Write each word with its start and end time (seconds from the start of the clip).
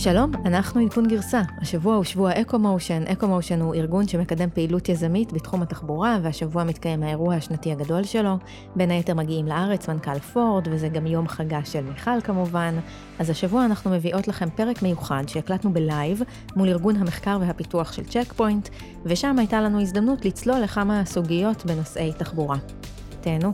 שלום, 0.00 0.32
אנחנו 0.46 0.80
עדכון 0.80 1.08
גרסה. 1.08 1.42
השבוע 1.60 1.94
הוא 1.94 2.04
שבוע 2.04 2.30
אקו-מושן. 2.40 3.02
אקו-מושן 3.06 3.60
הוא 3.60 3.74
ארגון 3.74 4.08
שמקדם 4.08 4.50
פעילות 4.50 4.88
יזמית 4.88 5.32
בתחום 5.32 5.62
התחבורה, 5.62 6.18
והשבוע 6.22 6.64
מתקיים 6.64 7.02
האירוע 7.02 7.34
השנתי 7.34 7.72
הגדול 7.72 8.04
שלו. 8.04 8.38
בין 8.76 8.90
היתר 8.90 9.14
מגיעים 9.14 9.46
לארץ 9.46 9.88
מנכ"ל 9.88 10.18
פורד, 10.18 10.68
וזה 10.70 10.88
גם 10.88 11.06
יום 11.06 11.28
חגה 11.28 11.64
של 11.64 11.80
מיכל 11.80 12.20
כמובן. 12.20 12.74
אז 13.18 13.30
השבוע 13.30 13.64
אנחנו 13.64 13.90
מביאות 13.90 14.28
לכם 14.28 14.50
פרק 14.50 14.82
מיוחד 14.82 15.22
שהקלטנו 15.26 15.72
בלייב 15.72 16.22
מול 16.56 16.68
ארגון 16.68 16.96
המחקר 16.96 17.38
והפיתוח 17.40 17.92
של 17.92 18.04
צ'ק 18.04 18.32
פוינט, 18.32 18.68
ושם 19.04 19.38
הייתה 19.38 19.60
לנו 19.60 19.80
הזדמנות 19.80 20.24
לצלול 20.24 20.60
לכמה 20.60 21.04
סוגיות 21.04 21.66
בנושאי 21.66 22.12
תחבורה. 22.18 22.56
תהנו. 23.20 23.52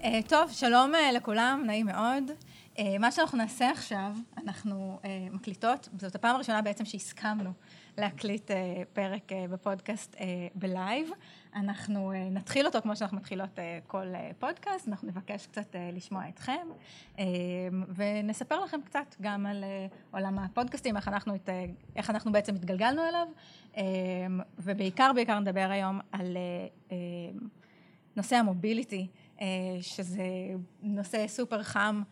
Uh, 0.00 0.04
טוב, 0.28 0.50
שלום 0.50 0.92
uh, 0.94 1.16
לכולם, 1.16 1.62
נעים 1.66 1.86
מאוד. 1.86 2.51
Uh, 2.76 2.80
מה 3.00 3.12
שאנחנו 3.12 3.38
נעשה 3.38 3.70
עכשיו, 3.70 4.16
אנחנו 4.38 4.98
uh, 5.02 5.06
מקליטות, 5.34 5.88
זאת 5.98 6.14
הפעם 6.14 6.34
הראשונה 6.36 6.62
בעצם 6.62 6.84
שהסכמנו 6.84 7.50
להקליט 7.98 8.50
uh, 8.50 8.54
פרק 8.92 9.32
uh, 9.32 9.34
בפודקאסט 9.50 10.14
uh, 10.14 10.18
בלייב. 10.54 11.08
אנחנו 11.54 12.12
uh, 12.12 12.14
נתחיל 12.30 12.66
אותו 12.66 12.80
כמו 12.82 12.96
שאנחנו 12.96 13.16
מתחילות 13.16 13.58
uh, 13.58 13.60
כל 13.86 14.06
uh, 14.14 14.34
פודקאסט, 14.38 14.88
אנחנו 14.88 15.08
נבקש 15.08 15.46
קצת 15.46 15.74
uh, 15.74 15.96
לשמוע 15.96 16.28
אתכם, 16.28 16.66
uh, 17.16 17.20
ונספר 17.88 18.60
לכם 18.64 18.80
קצת 18.84 19.16
גם 19.20 19.46
על 19.46 19.64
uh, 19.64 19.94
עולם 20.10 20.38
הפודקאסטים, 20.38 20.96
איך 20.96 21.08
אנחנו, 21.08 21.34
את, 21.34 21.48
uh, 21.48 21.52
איך 21.96 22.10
אנחנו 22.10 22.32
בעצם 22.32 22.54
התגלגלנו 22.54 23.02
אליו, 23.08 23.26
uh, 23.74 23.78
ובעיקר 24.58 25.10
בעיקר 25.14 25.38
נדבר 25.38 25.68
היום 25.70 26.00
על 26.12 26.36
uh, 26.36 26.90
uh, 26.90 27.44
נושא 28.16 28.36
המוביליטי. 28.36 29.06
שזה 29.80 30.24
נושא 30.82 31.28
סופר 31.28 31.62
חם 31.62 32.02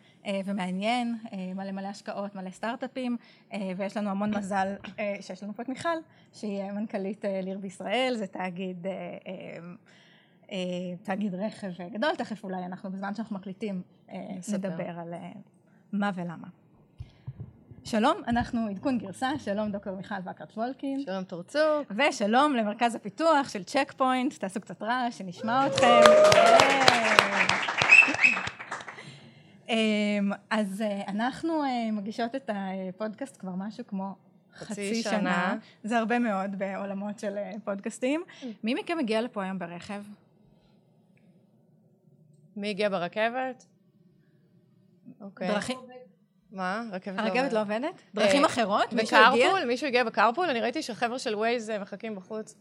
ומעניין, 0.45 1.17
מלא 1.55 1.71
מלא 1.71 1.87
השקעות, 1.87 2.35
מלא 2.35 2.49
סטארט-אפים, 2.49 3.17
ויש 3.77 3.97
לנו 3.97 4.09
המון 4.09 4.37
מזל 4.37 4.73
שיש 5.21 5.43
לנו 5.43 5.53
פה 5.53 5.63
את 5.63 5.69
מיכל, 5.69 5.97
שהיא 6.33 6.71
מנכ"לית 6.71 7.25
ליר 7.43 7.57
בישראל, 7.57 8.13
זה 8.17 8.27
תאגיד, 8.27 8.87
תאגיד 11.03 11.35
רכב 11.35 11.71
גדול, 11.91 12.15
תכף 12.17 12.43
אולי 12.43 12.65
אנחנו 12.65 12.91
בזמן 12.91 13.15
שאנחנו 13.15 13.35
מקליטים 13.35 13.81
נדבר 14.53 14.99
על 14.99 15.13
מה 15.93 16.11
ולמה. 16.15 16.47
שלום, 17.83 18.17
אנחנו 18.27 18.67
עדכון 18.67 18.97
גרסה, 18.97 19.29
שלום 19.37 19.71
דוקטור 19.71 19.95
מיכל 19.95 20.15
וקרת 20.25 20.57
וולקין. 20.57 21.01
שלום 21.05 21.23
תורצוק. 21.23 21.91
ושלום 21.91 22.55
למרכז 22.55 22.95
הפיתוח 22.95 23.49
של 23.49 23.63
צ'ק 23.63 23.93
פוינט, 23.97 24.33
תעשו 24.33 24.61
קצת 24.61 24.83
רעש, 24.83 25.17
שנשמע 25.17 25.67
אתכם. 25.67 26.90
אמ, 29.71 30.31
אז 30.49 30.81
אה, 30.81 31.01
אנחנו 31.07 31.63
אה, 31.63 31.91
מגישות 31.91 32.35
את 32.35 32.49
הפודקאסט 32.53 33.37
כבר 33.39 33.51
משהו 33.57 33.87
כמו 33.87 34.15
חצי 34.55 35.03
שנה. 35.03 35.11
שנה. 35.11 35.55
זה 35.83 35.97
הרבה 35.97 36.19
מאוד 36.19 36.59
בעולמות 36.59 37.19
של 37.19 37.37
אה, 37.37 37.51
פודקאסטים. 37.63 38.23
מי 38.63 38.73
מכם 38.73 38.99
הגיע 38.99 39.21
לפה 39.21 39.43
היום 39.43 39.59
ברכב? 39.59 40.03
מי 42.55 42.69
הגיע 42.69 42.89
ברכבת? 42.89 43.65
אוקיי. 45.21 45.47
דרכים... 45.47 45.79
מה? 46.51 46.83
רכבת 46.91 47.17
לא 47.17 47.21
עובדת. 47.21 47.35
הרכבת 47.35 47.53
לא 47.53 47.61
עובדת? 47.61 48.01
דרכים 48.13 48.45
אחרות? 48.45 48.93
מישהו 48.93 49.17
הגיע? 49.17 49.47
בקרפול? 49.47 49.67
מישהו 49.67 49.87
הגיע 49.87 50.03
בקרפול? 50.03 50.49
אני 50.49 50.61
ראיתי 50.61 50.81
שחבר'ה 50.81 51.19
של 51.19 51.35
ווייז 51.35 51.69
מחכים 51.69 52.15
בחוץ. 52.15 52.55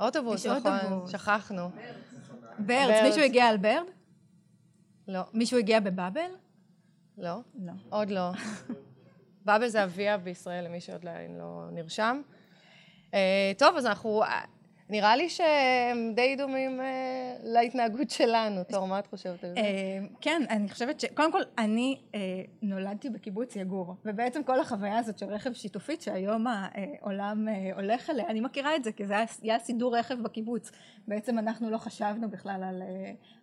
אוטובוס, 0.00 0.46
נכון, 0.46 1.06
שכחנו. 1.06 1.70
ברד, 2.58 3.02
מישהו 3.02 3.22
הגיע 3.22 3.46
על 3.46 3.56
ברד? 3.56 3.95
לא. 5.08 5.20
מישהו 5.32 5.58
הגיע 5.58 5.80
בבאבל? 5.80 6.30
לא. 7.18 7.38
לא. 7.54 7.72
עוד 7.90 8.10
לא. 8.10 8.30
באבל 9.44 9.68
זה 9.68 9.84
אביה 9.84 10.18
בישראל, 10.18 10.64
למי 10.64 10.80
שעוד 10.80 11.04
לא 11.38 11.68
נרשם. 11.72 12.22
טוב, 13.58 13.76
אז 13.76 13.86
אנחנו... 13.86 14.22
נראה 14.90 15.16
לי 15.16 15.28
שהם 15.28 16.12
די 16.14 16.36
דומים 16.36 16.80
אה, 16.80 16.86
להתנהגות 17.42 18.10
שלנו. 18.10 18.64
תור, 18.64 18.86
מה 18.86 18.98
את 18.98 19.06
חושבת 19.06 19.44
על 19.44 19.50
זה? 19.54 19.60
אה, 19.60 19.98
כן, 20.20 20.42
אני 20.50 20.68
חושבת 20.68 21.00
ש... 21.00 21.04
קודם 21.14 21.32
כל, 21.32 21.40
אני 21.58 21.96
אה, 22.14 22.20
נולדתי 22.62 23.10
בקיבוץ 23.10 23.56
יגור, 23.56 23.94
ובעצם 24.04 24.42
כל 24.42 24.60
החוויה 24.60 24.98
הזאת 24.98 25.18
של 25.18 25.26
רכב 25.26 25.52
שיתופית, 25.52 26.02
שהיום 26.02 26.46
העולם 26.46 27.48
הולך 27.74 28.10
אליה, 28.10 28.26
אני 28.28 28.40
מכירה 28.40 28.76
את 28.76 28.84
זה, 28.84 28.92
כי 28.92 29.06
זה 29.06 29.14
היה 29.42 29.58
סידור 29.58 29.96
רכב 29.96 30.22
בקיבוץ. 30.22 30.70
בעצם 31.08 31.38
אנחנו 31.38 31.70
לא 31.70 31.78
חשבנו 31.78 32.30
בכלל 32.30 32.62
על, 32.64 32.82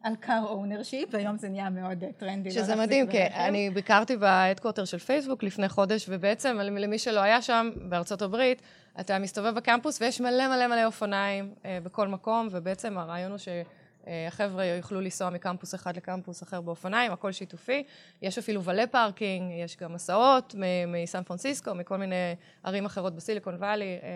על 0.03 0.13
car 0.23 0.49
ownership, 0.49 1.07
והיום 1.11 1.37
זה 1.37 1.49
נהיה 1.49 1.69
מאוד 1.69 2.03
טרנדי. 2.17 2.51
שזה 2.51 2.75
מדהים, 2.75 3.07
כי 3.07 3.23
אני 3.23 3.69
ביקרתי 3.69 4.17
ב 4.17 4.23
headquarter 4.23 4.85
של 4.85 4.97
פייסבוק 4.97 5.43
לפני 5.43 5.69
חודש, 5.69 6.05
ובעצם 6.09 6.57
למי 6.59 6.97
שלא 6.97 7.19
היה 7.19 7.41
שם, 7.41 7.69
בארצות 7.89 8.21
הברית, 8.21 8.61
אתה 8.99 9.19
מסתובב 9.19 9.55
בקמפוס 9.55 10.01
ויש 10.01 10.21
מלא 10.21 10.47
מלא 10.47 10.67
מלא 10.67 10.85
אופניים 10.85 11.53
אה, 11.65 11.79
בכל 11.83 12.07
מקום, 12.07 12.47
ובעצם 12.51 12.97
הרעיון 12.97 13.31
הוא 13.31 13.37
שהחבר'ה 13.37 14.65
יוכלו 14.65 15.01
לנסוע 15.01 15.29
מקמפוס 15.29 15.75
אחד 15.75 15.97
לקמפוס 15.97 16.43
אחר 16.43 16.61
באופניים, 16.61 17.11
הכל 17.11 17.31
שיתופי. 17.31 17.83
יש 18.21 18.37
אפילו 18.37 18.63
valet 18.63 18.87
parking, 18.87 19.51
יש 19.63 19.77
גם 19.77 19.93
הסעות 19.93 20.55
מסן 20.87 21.23
פרנסיסקו, 21.23 21.75
מכל 21.75 21.97
מיני 21.97 22.35
ערים 22.63 22.85
אחרות 22.85 23.15
בסיליקון 23.15 23.55
וואלי. 23.55 23.99
אה, 24.03 24.09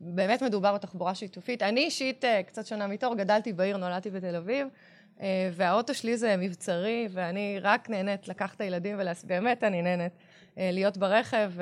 באמת 0.00 0.42
מדובר 0.42 0.74
בתחבורה 0.74 1.14
שיתופית. 1.14 1.62
אני 1.62 1.80
אישית 1.80 2.24
אה, 2.24 2.42
קצת 2.42 2.66
שונה 2.66 2.86
מתור, 2.86 3.14
גדלתי 3.14 3.52
בעיר, 3.52 3.76
נולדתי 3.76 4.10
בתל 4.10 4.36
אביב. 4.36 4.68
והאוטו 5.52 5.94
שלי 5.94 6.16
זה 6.16 6.36
מבצרי, 6.36 7.08
ואני 7.10 7.58
רק 7.62 7.90
נהנית 7.90 8.28
לקחת 8.28 8.56
את 8.56 8.60
הילדים 8.60 8.96
ולעשות, 8.98 9.24
באמת 9.24 9.64
אני 9.64 9.82
נהנית 9.82 10.12
להיות 10.56 10.96
ברכב. 10.96 11.52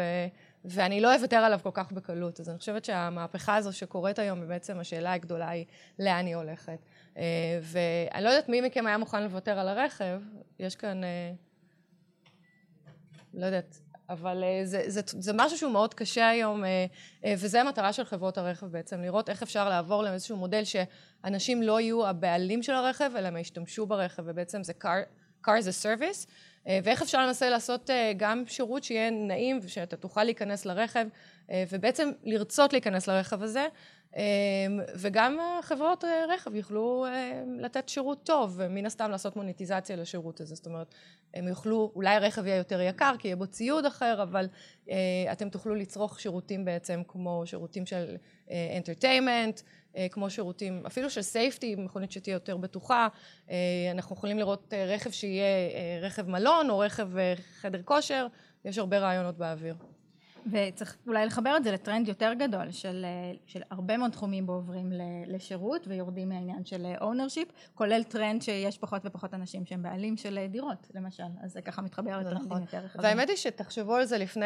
ואני 0.67 1.01
לא 1.01 1.15
אוותר 1.15 1.37
עליו 1.37 1.61
כל 1.63 1.71
כך 1.75 1.93
בקלות. 1.93 2.41
אז 2.41 2.49
אני 2.49 2.59
חושבת 2.59 2.85
שהמהפכה 2.85 3.57
הזו 3.57 3.73
שקורית 3.73 4.19
היום, 4.19 4.49
בעצם 4.49 4.79
השאלה 4.79 5.13
הגדולה 5.13 5.49
היא 5.49 5.65
לאן 5.99 6.27
היא 6.27 6.37
הולכת. 6.37 6.79
אה, 7.17 7.23
ואני 7.63 8.25
לא 8.25 8.29
יודעת 8.29 8.49
מי 8.49 8.61
מכם 8.61 8.87
היה 8.87 8.99
מוכן 8.99 9.23
לוותר 9.23 9.59
על 9.59 9.69
הרכב, 9.69 10.21
יש 10.59 10.77
כאן, 10.77 11.05
אה, 11.05 11.33
לא 13.35 13.47
יודעת, 13.47 13.81
אבל 14.09 14.45
אה, 14.45 14.61
זה, 14.65 14.83
זה, 14.87 15.01
זה 15.07 15.33
משהו 15.35 15.59
שהוא 15.59 15.73
מאוד 15.73 15.95
קשה 15.95 16.29
היום, 16.29 16.65
וזה 17.39 17.61
המטרה 17.61 17.93
של 17.93 18.05
חברות 18.05 18.39
הרכב 18.39 18.67
בעצם, 18.67 19.03
לראות 19.03 19.29
איך 19.29 19.43
אפשר 19.43 19.69
לעבור 19.69 20.03
לאיזשהו 20.03 20.37
מודל 20.37 20.63
שאנשים 20.65 21.63
לא 21.63 21.81
יהיו 21.81 22.07
הבעלים 22.07 22.63
של 22.63 22.73
הרכב, 22.73 23.11
אלא 23.17 23.29
הם 23.29 23.37
ישתמשו 23.37 23.87
ברכב, 23.87 24.23
ובעצם 24.27 24.63
זה 24.63 24.73
car, 24.83 24.87
car 25.47 25.51
as 25.51 25.67
a 25.67 25.85
service, 25.85 26.27
ואיך 26.83 27.03
אפשר 27.03 27.27
לנסות 27.27 27.49
לעשות 27.49 27.91
אה, 27.91 28.13
גם 28.17 28.43
שירות 28.47 28.85
שיהיה 28.85 29.11
נעים 29.11 29.59
ושאתה 29.63 29.97
תוכל 29.97 30.25
להיכנס 30.25 30.67
לרכב 30.67 31.07
אה, 31.51 31.65
ובעצם 31.71 32.11
לרצות 32.25 32.73
להיכנס 32.73 33.09
לרכב 33.09 33.43
הזה 33.43 33.67
וגם 34.95 35.39
חברות 35.63 36.05
רכב 36.29 36.55
יוכלו 36.55 37.07
לתת 37.61 37.89
שירות 37.89 38.27
טוב 38.27 38.55
ומן 38.57 38.87
הסתם 38.87 39.11
לעשות 39.11 39.37
monetization 39.37 39.97
לשירות 39.97 40.41
הזה. 40.41 40.55
זאת 40.55 40.67
אומרת 40.67 40.95
הם 41.35 41.49
יוכלו 41.49 41.93
אולי 41.95 42.15
הרכב 42.15 42.47
יהיה 42.47 42.57
יותר 42.57 42.81
יקר 42.81 43.15
כי 43.19 43.29
יהיה 43.29 43.37
בו 43.37 43.47
ציוד 43.47 43.87
אחר 43.87 44.23
אבל 44.23 44.49
אתם 45.33 45.49
תוכלו 45.49 45.75
לצרוך 45.75 46.21
שירותים 46.21 46.65
בעצם 46.65 47.03
כמו 47.09 47.43
שירותים 47.47 47.87
של 47.87 48.17
אה, 49.97 50.07
כמו 50.11 50.31
שירותים, 50.31 50.83
אפילו 50.87 51.11
של 51.11 51.23
safety, 51.23 51.75
מכונית 51.75 52.13
שתהיה 52.13 52.35
יותר 52.35 52.57
בטוחה, 52.57 53.09
אה, 53.51 53.57
אנחנו 53.91 54.17
יכולים 54.17 54.39
לראות 54.39 54.75
אה, 54.75 54.85
רכב 54.87 55.11
שיהיה 55.11 55.47
רכב 56.03 56.29
מלון 56.29 56.71
או 56.71 56.79
רכב 56.79 57.09
חדר 57.61 57.83
כושר, 57.85 58.27
יש 58.65 58.79
הרבה 58.79 58.99
רעיונות 58.99 59.39
באוויר. 59.39 59.75
וצריך 60.53 60.97
אולי 61.07 61.27
לחבר 61.27 61.57
את 61.57 61.65
זה 61.65 61.73
לטרנד 61.73 62.09
יותר 62.09 62.33
גדול 62.39 62.71
של, 62.71 63.07
של 63.47 63.63
הרבה 63.71 63.97
מאוד 63.97 64.11
תחומים 64.11 64.47
בו 64.47 64.53
עוברים 64.53 64.93
לשירות 65.27 65.89
ויורדים 65.89 66.29
מהעניין 66.29 66.65
של 66.65 66.87
ownership, 67.01 67.49
כולל 67.75 68.03
טרנד 68.03 68.43
שיש 68.43 68.79
פחות 68.79 69.03
ופחות 69.05 69.35
אנשים 69.35 69.67
שהם 69.67 69.83
בעלים 69.83 70.17
של 70.17 70.47
דירות 70.49 70.91
למשל, 70.95 71.23
אז 71.43 71.53
זה 71.53 71.63
ככה 71.63 71.83
מתחבר 71.83 72.19
לטרנדים 72.19 72.47
נכון. 72.47 72.61
יותר 72.61 72.79
רחבים. 72.79 73.05
והאמת 73.05 73.29
היא 73.29 73.37
שתחשבו 73.37 73.95
על 73.95 74.05
זה 74.05 74.19
לפני, 74.19 74.45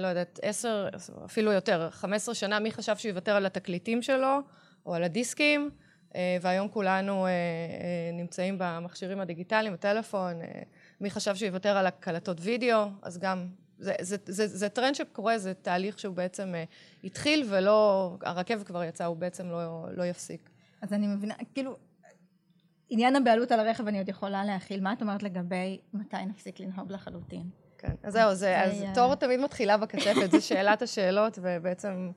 לא 0.00 0.06
יודעת, 0.06 0.40
עשר, 0.42 0.88
אפילו 1.24 1.52
יותר, 1.52 1.90
חמש 1.90 2.16
עשרה 2.16 2.34
שנה, 2.34 2.58
מי 2.58 2.72
חשב 2.72 2.96
שהוא 2.96 3.08
יוותר 3.08 3.36
על 3.36 3.46
התקליטים 3.46 4.02
שלו? 4.02 4.38
או 4.86 4.94
על 4.94 5.04
הדיסקים, 5.04 5.70
אה, 6.14 6.36
והיום 6.40 6.68
כולנו 6.68 7.26
אה, 7.26 7.30
אה, 7.30 8.10
נמצאים 8.12 8.56
במכשירים 8.58 9.20
הדיגיטליים, 9.20 9.72
בטלפון, 9.72 10.34
מי 11.00 11.10
חשב 11.10 11.34
שהוא 11.34 11.46
יוותר 11.46 11.76
על 11.76 11.86
הקלטות 11.86 12.36
וידאו, 12.40 12.86
אז 13.02 13.18
גם, 13.18 13.46
זה, 13.82 13.94
זה, 14.00 14.16
זה, 14.26 14.46
זה 14.46 14.68
טרנד 14.68 14.94
שקורה, 14.94 15.38
זה 15.38 15.54
תהליך 15.54 15.98
שהוא 15.98 16.14
בעצם 16.14 16.54
התחיל 17.04 17.44
ולא, 17.48 18.16
הרכבת 18.22 18.66
כבר 18.66 18.84
יצאה, 18.84 19.06
הוא 19.06 19.16
בעצם 19.16 19.50
לא, 19.50 19.86
לא 19.96 20.04
יפסיק. 20.04 20.50
אז 20.82 20.92
אני 20.92 21.06
מבינה, 21.06 21.34
כאילו, 21.54 21.76
עניין 22.90 23.16
הבעלות 23.16 23.52
על 23.52 23.60
הרכב 23.60 23.86
אני 23.88 23.98
עוד 23.98 24.08
יכולה 24.08 24.44
להכיל, 24.44 24.80
מה 24.80 24.92
את 24.92 25.02
אומרת 25.02 25.22
לגבי 25.22 25.78
מתי 25.94 26.16
נפסיק 26.26 26.60
לנהוג 26.60 26.92
לחלוטין? 26.92 27.42
כן, 27.78 27.92
אז 28.02 28.12
זהו, 28.12 28.34
זה, 28.34 28.62
אז 28.62 28.84
תור 28.94 29.14
תמיד 29.14 29.40
מתחילה 29.40 29.76
בקצפת, 29.76 30.30
זו 30.30 30.46
שאלת 30.46 30.82
השאלות, 30.82 31.38
ובעצם 31.42 32.10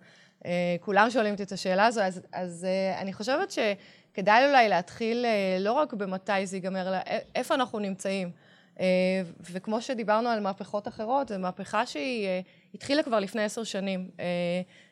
אה, 0.45 0.75
כולם 0.79 1.09
שואלים 1.09 1.31
אותי 1.31 1.43
את 1.43 1.51
השאלה 1.51 1.85
הזו, 1.85 2.01
אז, 2.01 2.21
אז 2.33 2.65
אה, 2.65 3.01
אני 3.01 3.13
חושבת 3.13 3.51
שכדאי 3.51 4.47
אולי 4.47 4.69
להתחיל 4.69 5.25
אה, 5.25 5.57
לא 5.59 5.71
רק 5.71 5.93
במתי 5.93 6.45
זה 6.45 6.57
ייגמר, 6.57 6.87
אלא 6.87 6.97
איפה 7.35 7.55
אנחנו 7.55 7.79
נמצאים. 7.79 8.31
וכמו 9.51 9.81
שדיברנו 9.81 10.29
על 10.29 10.39
מהפכות 10.39 10.87
אחרות, 10.87 11.27
זו 11.27 11.39
מהפכה 11.39 11.85
שהיא 11.85 12.27
התחילה 12.73 13.03
כבר 13.03 13.19
לפני 13.19 13.43
עשר 13.43 13.63
שנים. 13.63 14.09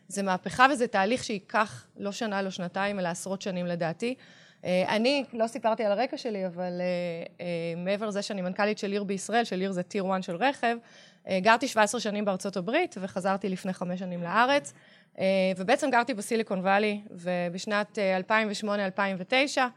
זה 0.08 0.24
מהפכה 0.24 0.68
וזה 0.72 0.88
תהליך 0.88 1.24
שייקח 1.24 1.88
לא 1.98 2.12
שנה, 2.12 2.42
לא 2.42 2.50
שנתיים, 2.50 3.00
אלא 3.00 3.08
עשרות 3.08 3.42
שנים 3.42 3.66
לדעתי. 3.66 4.16
אני, 4.64 5.24
לא 5.34 5.48
סיפרתי 5.48 5.84
על 5.84 5.92
הרקע 5.92 6.18
שלי, 6.18 6.48
אבל 6.48 6.82
מעבר 7.78 8.08
לזה 8.08 8.22
שאני 8.22 8.42
מנכ"לית 8.42 8.78
של 8.78 8.92
עיר 8.92 9.04
בישראל, 9.04 9.44
של 9.44 9.60
עיר 9.60 9.72
זה 9.72 9.84
טיר 9.84 10.06
1 10.12 10.24
של 10.24 10.36
רכב, 10.36 10.78
גרתי 11.30 11.68
17 11.68 12.02
שנים 12.02 12.26
בארצות 12.26 12.58
הברית 12.58 12.96
וחזרתי 13.02 13.50
לפני 13.50 13.74
חמש 13.74 14.00
שנים 14.00 14.24
לארץ. 14.24 14.74
אה, 15.20 15.52
ובעצם 15.58 15.90
גרתי 15.90 16.14
בסיליקון 16.14 16.60
וואלי, 16.60 17.02
ובשנת 17.12 17.98
2008-2009, 18.62 18.68
אה, 18.70 18.78
אה, 19.58 19.68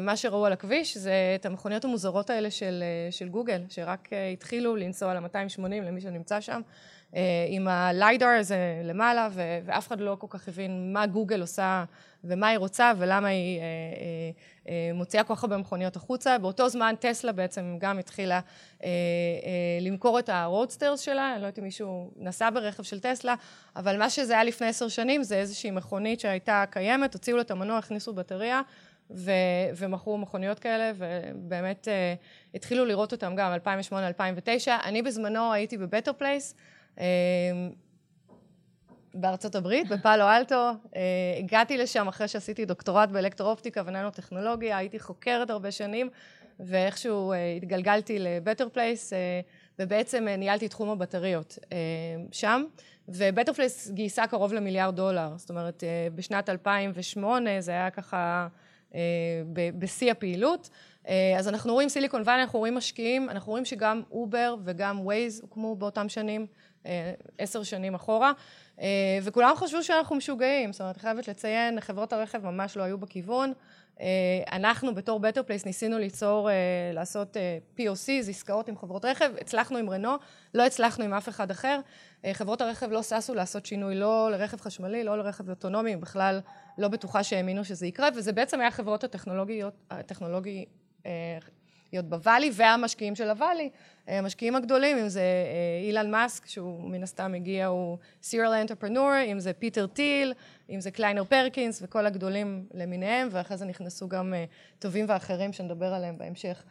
מה 0.00 0.16
שראו 0.16 0.46
על 0.46 0.52
הכביש 0.52 0.96
זה 0.96 1.12
את 1.34 1.46
המכוניות 1.46 1.84
המוזרות 1.84 2.30
האלה 2.30 2.50
של, 2.50 2.84
של 3.10 3.28
גוגל, 3.28 3.62
שרק 3.68 4.08
התחילו 4.32 4.76
לנסוע 4.76 5.10
על 5.10 5.16
ה-280 5.16 5.62
למי 5.62 6.00
שנמצא 6.00 6.40
שם, 6.40 6.60
עם 7.48 7.68
ה 7.68 7.78
LiDAR 7.78 8.26
הזה 8.26 8.82
למעלה, 8.84 9.28
ואף 9.32 9.88
אחד 9.88 10.00
לא 10.00 10.16
כל 10.20 10.26
כך 10.30 10.48
הבין 10.48 10.92
מה 10.92 11.06
גוגל 11.06 11.40
עושה 11.40 11.84
ומה 12.24 12.48
היא 12.48 12.58
רוצה 12.58 12.92
ולמה 12.98 13.28
היא 13.28 13.60
אה, 13.60 13.64
אה, 13.64 14.30
אה, 14.68 14.90
מוציאה 14.94 15.24
כל 15.24 15.34
כך 15.34 15.44
הרבה 15.44 15.56
מכוניות 15.56 15.96
החוצה. 15.96 16.38
באותו 16.38 16.68
זמן 16.68 16.94
טסלה 17.00 17.32
בעצם 17.32 17.76
גם 17.78 17.98
התחילה 17.98 18.34
אה, 18.34 18.40
אה, 18.84 18.90
למכור 19.80 20.18
את 20.18 20.28
ה 20.28 20.35
Roadsters 20.35 21.00
שלה, 21.00 21.32
אני 21.32 21.42
לא 21.42 21.46
יודעת 21.46 21.58
אם 21.58 21.64
מישהו 21.64 22.10
נסע 22.16 22.50
ברכב 22.50 22.82
של 22.82 23.00
טסלה, 23.00 23.34
אבל 23.76 23.98
מה 23.98 24.10
שזה 24.10 24.32
היה 24.32 24.44
לפני 24.44 24.66
עשר 24.66 24.88
שנים 24.88 25.22
זה 25.22 25.36
איזושהי 25.36 25.70
מכונית 25.70 26.20
שהייתה 26.20 26.64
קיימת, 26.70 27.14
הוציאו 27.14 27.36
לה 27.36 27.42
את 27.42 27.50
המנוע, 27.50 27.78
הכניסו 27.78 28.12
בטריה. 28.12 28.62
ו- 29.10 29.30
ומכרו 29.76 30.18
מכוניות 30.18 30.58
כאלה, 30.58 30.92
ובאמת 30.96 31.88
אה, 31.88 32.54
התחילו 32.54 32.84
לראות 32.84 33.12
אותם 33.12 33.34
גם 33.36 33.52
2008-2009. 33.90 34.68
אני 34.84 35.02
בזמנו 35.02 35.52
הייתי 35.52 35.78
בבטר 35.78 36.12
פלייס, 36.12 36.54
אה, 36.96 37.00
בארצות 39.14 39.54
הברית, 39.54 39.88
בפאלו 39.88 40.24
אלטו. 40.24 40.70
אה, 40.96 41.00
הגעתי 41.38 41.76
לשם 41.76 42.08
אחרי 42.08 42.28
שעשיתי 42.28 42.64
דוקטורט 42.64 43.08
באלקטרואופטיקה 43.08 43.82
וננו-טכנולוגיה, 43.86 44.78
הייתי 44.78 44.98
חוקרת 44.98 45.50
הרבה 45.50 45.70
שנים, 45.70 46.10
ואיכשהו 46.60 47.32
אה, 47.32 47.52
התגלגלתי 47.56 48.18
לבטר 48.18 48.68
פלייס, 48.68 49.12
אה, 49.12 49.40
ובעצם 49.78 50.26
ניהלתי 50.38 50.68
תחום 50.68 50.90
הבטריות 50.90 51.58
שם. 52.32 52.64
ובטר 53.08 53.52
פלייס 53.52 53.90
גייסה 53.90 54.26
קרוב 54.26 54.52
למיליארד 54.52 54.96
דולר, 54.96 55.32
זאת 55.36 55.50
אומרת, 55.50 55.84
בשנת 56.14 56.48
2008 56.48 57.60
זה 57.60 57.70
היה 57.70 57.90
ככה 57.90 58.48
בשיא 59.54 60.10
הפעילות. 60.10 60.70
אז 61.38 61.48
אנחנו 61.48 61.72
רואים 61.72 61.88
סיליקון 61.88 62.22
ואלי, 62.24 62.42
אנחנו 62.42 62.58
רואים 62.58 62.74
משקיעים, 62.74 63.30
אנחנו 63.30 63.50
רואים 63.50 63.64
שגם 63.64 64.02
אובר 64.10 64.56
וגם 64.64 65.00
Waze 65.00 65.40
הוקמו 65.40 65.76
באותם 65.76 66.08
שנים, 66.08 66.46
עשר 67.38 67.62
שנים 67.62 67.94
אחורה. 67.94 68.32
אה, 68.80 69.18
וכולם 69.22 69.56
חשבו 69.56 69.82
שאנחנו 69.82 70.16
משוגעים, 70.16 70.72
זאת 70.72 70.80
אומרת, 70.80 70.96
חייבת 70.96 71.28
לציין, 71.28 71.80
חברות 71.80 72.12
הרכב 72.12 72.44
ממש 72.44 72.76
לא 72.76 72.82
היו 72.82 72.98
בכיוון. 72.98 73.52
אה, 74.00 74.06
אנחנו 74.52 74.94
בתור 74.94 75.20
בטר 75.20 75.42
פלייס 75.42 75.66
ניסינו 75.66 75.98
ליצור, 75.98 76.50
אה, 76.50 76.54
לעשות 76.92 77.36
POCs, 77.78 78.28
עסקאות 78.28 78.68
עם 78.68 78.76
חברות 78.76 79.04
רכב, 79.04 79.30
הצלחנו 79.40 79.78
עם 79.78 79.90
רנו, 79.90 80.16
לא 80.54 80.66
הצלחנו 80.66 81.04
עם 81.04 81.14
אף 81.14 81.28
אחד 81.28 81.50
אחר. 81.50 81.80
חברות 82.32 82.60
הרכב 82.60 82.90
לא 82.90 83.02
ששו 83.02 83.34
לעשות 83.34 83.66
שינוי 83.66 83.94
לא 83.94 84.30
לרכב 84.30 84.60
חשמלי, 84.60 85.04
לא 85.04 85.18
לרכב 85.18 85.50
אוטונומי, 85.50 85.96
בכלל 85.96 86.40
לא 86.78 86.88
בטוחה 86.88 87.22
שהאמינו 87.22 87.64
שזה 87.64 87.86
יקרה, 87.86 88.08
וזה 88.16 88.32
בעצם 88.32 88.60
היה 88.60 88.70
חברות 88.70 89.04
הטכנולוגיות, 89.04 89.74
הטכנולוגי, 89.90 90.64
להיות 91.94 92.08
ב 92.08 92.14
Valley 92.14 92.50
והמשקיעים 92.54 93.14
של 93.14 93.30
ה 93.30 93.35
Valley, 93.35 93.70
אה, 94.08 94.18
המשקיעים 94.18 94.56
הגדולים, 94.56 94.98
אם 94.98 95.08
זה 95.08 95.20
אה, 95.20 95.86
אילון 95.86 96.10
מאסק, 96.10 96.46
שהוא 96.46 96.90
מן 96.90 97.02
הסתם 97.02 97.34
הגיע, 97.34 97.66
הוא 97.66 97.98
serial 98.22 98.68
entrepreneur, 98.68 99.32
אם 99.32 99.40
זה 99.40 99.52
פיטר 99.52 99.86
טיל, 99.86 100.32
אם 100.70 100.80
זה 100.80 100.90
קליינר 100.90 101.24
פרקינס 101.24 101.82
וכל 101.82 102.06
הגדולים 102.06 102.66
למיניהם, 102.74 103.28
ואחרי 103.30 103.56
זה 103.56 103.64
נכנסו 103.64 104.08
גם 104.08 104.34
אה, 104.34 104.44
טובים 104.78 105.06
ואחרים 105.08 105.52
שנדבר 105.52 105.94
עליהם 105.94 106.18
בהמשך. 106.18 106.62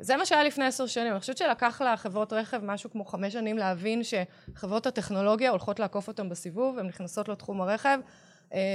זה 0.00 0.16
מה 0.16 0.26
שהיה 0.26 0.44
לפני 0.44 0.64
עשר 0.64 0.86
שנים. 0.86 1.12
אני 1.12 1.20
חושבת 1.20 1.38
שלקח 1.38 1.82
לחברות 1.82 2.32
רכב 2.32 2.64
משהו 2.64 2.90
כמו 2.90 3.04
חמש 3.04 3.32
שנים 3.32 3.58
להבין 3.58 4.02
שחברות 4.02 4.86
הטכנולוגיה 4.86 5.50
הולכות 5.50 5.80
לעקוף 5.80 6.08
אותם 6.08 6.28
בסיבוב, 6.28 6.78
הן 6.78 6.86
נכנסות 6.86 7.28
לתחום 7.28 7.60
הרכב, 7.60 7.98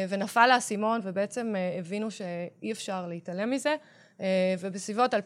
ונפל 0.09 0.51
האסימון, 0.51 0.99
ובעצם 1.03 1.53
הבינו 1.79 2.11
שאי 2.11 2.71
אפשר 2.71 3.07
להתעלם 3.07 3.51
מזה. 3.51 3.75
אה, 4.21 4.55
ובסביבות 4.59 5.13
2012-2013 5.13 5.17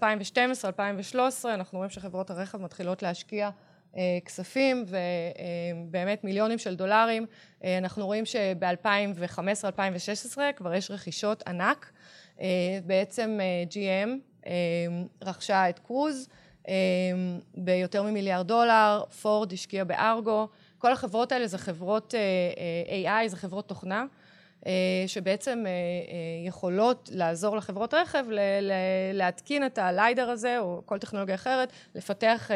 אנחנו 1.45 1.77
רואים 1.77 1.89
שחברות 1.89 2.29
הרכב 2.29 2.57
מתחילות 2.57 3.03
להשקיע 3.03 3.49
אה, 3.97 4.17
כספים 4.25 4.85
ובאמת 4.87 6.23
מיליונים 6.23 6.57
של 6.57 6.75
דולרים. 6.75 7.25
אה, 7.63 7.77
אנחנו 7.77 8.05
רואים 8.05 8.25
שב-2015-2016 8.25 10.37
כבר 10.55 10.73
יש 10.73 10.91
רכישות 10.91 11.43
ענק. 11.47 11.91
בעצם 12.85 13.39
GM 13.71 14.47
רכשה 15.21 15.69
את 15.69 15.79
קרוז 15.79 16.29
ביותר 17.57 18.03
ממיליארד 18.03 18.47
דולר, 18.47 19.03
פורד 19.21 19.53
השקיע 19.53 19.83
בארגו. 19.83 20.47
כל 20.77 20.91
החברות 20.91 21.31
האלה 21.31 21.47
זה 21.47 21.57
חברות 21.57 22.13
AI, 22.87 23.27
זה 23.27 23.37
חברות 23.37 23.67
תוכנה. 23.67 24.05
אה, 24.65 24.71
שבעצם 25.07 25.63
אה, 25.65 25.71
אה, 25.71 26.47
יכולות 26.47 27.09
לעזור 27.13 27.57
לחברות 27.57 27.93
רכב 27.93 28.25
להתקין 29.13 29.65
את 29.65 29.77
הליידר 29.77 30.29
הזה 30.29 30.59
או 30.59 30.81
כל 30.85 30.97
טכנולוגיה 30.97 31.35
אחרת, 31.35 31.71
לפתח 31.95 32.51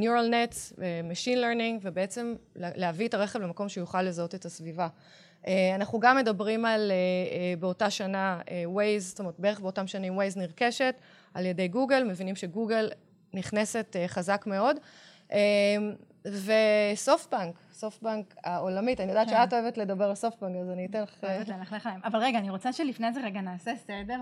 Neural 0.00 0.30
Nets, 0.30 0.76
Machine 0.78 1.38
Learning 1.38 1.80
ובעצם 1.82 2.34
להביא 2.56 3.08
את 3.08 3.14
הרכב 3.14 3.38
למקום 3.38 3.68
שיוכל 3.68 4.02
לזהות 4.02 4.34
את 4.34 4.44
הסביבה. 4.44 4.88
אנחנו 5.74 6.00
גם 6.00 6.16
מדברים 6.16 6.64
על 6.64 6.92
באותה 7.58 7.90
שנה 7.90 8.40
Waze, 8.46 8.98
זאת 8.98 9.18
אומרת 9.18 9.34
בערך 9.38 9.60
באותם 9.60 9.86
שנים 9.86 10.20
Waze 10.20 10.38
נרכשת 10.38 10.94
על 11.34 11.46
ידי 11.46 11.68
גוגל, 11.68 12.04
מבינים 12.04 12.36
שגוגל 12.36 12.90
נכנסת 13.34 13.96
חזק 14.06 14.44
מאוד. 14.46 14.76
וסופטבנק, 16.24 17.54
סופטבנק 17.76 18.34
העולמית, 18.44 19.00
אני 19.00 19.08
יודעת 19.08 19.28
כן. 19.28 19.36
שאת 19.36 19.52
אוהבת 19.52 19.78
לדבר 19.78 20.04
על 20.04 20.14
סופטבנק, 20.14 20.56
אז 20.56 20.70
אני 20.70 20.86
אתן 20.86 21.02
לך... 21.02 21.24
אוהבת 21.24 21.48
ללכלך 21.48 21.86
להם. 21.86 22.00
אבל 22.04 22.18
רגע, 22.18 22.38
אני 22.38 22.50
רוצה 22.50 22.72
שלפני 22.72 23.12
זה 23.12 23.20
רגע 23.20 23.40
נעשה 23.40 23.76
סדר 23.76 24.20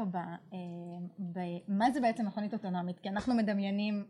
במה 1.19 1.91
זה 1.91 2.01
בעצם 2.01 2.27
מכונית 2.27 2.53
אוטונומית, 2.53 2.99
כי 3.01 3.09
אנחנו 3.09 3.35
מדמיינים 3.35 4.05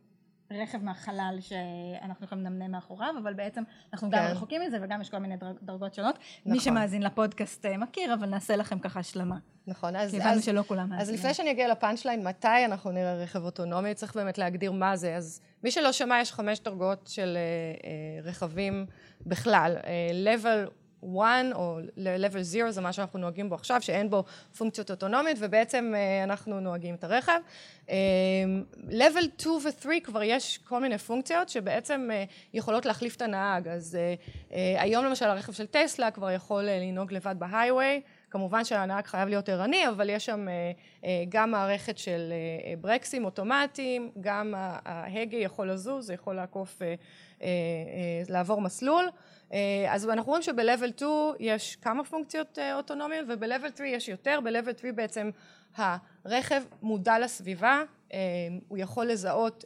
רכב 0.51 0.83
מהחלל 0.83 1.39
שאנחנו 1.41 2.25
יכולים 2.25 2.45
לנמנם 2.45 2.71
מאחוריו, 2.71 3.15
אבל 3.23 3.35
בעצם 3.35 3.63
אנחנו 3.93 4.11
גם 4.11 4.19
כן. 4.19 4.33
רחוקים 4.33 4.63
מזה 4.63 4.79
וגם 4.83 5.01
יש 5.01 5.11
כל 5.11 5.19
מיני 5.19 5.35
דרגות 5.63 5.95
שונות. 5.95 6.15
נכון. 6.15 6.53
מי 6.53 6.61
שמאזין 6.61 7.03
לפודקאסט 7.03 7.67
אה, 7.67 7.77
מכיר, 7.77 8.15
אבל 8.15 8.27
נעשה 8.27 8.57
לכם 8.57 8.79
ככה 8.79 9.01
השלמה. 9.01 9.39
נכון, 9.67 9.97
אז... 9.97 10.11
כי 10.11 10.23
הבנו 10.23 10.43
שלא 10.43 10.63
כולם 10.63 10.91
מאזינים. 10.91 11.15
אז 11.15 11.21
לפני 11.21 11.35
שאני 11.35 11.51
אגיע 11.51 11.69
לפאנצ' 11.69 12.05
ליין, 12.05 12.27
מתי 12.27 12.65
אנחנו 12.65 12.91
נראה 12.91 13.15
רכב 13.15 13.45
אוטונומי, 13.45 13.95
צריך 13.95 14.17
באמת 14.17 14.39
להגדיר 14.39 14.73
מה 14.73 14.97
זה. 14.97 15.17
אז 15.17 15.41
מי 15.65 15.71
שלא 15.71 15.93
שמע, 15.93 16.21
יש 16.21 16.33
חמש 16.33 16.61
דרגות 16.61 17.07
של 17.07 17.37
uh, 17.37 17.83
uh, 17.83 18.29
רכבים 18.29 18.87
בכלל. 19.27 19.77
Uh, 19.77 19.87
level 20.27 20.84
1 21.21 21.45
או 21.55 21.79
level 21.97 22.27
0 22.27 22.43
זה 22.71 22.81
מה 22.81 22.93
שאנחנו 22.93 23.19
נוהגים 23.19 23.49
בו 23.49 23.55
עכשיו, 23.55 23.83
שאין 23.83 24.11
בו 24.11 24.25
פונקציות 24.59 24.91
אוטונומית, 24.91 25.37
ובעצם 25.41 25.95
uh, 25.95 26.25
אנחנו 26.25 26.61
נוהגים 26.61 26.95
את 26.95 27.05
הרכב. 27.05 27.41
Uh, 27.87 27.91
level 28.89 29.25
2 29.39 29.57
ו-3 29.65 30.05
כבר 30.05 30.23
יש 30.23 30.59
כל 30.59 30.81
מיני 30.81 30.99
פונקציות 30.99 31.49
שבעצם 31.49 32.09
uh, 32.11 32.33
יכולות 32.55 32.87
להחליף 32.87 33.17
את 33.17 33.23
הנהג. 33.23 33.69
אז 33.69 33.99
היום 34.79 35.05
למשל 35.05 35.25
הרכב 35.25 35.53
של 35.53 35.67
טסלה 35.67 36.11
כבר 36.11 36.31
יכול 36.31 36.63
לנהוג 36.63 37.13
לבד 37.13 37.35
בהיי-ווי. 37.39 38.01
כמובן 38.35 38.65
שהנהג 38.65 39.07
חייב 39.07 39.29
להיות 39.29 39.49
ערני, 39.49 39.89
אבל 39.89 40.11
יש 40.11 40.27
שם 40.27 40.49
אה, 40.49 40.73
אה, 41.05 41.25
גם 41.29 41.51
מערכת 41.51 41.99
של 41.99 42.33
אה, 42.33 42.75
ברקסים 42.81 43.25
אוטומטיים, 43.25 44.11
גם 44.21 44.55
ההגה 44.57 45.37
יכול 45.37 45.71
לזוז, 45.71 46.07
זה 46.07 46.15
יכול 46.15 46.35
לעקוף, 46.35 46.83
לעבור 48.29 48.61
מסלול. 48.61 49.05
אז 49.89 50.09
אנחנו 50.09 50.31
רואים 50.31 50.43
שב-level 50.43 50.97
2 50.97 51.11
יש 51.41 51.77
כמה 51.77 52.05
פונקציות 52.05 52.59
אוטונומיות, 52.75 53.27
וב-level 53.29 53.77
3 53.77 53.81
יש 53.81 54.09
יותר, 54.09 54.39
ב-level 54.45 54.81
3 54.81 54.93
בעצם 54.95 55.31
הרכב 55.77 56.63
מודע 56.83 57.19
לסביבה, 57.19 57.83
הוא 58.69 58.79
יכול 58.79 59.07
לזהות 59.07 59.65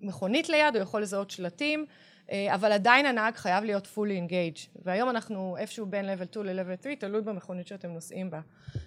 מכונית 0.00 0.48
ליד, 0.48 0.76
הוא 0.76 0.82
יכול 0.82 1.02
לזהות 1.02 1.30
שלטים. 1.30 1.86
אה, 2.32 2.54
אבל 2.54 2.72
עדיין 2.72 3.06
הנהג 3.06 3.34
חייב 3.34 3.64
להיות 3.64 3.86
fully 3.86 4.30
engaged, 4.30 4.68
והיום 4.84 5.10
אנחנו 5.10 5.56
איפשהו 5.58 5.86
בין 5.86 6.04
level 6.04 6.26
2 6.30 6.46
ל-level 6.46 6.82
3, 6.82 6.94
תלוי 6.98 7.20
במכונית 7.20 7.66
שאתם 7.66 7.88
נוסעים 7.88 8.30
בה. 8.30 8.40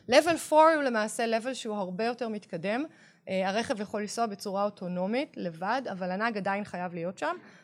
level 0.09 0.53
4 0.53 0.73
הוא 0.75 0.83
למעשה 0.83 1.39
level 1.39 1.53
שהוא 1.53 1.75
הרבה 1.75 2.05
יותר 2.05 2.29
מתקדם, 2.29 2.83
אה, 3.29 3.49
הרכב 3.49 3.81
יכול 3.81 4.01
לנסוע 4.01 4.25
בצורה 4.25 4.63
אוטונומית, 4.63 5.33
לבד, 5.37 5.81
אבל 5.91 6.11
הנהג 6.11 6.37
עדיין 6.37 6.63
חייב 6.63 6.93
להיות 6.93 7.17
שם, 7.17 7.35
אה, 7.35 7.60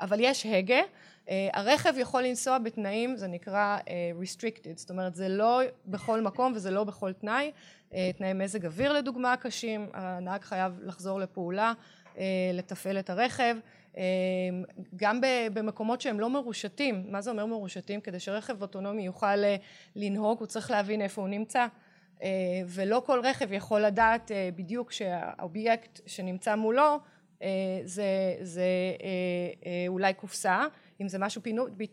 אבל 0.00 0.20
יש 0.20 0.46
הגה, 0.46 0.80
הרכב 1.52 1.94
יכול 1.96 2.22
לנסוע 2.22 2.58
בתנאים, 2.58 3.16
זה 3.16 3.26
נקרא 3.26 3.78
restricted, 4.22 4.76
זאת 4.76 4.90
אומרת 4.90 5.14
זה 5.14 5.28
לא 5.28 5.60
בכל 5.86 6.20
מקום 6.20 6.52
וזה 6.56 6.70
לא 6.70 6.84
בכל 6.84 7.12
תנאי, 7.12 7.52
תנאי 7.88 8.32
מזג 8.32 8.66
אוויר 8.66 8.92
לדוגמה 8.92 9.36
קשים, 9.36 9.86
הנהג 9.92 10.42
חייב 10.42 10.78
לחזור 10.82 11.20
לפעולה, 11.20 11.72
לתפעל 12.54 12.98
את 12.98 13.10
הרכב, 13.10 13.56
גם 14.96 15.20
במקומות 15.52 16.00
שהם 16.00 16.20
לא 16.20 16.30
מרושתים, 16.30 17.04
מה 17.08 17.20
זה 17.20 17.30
אומר 17.30 17.46
מרושתים? 17.46 18.00
כדי 18.00 18.20
שרכב 18.20 18.62
אוטונומי 18.62 19.02
יוכל 19.02 19.36
לנהוג 19.96 20.38
הוא 20.38 20.46
צריך 20.46 20.70
להבין 20.70 21.02
איפה 21.02 21.20
הוא 21.20 21.28
נמצא. 21.28 21.66
ולא 22.66 23.02
כל 23.06 23.20
רכב 23.24 23.52
יכול 23.52 23.80
לדעת 23.80 24.30
בדיוק 24.56 24.92
שהאובייקט 24.92 26.00
שנמצא 26.06 26.54
מולו 26.54 26.98
זה, 27.84 28.34
זה 28.40 28.64
אולי 29.88 30.14
קופסה, 30.14 30.64
אם 31.00 31.08
זה 31.08 31.18
משהו 31.18 31.42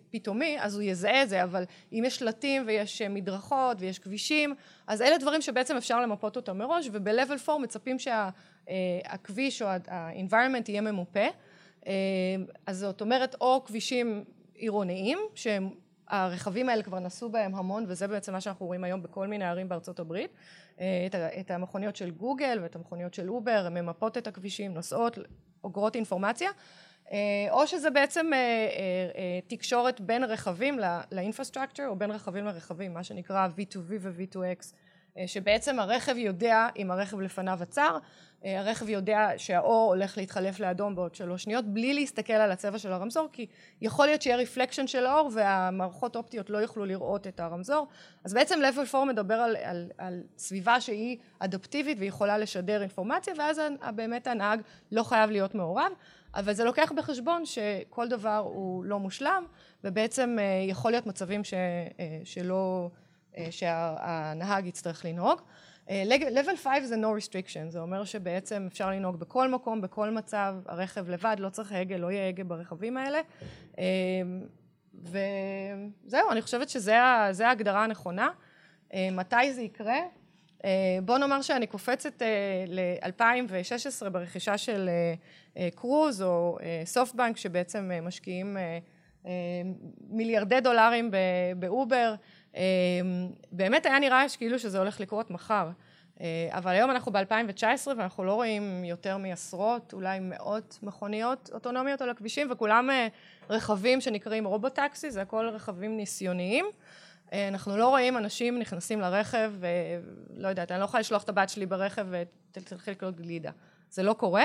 פתאומי 0.10 0.58
אז 0.60 0.76
הוא 0.76 0.84
יזהה 0.84 1.24
את 1.24 1.30
זה, 1.30 1.44
אבל 1.44 1.64
אם 1.94 2.04
יש 2.06 2.16
שלטים 2.16 2.64
ויש 2.68 3.02
מדרכות 3.02 3.78
ויש 3.80 4.00
כבישים, 4.00 4.56
אז 4.88 5.02
אלה 5.02 5.18
דברים 5.18 5.42
שבעצם 5.42 5.78
אפשר 5.78 6.02
למפות 6.02 6.36
אותם 6.36 6.58
מראש, 6.58 6.90
וב-level 6.92 7.50
4 7.50 7.64
מצפים 7.64 7.98
שהכביש 8.00 9.62
או 9.62 9.68
ה-environment 9.68 10.64
יהיה 10.68 10.82
ממופה, 10.82 11.26
אז 12.66 12.78
זאת 12.78 13.02
אומרת 13.02 13.36
או 13.42 13.64
כבישים 13.66 14.24
עירוניים, 14.56 15.20
שהרכבים 15.36 16.70
האלה 16.70 16.84
כבר 16.84 17.00
נסעו 17.00 17.30
בהם 17.30 17.56
המון, 17.56 17.86
וזה 17.88 18.08
בעצם 18.08 18.34
מה 18.34 18.42
שאנחנו 18.42 18.66
רואים 18.66 18.84
היום 18.84 19.04
בכל 19.04 19.28
מיני 19.28 19.46
ערים 19.46 19.70
בארצות 19.70 20.00
הברית, 20.00 20.32
את 21.40 21.52
המכוניות 21.52 21.96
של 21.96 22.12
גוגל 22.12 22.60
ואת 22.62 22.76
המכוניות 22.76 23.14
של 23.14 23.30
אובר, 23.30 23.64
הן 23.66 23.78
ממפות 23.78 24.18
את 24.18 24.28
הכבישים, 24.28 24.74
נוסעות, 24.74 25.18
אוגרות 25.64 25.96
אינפורמציה, 25.96 26.50
או 27.50 27.68
שזה 27.68 27.90
בעצם 27.90 28.30
תקשורת 29.48 30.02
בין 30.02 30.24
רכבים 30.24 30.80
לאינפרסטרקצ'ר, 31.12 31.88
או 31.88 31.96
בין 31.96 32.12
רכבים 32.12 32.46
לרכבים, 32.46 32.94
מה 32.94 33.04
שנקרא 33.04 33.48
V2V 33.58 33.94
ו-V2X, 34.00 34.74
שבעצם 35.28 35.80
הרכב 35.80 36.18
יודע 36.18 36.68
אם 36.78 36.92
הרכב 36.92 37.20
לפניו 37.20 37.60
עצר, 37.62 37.98
הרכב 38.44 38.90
יודע 38.90 39.30
שהאור 39.38 39.94
הולך 39.94 40.18
להתחלף 40.18 40.60
לאדום 40.60 40.96
בעוד 40.96 41.16
שלוש 41.16 41.44
שניות, 41.44 41.66
בלי 41.66 41.94
להסתכל 41.94 42.34
על 42.34 42.52
הצבע 42.52 42.78
של 42.78 42.92
הרמזור, 42.92 43.28
כי 43.32 43.46
יכול 43.82 44.06
להיות 44.06 44.22
שיהיה 44.22 44.38
רפלקשן 44.38 44.88
של 44.88 45.06
האור 45.06 45.30
והמערכות 45.34 46.16
אופטיות 46.16 46.50
לא 46.50 46.58
יוכלו 46.58 46.86
לראות 46.86 47.28
את 47.28 47.40
הרמזור, 47.40 47.88
אז 48.24 48.34
בעצם 48.34 48.60
level 48.60 48.96
4 48.96 49.06
מדבר 49.06 49.34
על, 49.34 49.56
על, 49.64 49.92
על 49.98 50.24
סביבה 50.38 50.82
שהיא 50.82 51.18
אדפטיבית 51.40 51.98
ויכולה 52.00 52.38
לשדר 52.38 52.82
אינפורמציה, 52.82 53.34
ואז 53.38 53.62
באמת 53.96 54.28
הנהג 54.28 54.62
לא 54.92 55.04
חייב 55.04 55.30
להיות 55.30 55.56
מעורב, 55.56 55.92
אבל 56.36 56.54
זה 56.54 56.64
לוקח 56.64 56.92
בחשבון 56.96 57.46
שכל 57.46 58.08
דבר 58.08 58.38
הוא 58.46 58.86
לא 58.86 59.00
מושלם, 59.00 59.46
ובעצם 59.84 60.38
יכול 60.70 60.92
להיות 60.92 61.06
מצבים 61.06 61.44
ש, 61.44 61.54
שלא, 62.24 62.90
שהנהג 63.50 64.66
יצטרך 64.66 65.06
לנהוג. 65.06 65.42
level 65.90 66.58
5 66.64 66.84
זה 66.84 66.96
no 66.96 67.22
restriction, 67.22 67.70
זה 67.70 67.80
אומר 67.80 68.04
שבעצם 68.04 68.68
אפשר 68.72 68.90
לנהוג 68.90 69.20
בכל 69.20 69.50
מקום, 69.50 69.82
בכל 69.82 70.10
מצב, 70.10 70.56
הרכב 70.66 71.10
לבד, 71.10 71.36
לא 71.40 71.50
צריך 71.50 71.72
הגה, 71.72 71.98
לא 71.98 72.12
יהיה 72.12 72.28
הגה 72.28 72.44
ברכבים 72.44 72.98
האלה. 72.98 73.20
וזהו, 75.04 76.32
אני 76.32 76.42
חושבת 76.42 76.70
שזה 76.70 77.02
ההגדרה 77.46 77.84
הנכונה. 77.84 78.30
מתי 79.12 79.54
זה 79.54 79.62
יקרה? 79.62 80.00
בוא 81.06 81.18
נאמר 81.18 81.42
שאני 81.42 81.68
קופצת 81.68 82.22
ל-2016 82.68 84.10
ברכישה 84.10 84.58
של 84.58 84.90
קרוז 85.76 86.22
או 86.22 86.58
סופטבנק 86.86 87.38
שבעצם 87.38 87.92
משקיעים 88.02 88.58
מיליארדי 90.10 90.60
דולרים 90.60 91.12
באובר 91.60 92.16
באמת 93.52 93.86
היה 93.86 94.00
נראה 94.00 94.26
כאילו 94.38 94.60
שזה 94.60 94.80
הולך 94.80 95.00
לקרות 95.00 95.32
מחר. 95.32 95.70
אבל 96.50 96.72
היום 96.72 96.92
אנחנו 96.92 97.12
ב-2019 97.12 97.88
ואנחנו 97.88 98.24
לא 98.24 98.34
רואים 98.34 98.84
יותר 98.84 99.18
מעשרות 99.18 99.94
אולי 99.94 100.20
מאות 100.20 100.80
מכוניות 100.84 101.50
אוטונומיות 101.54 102.02
על 102.02 102.10
הכבישים 102.10 102.52
וכולם 102.52 102.90
רכבים 103.50 104.02
שנקראים 104.02 104.46
רובוטקסי 104.46 105.12
זה 105.12 105.22
הכל 105.22 105.50
רכבים 105.50 105.98
ניסיוניים. 105.98 106.66
אנחנו 107.34 107.78
לא 107.78 107.90
רואים 107.90 108.18
אנשים 108.18 108.60
נכנסים 108.60 109.02
לרכב 109.02 109.54
ולא 109.60 110.48
יודעת 110.48 110.72
אני 110.72 110.80
לא 110.80 110.86
יכולה 110.86 111.02
לשלוח 111.02 111.24
את 111.24 111.30
הבת 111.30 111.50
שלי 111.50 111.66
ברכב 111.66 112.08
ותלכי 112.52 112.92
לקנות 112.92 113.16
גלידה. 113.16 113.52
זה 113.90 114.04
לא 114.04 114.14
קורה 114.14 114.44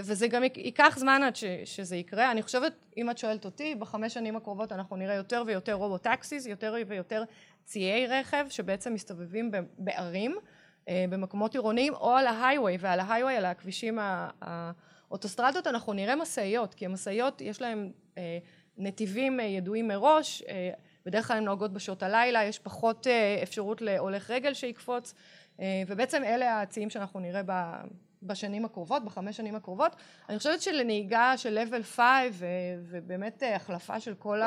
וזה 0.00 0.28
גם 0.28 0.42
ייקח 0.44 0.98
זמן 0.98 1.22
עד 1.22 1.36
שזה 1.64 1.96
יקרה. 1.96 2.30
אני 2.30 2.42
חושבת, 2.42 2.72
אם 2.96 3.10
את 3.10 3.18
שואלת 3.18 3.44
אותי, 3.44 3.74
בחמש 3.74 4.14
שנים 4.14 4.36
הקרובות 4.36 4.72
אנחנו 4.72 4.96
נראה 4.96 5.14
יותר 5.14 5.42
ויותר 5.46 5.72
רובוטקסיס, 5.72 6.46
יותר 6.46 6.74
ויותר 6.86 7.24
ציי 7.64 8.06
רכב 8.06 8.46
שבעצם 8.48 8.94
מסתובבים 8.94 9.50
בערים, 9.78 10.36
במקומות 10.90 11.54
עירוניים 11.54 11.94
או 11.94 12.10
על 12.10 12.26
ההייווי, 12.26 12.76
ועל 12.80 13.00
ההייווי, 13.00 13.36
על 13.36 13.44
הכבישים 13.44 13.98
האוטוסטרדות, 14.40 15.66
אנחנו 15.66 15.92
נראה 15.92 16.16
משאיות, 16.16 16.74
כי 16.74 16.86
המשאיות 16.86 17.40
יש 17.40 17.60
להן 17.60 17.92
נתיבים 18.76 19.40
ידועים 19.40 19.88
מראש, 19.88 20.42
בדרך 21.06 21.28
כלל 21.28 21.36
הן 21.36 21.44
נוהגות 21.44 21.72
בשעות 21.72 22.02
הלילה, 22.02 22.44
יש 22.44 22.58
פחות 22.58 23.06
אפשרות 23.42 23.82
להולך 23.82 24.30
רגל 24.30 24.54
שיקפוץ, 24.54 25.14
ובעצם 25.86 26.24
אלה 26.24 26.60
הציים 26.62 26.90
שאנחנו 26.90 27.20
נראה 27.20 27.42
בשנים 28.22 28.64
הקרובות, 28.64 29.04
בחמש 29.04 29.36
שנים 29.36 29.54
הקרובות. 29.54 29.96
אני 30.28 30.38
חושבת 30.38 30.62
שלנהיגה 30.62 31.32
של 31.36 31.58
level 31.58 31.82
5 31.82 32.04
ובאמת 32.82 33.42
החלפה 33.54 34.00
של 34.00 34.14
כל 34.14 34.40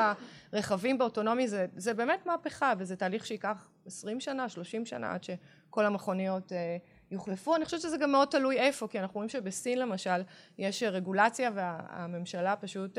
הרכבים 0.52 0.98
באוטונומי 0.98 1.48
זה, 1.48 1.66
זה 1.76 1.94
באמת 1.94 2.26
מהפכה 2.26 2.72
וזה 2.78 2.96
תהליך 2.96 3.26
שייקח 3.26 3.68
עשרים 3.86 4.20
שנה, 4.20 4.48
שלושים 4.48 4.86
שנה 4.86 5.12
עד 5.12 5.24
שכל 5.24 5.86
המכוניות 5.86 6.52
יוחלפו. 7.10 7.56
אני 7.56 7.64
חושבת 7.64 7.80
שזה 7.80 7.96
גם 7.96 8.12
מאוד 8.12 8.28
תלוי 8.28 8.58
איפה, 8.58 8.88
כי 8.88 9.00
אנחנו 9.00 9.14
רואים 9.14 9.28
שבסין 9.28 9.78
למשל 9.78 10.22
יש 10.58 10.82
רגולציה 10.82 11.50
והממשלה 11.54 12.56
פשוט 12.56 12.98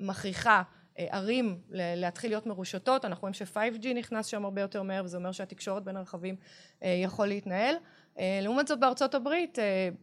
מכריחה 0.00 0.62
ערים 0.96 1.58
להתחיל 1.70 2.30
להיות 2.30 2.46
מרושתות, 2.46 3.04
אנחנו 3.04 3.20
רואים 3.20 3.34
ש-5G 3.34 3.94
נכנס 3.94 4.26
שם 4.26 4.44
הרבה 4.44 4.60
יותר 4.60 4.82
מהר 4.82 5.04
וזה 5.04 5.16
אומר 5.16 5.32
שהתקשורת 5.32 5.84
בין 5.84 5.96
הרכבים 5.96 6.36
יכול 6.82 7.26
להתנהל. 7.26 7.74
לעומת 8.42 8.68
זאת 8.68 8.80
בארצות 8.80 9.14
הברית, 9.14 9.58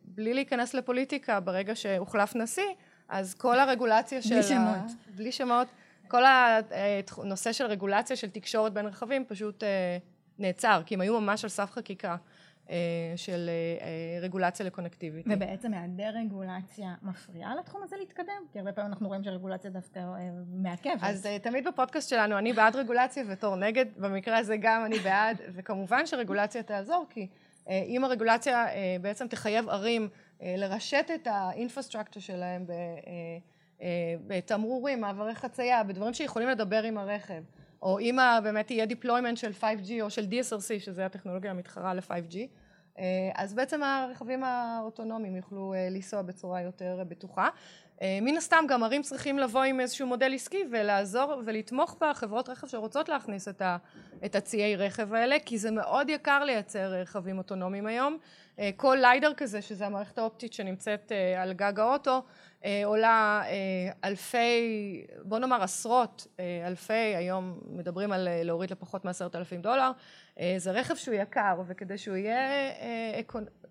בלי 0.05 0.33
להיכנס 0.33 0.73
לפוליטיקה, 0.73 1.39
ברגע 1.39 1.75
שהוחלף 1.75 2.35
נשיא, 2.35 2.63
אז 3.09 3.33
כל 3.33 3.59
הרגולציה 3.59 4.21
של... 4.21 4.35
בלי 4.35 4.43
שמות. 4.43 4.91
בלי 5.15 5.31
שמות. 5.31 5.67
כל 6.07 6.23
הנושא 6.25 7.51
של 7.51 7.65
רגולציה 7.65 8.15
של 8.15 8.29
תקשורת 8.29 8.73
בין 8.73 8.85
רכבים 8.85 9.25
פשוט 9.25 9.63
נעצר, 10.39 10.81
כי 10.85 10.95
הם 10.95 11.01
היו 11.01 11.21
ממש 11.21 11.43
על 11.43 11.49
סף 11.49 11.71
חקיקה. 11.71 12.15
של 13.15 13.49
רגולציה 14.21 14.65
לקונקטיביטי. 14.65 15.29
ובעצם 15.33 15.73
היעדר 15.73 16.09
רגולציה 16.19 16.93
מפריעה 17.01 17.55
לתחום 17.55 17.83
הזה 17.83 17.95
להתקדם? 17.99 18.41
כי 18.51 18.59
הרבה 18.59 18.71
פעמים 18.71 18.91
אנחנו 18.91 19.07
רואים 19.07 19.23
שרגולציה 19.23 19.71
דווקא 19.71 19.99
מעכבת. 20.53 20.97
אז 21.01 21.27
תמיד 21.41 21.67
בפודקאסט 21.67 22.09
שלנו 22.09 22.37
אני 22.37 22.53
בעד 22.53 22.75
רגולציה 22.75 23.23
ותור 23.27 23.55
נגד, 23.55 23.85
במקרה 23.97 24.37
הזה 24.37 24.57
גם 24.57 24.85
אני 24.85 24.99
בעד, 24.99 25.41
וכמובן 25.53 26.05
שרגולציה 26.05 26.63
תעזור, 26.63 27.05
כי 27.09 27.27
אם 27.69 28.03
הרגולציה 28.03 28.65
בעצם 29.01 29.27
תחייב 29.27 29.69
ערים 29.69 30.09
לרשת 30.41 31.05
את 31.15 31.27
האינפרסטרקצ'ר 31.31 32.19
שלהם 32.19 32.65
בתמרורים, 34.27 35.01
מעברי 35.01 35.35
חצייה, 35.35 35.83
בדברים 35.83 36.13
שיכולים 36.13 36.49
לדבר 36.49 36.83
עם 36.83 36.97
הרכב, 36.97 37.43
או 37.81 37.99
אם 37.99 38.17
באמת 38.43 38.71
יהיה 38.71 38.85
deployment 38.85 39.35
של 39.35 39.51
5G 39.61 39.91
או 40.01 40.09
של 40.09 40.25
DSRC, 40.25 40.79
שזה 40.79 41.05
הטכנולוגיה 41.05 41.51
המתחרה 41.51 41.93
ל-5G, 41.93 42.37
אז 43.35 43.53
בעצם 43.53 43.83
הרכבים 43.83 44.43
האוטונומיים 44.43 45.35
יוכלו 45.35 45.73
לנסוע 45.91 46.21
בצורה 46.21 46.61
יותר 46.61 47.03
בטוחה. 47.07 47.49
מן 48.01 48.37
הסתם 48.37 48.65
גם 48.69 48.83
ערים 48.83 49.01
צריכים 49.01 49.39
לבוא 49.39 49.63
עם 49.63 49.79
איזשהו 49.79 50.07
מודל 50.07 50.33
עסקי 50.33 50.63
ולעזור 50.71 51.41
ולתמוך 51.45 51.97
בחברות 52.01 52.49
רכב 52.49 52.67
שרוצות 52.67 53.09
להכניס 53.09 53.47
את 54.25 54.35
הציי 54.35 54.75
רכב 54.75 55.13
האלה, 55.13 55.35
כי 55.45 55.57
זה 55.57 55.71
מאוד 55.71 56.09
יקר 56.09 56.43
לייצר 56.43 56.93
רכבים 56.93 57.37
אוטונומיים 57.37 57.87
היום. 57.87 58.17
כל 58.75 58.97
ליידר 59.01 59.33
כזה, 59.33 59.61
שזה 59.61 59.85
המערכת 59.85 60.17
האופטית 60.17 60.53
שנמצאת 60.53 61.11
על 61.37 61.53
גג 61.53 61.79
האוטו, 61.79 62.21
עולה 62.85 63.43
אלפי, 64.03 65.05
בוא 65.23 65.39
נאמר 65.39 65.63
עשרות 65.63 66.27
אלפי, 66.65 66.93
היום 66.93 67.59
מדברים 67.65 68.11
על 68.11 68.27
להוריד 68.43 68.71
לפחות 68.71 69.05
מעשרת 69.05 69.35
אלפים 69.35 69.61
דולר, 69.61 69.91
זה 70.57 70.71
רכב 70.71 70.95
שהוא 70.95 71.15
יקר 71.15 71.61
וכדי 71.67 71.97
שהוא 71.97 72.15
יהיה 72.15 72.71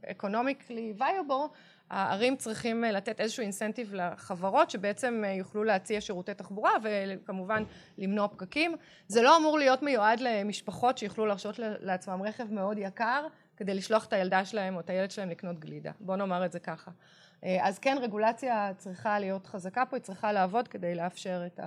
economically 0.04 1.00
viable 1.00 1.48
הערים 1.90 2.36
צריכים 2.36 2.84
לתת 2.84 3.20
איזשהו 3.20 3.42
אינסנטיב 3.42 3.94
לחברות 3.94 4.70
שבעצם 4.70 5.24
יוכלו 5.38 5.64
להציע 5.64 6.00
שירותי 6.00 6.34
תחבורה 6.34 6.72
וכמובן 6.82 7.62
למנוע 7.98 8.28
פקקים. 8.28 8.76
זה 9.08 9.22
לא 9.22 9.36
אמור 9.36 9.58
להיות 9.58 9.82
מיועד 9.82 10.20
למשפחות 10.20 10.98
שיוכלו 10.98 11.26
להרשות 11.26 11.54
לעצמם 11.58 12.22
רכב 12.22 12.52
מאוד 12.52 12.78
יקר 12.78 13.26
כדי 13.56 13.74
לשלוח 13.74 14.04
את 14.06 14.12
הילדה 14.12 14.44
שלהם 14.44 14.74
או 14.74 14.80
את 14.80 14.90
הילד 14.90 15.10
שלהם 15.10 15.30
לקנות 15.30 15.58
גלידה. 15.58 15.90
בוא 16.00 16.16
נאמר 16.16 16.44
את 16.44 16.52
זה 16.52 16.60
ככה. 16.60 16.90
אז 17.42 17.78
כן 17.78 17.98
רגולציה 18.00 18.70
צריכה 18.76 19.18
להיות 19.18 19.46
חזקה 19.46 19.86
פה, 19.86 19.96
היא 19.96 20.02
צריכה 20.02 20.32
לעבוד 20.32 20.68
כדי 20.68 20.94
לאפשר 20.94 21.42
את 21.46 21.60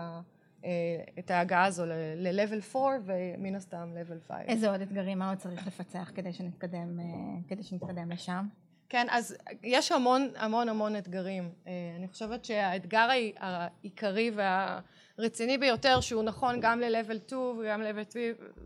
את 1.19 1.31
ההגעה 1.31 1.65
הזו 1.65 1.85
ל-level 2.15 2.77
4 2.77 2.97
ומן 3.05 3.55
הסתם 3.55 3.93
level 3.95 4.27
5. 4.27 4.37
איזה 4.47 4.71
עוד 4.71 4.81
אתגרים, 4.81 5.19
מה 5.19 5.29
עוד 5.29 5.37
צריך 5.37 5.67
לפצח 5.67 6.11
כדי 6.15 6.33
שנתקדם, 6.33 6.99
כדי 7.47 7.63
שנתקדם 7.63 8.11
לשם? 8.11 8.47
כן, 8.89 9.07
אז 9.09 9.35
יש 9.63 9.91
המון 9.91 10.29
המון 10.35 10.69
המון 10.69 10.95
אתגרים. 10.95 11.51
אני 11.97 12.07
חושבת 12.07 12.45
שהאתגר 12.45 13.09
העיקרי 13.39 14.31
והרציני 14.35 15.57
ביותר, 15.57 16.01
שהוא 16.01 16.23
נכון 16.23 16.59
גם 16.61 16.79
ל-level 16.79 17.27
2 17.27 17.41
וגם 17.41 17.81
ל-level 17.81 18.11
3, 18.11 18.23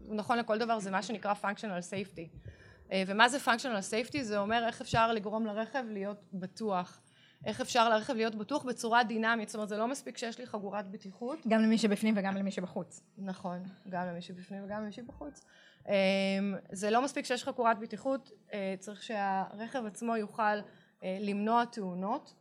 הוא 0.07 0.15
נכון 0.15 0.37
לכל 0.37 0.57
דבר, 0.57 0.79
זה 0.79 0.91
מה 0.91 1.01
שנקרא 1.01 1.33
functional 1.41 1.81
safety. 1.91 2.37
ומה 3.07 3.29
זה 3.29 3.37
functional 3.37 4.09
safety? 4.09 4.21
זה 4.21 4.37
אומר 4.37 4.63
איך 4.67 4.81
אפשר 4.81 5.13
לגרום 5.13 5.45
לרכב 5.45 5.83
להיות 5.87 6.17
בטוח. 6.33 6.99
איך 7.45 7.61
אפשר 7.61 7.89
לרכב 7.89 8.13
להיות 8.13 8.35
בטוח 8.35 8.63
בצורה 8.63 9.03
דינמית, 9.03 9.49
זאת 9.49 9.55
אומרת 9.55 9.69
זה 9.69 9.77
לא 9.77 9.87
מספיק 9.87 10.17
שיש 10.17 10.39
לי 10.39 10.45
חגורת 10.45 10.91
בטיחות. 10.91 11.39
גם 11.47 11.61
למי 11.61 11.77
שבפנים 11.77 12.13
וגם 12.17 12.37
למי 12.37 12.51
שבחוץ. 12.51 13.01
נכון, 13.17 13.63
גם 13.89 14.07
למי 14.07 14.21
שבפנים 14.21 14.63
וגם 14.65 14.81
למי 14.81 14.91
שבחוץ. 14.91 15.45
זה 16.71 16.89
לא 16.89 17.01
מספיק 17.01 17.25
שיש 17.25 17.43
חגורת 17.43 17.79
בטיחות, 17.79 18.31
צריך 18.79 19.03
שהרכב 19.03 19.85
עצמו 19.85 20.15
יוכל 20.15 20.57
למנוע 21.03 21.65
תאונות, 21.65 22.35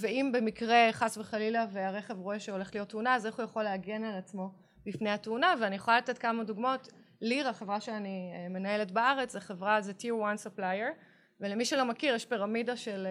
ואם 0.00 0.30
במקרה 0.34 0.88
חס 0.92 1.18
וחלילה 1.18 1.66
והרכב 1.72 2.20
רואה 2.20 2.40
שהולך 2.40 2.74
להיות 2.74 2.88
תאונה, 2.88 3.14
אז 3.14 3.26
איך 3.26 3.34
הוא 3.34 3.44
יכול 3.44 3.62
להגן 3.62 4.04
על 4.04 4.18
עצמו 4.18 4.50
בפני 4.86 5.10
התאונה, 5.10 5.54
ואני 5.60 5.76
יכולה 5.76 5.98
לתת 5.98 6.18
כמה 6.18 6.44
דוגמאות. 6.44 6.88
ליר, 7.20 7.48
החברה 7.48 7.80
שאני 7.80 8.32
מנהלת 8.50 8.90
בארץ, 8.90 9.32
זה 9.32 9.40
חברה, 9.40 9.80
זה 9.80 9.92
tier 9.98 10.24
1 10.34 10.46
supplier, 10.46 10.98
ולמי 11.40 11.64
שלא 11.64 11.84
מכיר 11.84 12.14
יש 12.14 12.26
פירמידה 12.26 12.76
של 12.76 13.06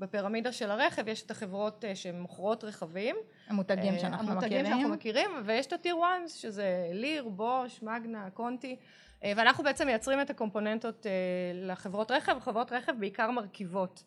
בפירמידה 0.00 0.52
של 0.52 0.70
הרכב 0.70 1.08
יש 1.08 1.22
את 1.22 1.30
החברות 1.30 1.84
שמוכרות 1.94 2.64
רכבים. 2.64 3.16
המותגים 3.48 3.98
שאנחנו 3.98 4.30
המותגים 4.30 4.58
מכירים. 4.58 4.66
שאנחנו 4.66 4.88
מכירים, 4.88 5.30
ויש 5.44 5.66
את 5.66 5.72
הטיר 5.72 5.96
1 6.22 6.28
שזה 6.28 6.90
ליר, 6.92 7.28
בוש, 7.28 7.82
מגנה, 7.82 8.30
קונטי, 8.30 8.76
ואנחנו 9.24 9.64
בעצם 9.64 9.86
מייצרים 9.86 10.20
את 10.20 10.30
הקומפוננטות 10.30 11.06
לחברות 11.54 12.10
רכב, 12.10 12.36
חברות 12.40 12.72
רכב 12.72 12.92
בעיקר 12.98 13.30
מרכיבות 13.30 14.04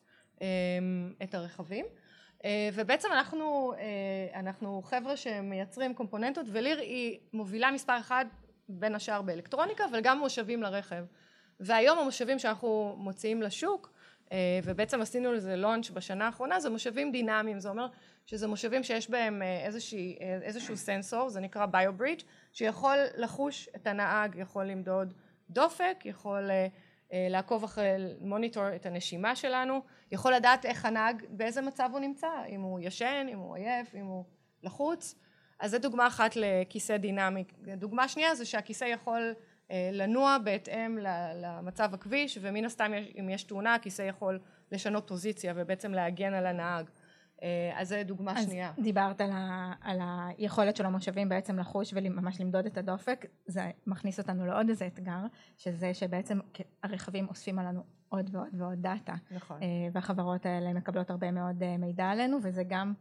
את 1.23 1.33
הרכבים, 1.35 1.85
ובעצם 2.73 3.07
אנחנו, 3.11 3.73
אנחנו 4.33 4.81
חבר'ה 4.81 5.17
שמייצרים 5.17 5.93
קומפוננטות, 5.93 6.45
וליר 6.49 6.79
היא 6.79 7.19
מובילה 7.33 7.71
מספר 7.71 7.97
אחד 7.99 8.25
בין 8.69 8.95
השאר 8.95 9.21
באלקטרוניקה, 9.21 9.85
אבל 9.85 10.01
גם 10.01 10.19
מושבים 10.19 10.63
לרכב. 10.63 11.05
והיום 11.59 11.99
המושבים 11.99 12.39
שאנחנו 12.39 12.95
מוציאים 12.97 13.41
לשוק 13.41 13.92
ובעצם 14.63 15.01
עשינו 15.01 15.33
לזה 15.33 15.55
לונץ' 15.55 15.89
בשנה 15.89 16.25
האחרונה, 16.25 16.59
זה 16.59 16.69
מושבים 16.69 17.11
דינמיים, 17.11 17.59
זה 17.59 17.69
אומר 17.69 17.87
שזה 18.25 18.47
מושבים 18.47 18.83
שיש 18.83 19.09
בהם 19.09 19.41
איזושהי, 19.41 20.17
איזשהו 20.41 20.77
סנסור, 20.77 21.29
זה 21.29 21.39
נקרא 21.39 21.65
ביוברידג', 21.65 22.21
שיכול 22.53 22.97
לחוש 23.17 23.69
את 23.75 23.87
הנהג, 23.87 24.35
יכול 24.35 24.65
למדוד 24.65 25.13
דופק, 25.49 25.97
יכול 26.05 26.49
לעקוב 27.11 27.63
אחרי 27.63 27.95
מוניטור 28.21 28.75
את 28.75 28.85
הנשימה 28.85 29.35
שלנו, 29.35 29.81
יכול 30.11 30.33
לדעת 30.33 30.65
איך 30.65 30.85
הנהג, 30.85 31.23
באיזה 31.29 31.61
מצב 31.61 31.89
הוא 31.91 31.99
נמצא, 31.99 32.29
אם 32.49 32.61
הוא 32.61 32.79
ישן, 32.79 33.27
אם 33.29 33.37
הוא 33.37 33.55
עייף, 33.55 33.95
אם 33.95 34.05
הוא 34.05 34.25
לחוץ, 34.63 35.15
אז 35.59 35.71
זו 35.71 35.79
דוגמה 35.79 36.07
אחת 36.07 36.35
לכיסא 36.35 36.97
דינמי. 36.97 37.43
דוגמה 37.77 38.07
שנייה 38.07 38.35
זה 38.35 38.45
שהכיסא 38.45 38.85
יכול 38.85 39.33
לנוע 39.71 40.37
בהתאם 40.43 40.97
למצב 41.35 41.93
הכביש 41.93 42.37
ומן 42.41 42.65
הסתם 42.65 42.91
אם 43.19 43.29
יש 43.29 43.43
תאונה 43.43 43.75
הכיסא 43.75 44.01
יכול 44.01 44.39
לשנות 44.71 45.07
פוזיציה 45.07 45.53
ובעצם 45.55 45.91
להגן 45.91 46.33
על 46.33 46.45
הנהג 46.45 46.89
אז 47.75 47.87
זה 47.87 48.03
דוגמה 48.05 48.39
אז 48.39 48.45
שנייה. 48.45 48.71
דיברת 48.79 49.21
על, 49.21 49.31
ה, 49.31 49.73
על 49.81 49.99
היכולת 50.01 50.75
של 50.75 50.85
המושבים 50.85 51.29
בעצם 51.29 51.59
לחוש 51.59 51.93
וממש 51.95 52.41
למדוד 52.41 52.65
את 52.65 52.77
הדופק 52.77 53.25
זה 53.45 53.71
מכניס 53.87 54.19
אותנו 54.19 54.45
לעוד 54.45 54.69
איזה 54.69 54.87
אתגר 54.87 55.19
שזה 55.57 55.93
שבעצם 55.93 56.39
הרכבים 56.83 57.27
אוספים 57.29 57.59
עלינו 57.59 57.83
עוד 58.09 58.29
ועוד 58.35 58.47
ועוד 58.53 58.81
data 58.81 59.13
נכון. 59.31 59.59
והחברות 59.93 60.45
האלה 60.45 60.73
מקבלות 60.73 61.09
הרבה 61.09 61.31
מאוד 61.31 61.77
מידע 61.77 62.05
עלינו 62.05 62.37
וזה 62.43 62.63
גם 62.67 62.93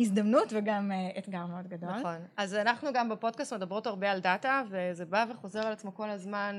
הזדמנות 0.00 0.48
וגם 0.52 0.92
אתגר 1.18 1.46
מאוד 1.46 1.68
גדול. 1.68 1.90
נכון. 1.90 2.16
אז 2.36 2.54
אנחנו 2.54 2.92
גם 2.94 3.08
בפודקאסט 3.08 3.52
מדברות 3.52 3.86
הרבה 3.86 4.10
על 4.10 4.20
data 4.20 4.62
וזה 4.68 5.04
בא 5.04 5.24
וחוזר 5.30 5.66
על 5.66 5.72
עצמו 5.72 5.94
כל 5.94 6.10
הזמן 6.10 6.58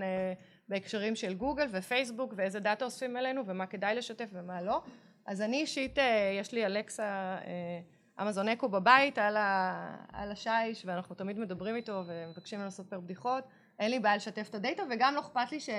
בהקשרים 0.70 1.16
של 1.16 1.34
גוגל 1.34 1.68
ופייסבוק 1.72 2.34
ואיזה 2.38 2.60
data 2.60 2.86
אוספים 2.86 3.18
עלינו 3.18 3.46
ומה 3.46 3.66
כדאי 3.66 3.96
לשתף 3.96 4.30
ומה 4.34 4.62
לא. 4.62 4.82
אז 5.26 5.42
אני 5.42 5.62
אישית 5.62 5.98
יש 6.40 6.52
לי 6.52 6.66
אלקסה 6.66 7.38
אמזון 8.22 8.50
אקו 8.50 8.70
בבית 8.70 9.18
על, 9.18 9.38
ה, 9.38 9.96
על 10.14 10.32
השיש 10.32 10.86
ואנחנו 10.86 11.16
תמיד 11.16 11.40
מדברים 11.40 11.76
איתו 11.76 12.04
ומבקשים 12.08 12.60
ממנו 12.60 12.68
לספר 12.68 13.00
בדיחות. 13.00 13.44
אין 13.80 13.92
לי 13.92 14.00
בעיה 14.00 14.16
לשתף 14.16 14.50
את 14.50 14.56
ה 14.56 14.62
data 14.62 14.84
וגם 14.90 15.14
לא 15.16 15.20
אכפת 15.20 15.52
לי 15.52 15.60
ש... 15.60 15.70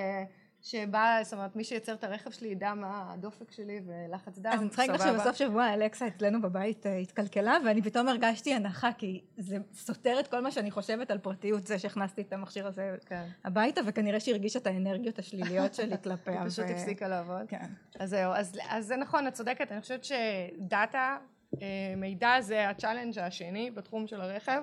שבא, 0.63 1.21
זאת 1.23 1.33
אומרת, 1.33 1.57
מי 1.57 1.65
שייצר 1.65 1.95
את 1.95 2.05
הרכב 2.05 2.31
שלי 2.31 2.49
ידע 2.49 2.75
מה 2.75 3.13
הדופק 3.13 3.51
שלי 3.51 3.81
ולחץ 3.87 4.39
דם, 4.39 4.51
אז 4.53 4.61
אני 4.61 4.69
צריכה 4.69 4.87
להגיד 4.87 5.01
לך 5.01 5.07
שבסוף 5.07 5.37
שבוע 5.37 5.75
אלקסה 5.75 6.07
אצלנו 6.07 6.43
בבית 6.43 6.87
התקלקלה 7.03 7.57
ואני 7.67 7.83
פתאום 7.83 8.09
הרגשתי 8.09 8.55
הקלה 8.55 8.93
כי 8.99 9.21
זה 9.39 9.59
סותר 9.75 10.21
את 10.21 10.29
כל 10.29 10.41
מה 10.41 10.51
שאני 10.51 10.71
חושבת 10.71 11.11
על 11.11 11.19
פרטיות 11.19 11.67
זה 11.67 11.79
שהכנסתי 11.79 12.23
את 12.23 12.33
המכשיר 12.33 12.67
הזה 12.67 12.97
כן. 13.07 13.25
הביתה 13.45 13.81
וכנראה 13.87 14.21
שהרגישה 14.21 14.59
את 14.59 14.67
האנרגיות 14.67 15.19
השליליות 15.19 15.75
שלי 15.75 15.97
כלפיה. 16.05 16.43
היא 16.43 16.51
פשוט 16.51 16.65
ו... 16.69 16.73
הפסיקה 16.73 17.09
לעבוד. 17.09 17.49
כן. 17.49 17.67
אז 17.99 18.11
זהו, 18.11 18.33
אז, 18.33 18.59
אז 18.69 18.87
זה 18.87 18.97
נכון, 18.97 19.27
את 19.27 19.33
צודקת, 19.33 19.73
אני 19.73 19.81
חושבת 19.81 20.05
ש 20.05 20.37
data, 20.37 21.19
מידע 21.97 22.41
זה 22.41 22.69
ה 22.69 22.74
challenge 22.74 23.19
השני 23.19 23.71
בתחום 23.71 24.07
של 24.07 24.21
הרכב. 24.21 24.63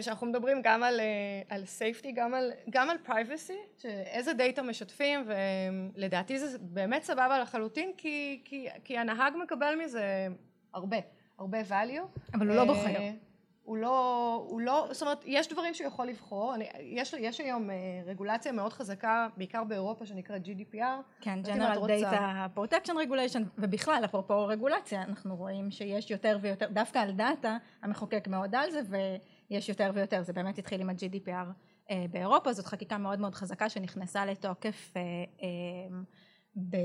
שאנחנו 0.00 0.26
מדברים 0.26 0.60
גם 0.62 0.82
על, 0.82 1.00
על 1.48 1.62
safety, 1.78 2.08
גם 2.14 2.34
על, 2.34 2.52
גם 2.70 2.90
על 2.90 2.96
privacy, 3.06 3.80
שאיזה 3.82 4.32
data 4.32 4.62
משתפים 4.62 5.26
ולדעתי 5.96 6.38
זה 6.38 6.58
באמת 6.60 7.02
סבבה 7.02 7.38
לחלוטין 7.38 7.92
כי, 7.96 8.40
כי, 8.44 8.68
כי 8.84 8.98
הנהג 8.98 9.32
מקבל 9.42 9.74
מזה 9.84 10.28
הרבה, 10.74 10.96
הרבה 11.38 11.58
value. 11.60 12.34
אבל 12.34 12.48
הוא 12.48 12.56
לא 12.56 12.64
בוחר. 12.64 12.98
הוא 13.64 13.76
לא, 13.76 14.46
הוא 14.48 14.60
לא, 14.60 14.88
זאת 14.92 15.02
אומרת, 15.02 15.22
יש 15.26 15.48
דברים 15.48 15.74
שהוא 15.74 15.86
יכול 15.86 16.06
לבחור, 16.06 16.54
אני, 16.54 16.68
יש, 16.80 17.14
יש 17.18 17.40
היום 17.40 17.70
רגולציה 18.06 18.52
מאוד 18.52 18.72
חזקה, 18.72 19.28
בעיקר 19.36 19.64
באירופה, 19.64 20.06
שנקרא 20.06 20.36
GDPR. 20.36 21.20
כן, 21.20 21.38
General 21.44 21.78
Data 21.78 22.58
Protection 22.58 22.92
Regulation, 22.92 23.42
ובכלל, 23.58 24.02
אפרופו 24.04 24.46
רגולציה, 24.46 25.02
אנחנו 25.02 25.36
רואים 25.36 25.70
שיש 25.70 26.10
יותר 26.10 26.38
ויותר, 26.40 26.68
דווקא 26.68 26.98
על 26.98 27.12
data, 27.12 27.56
המחוקק 27.82 28.28
מאוד 28.28 28.54
על 28.54 28.70
זה, 28.70 28.82
ויש 29.50 29.68
יותר 29.68 29.90
ויותר, 29.94 30.22
זה 30.22 30.32
באמת 30.32 30.58
התחיל 30.58 30.80
עם 30.80 30.90
ה-GDPR 30.90 31.94
באירופה, 32.10 32.52
זאת 32.52 32.66
חקיקה 32.66 32.98
מאוד 32.98 33.20
מאוד 33.20 33.34
חזקה 33.34 33.68
שנכנסה 33.68 34.26
לתוקף 34.26 34.94
ב... 36.70 36.76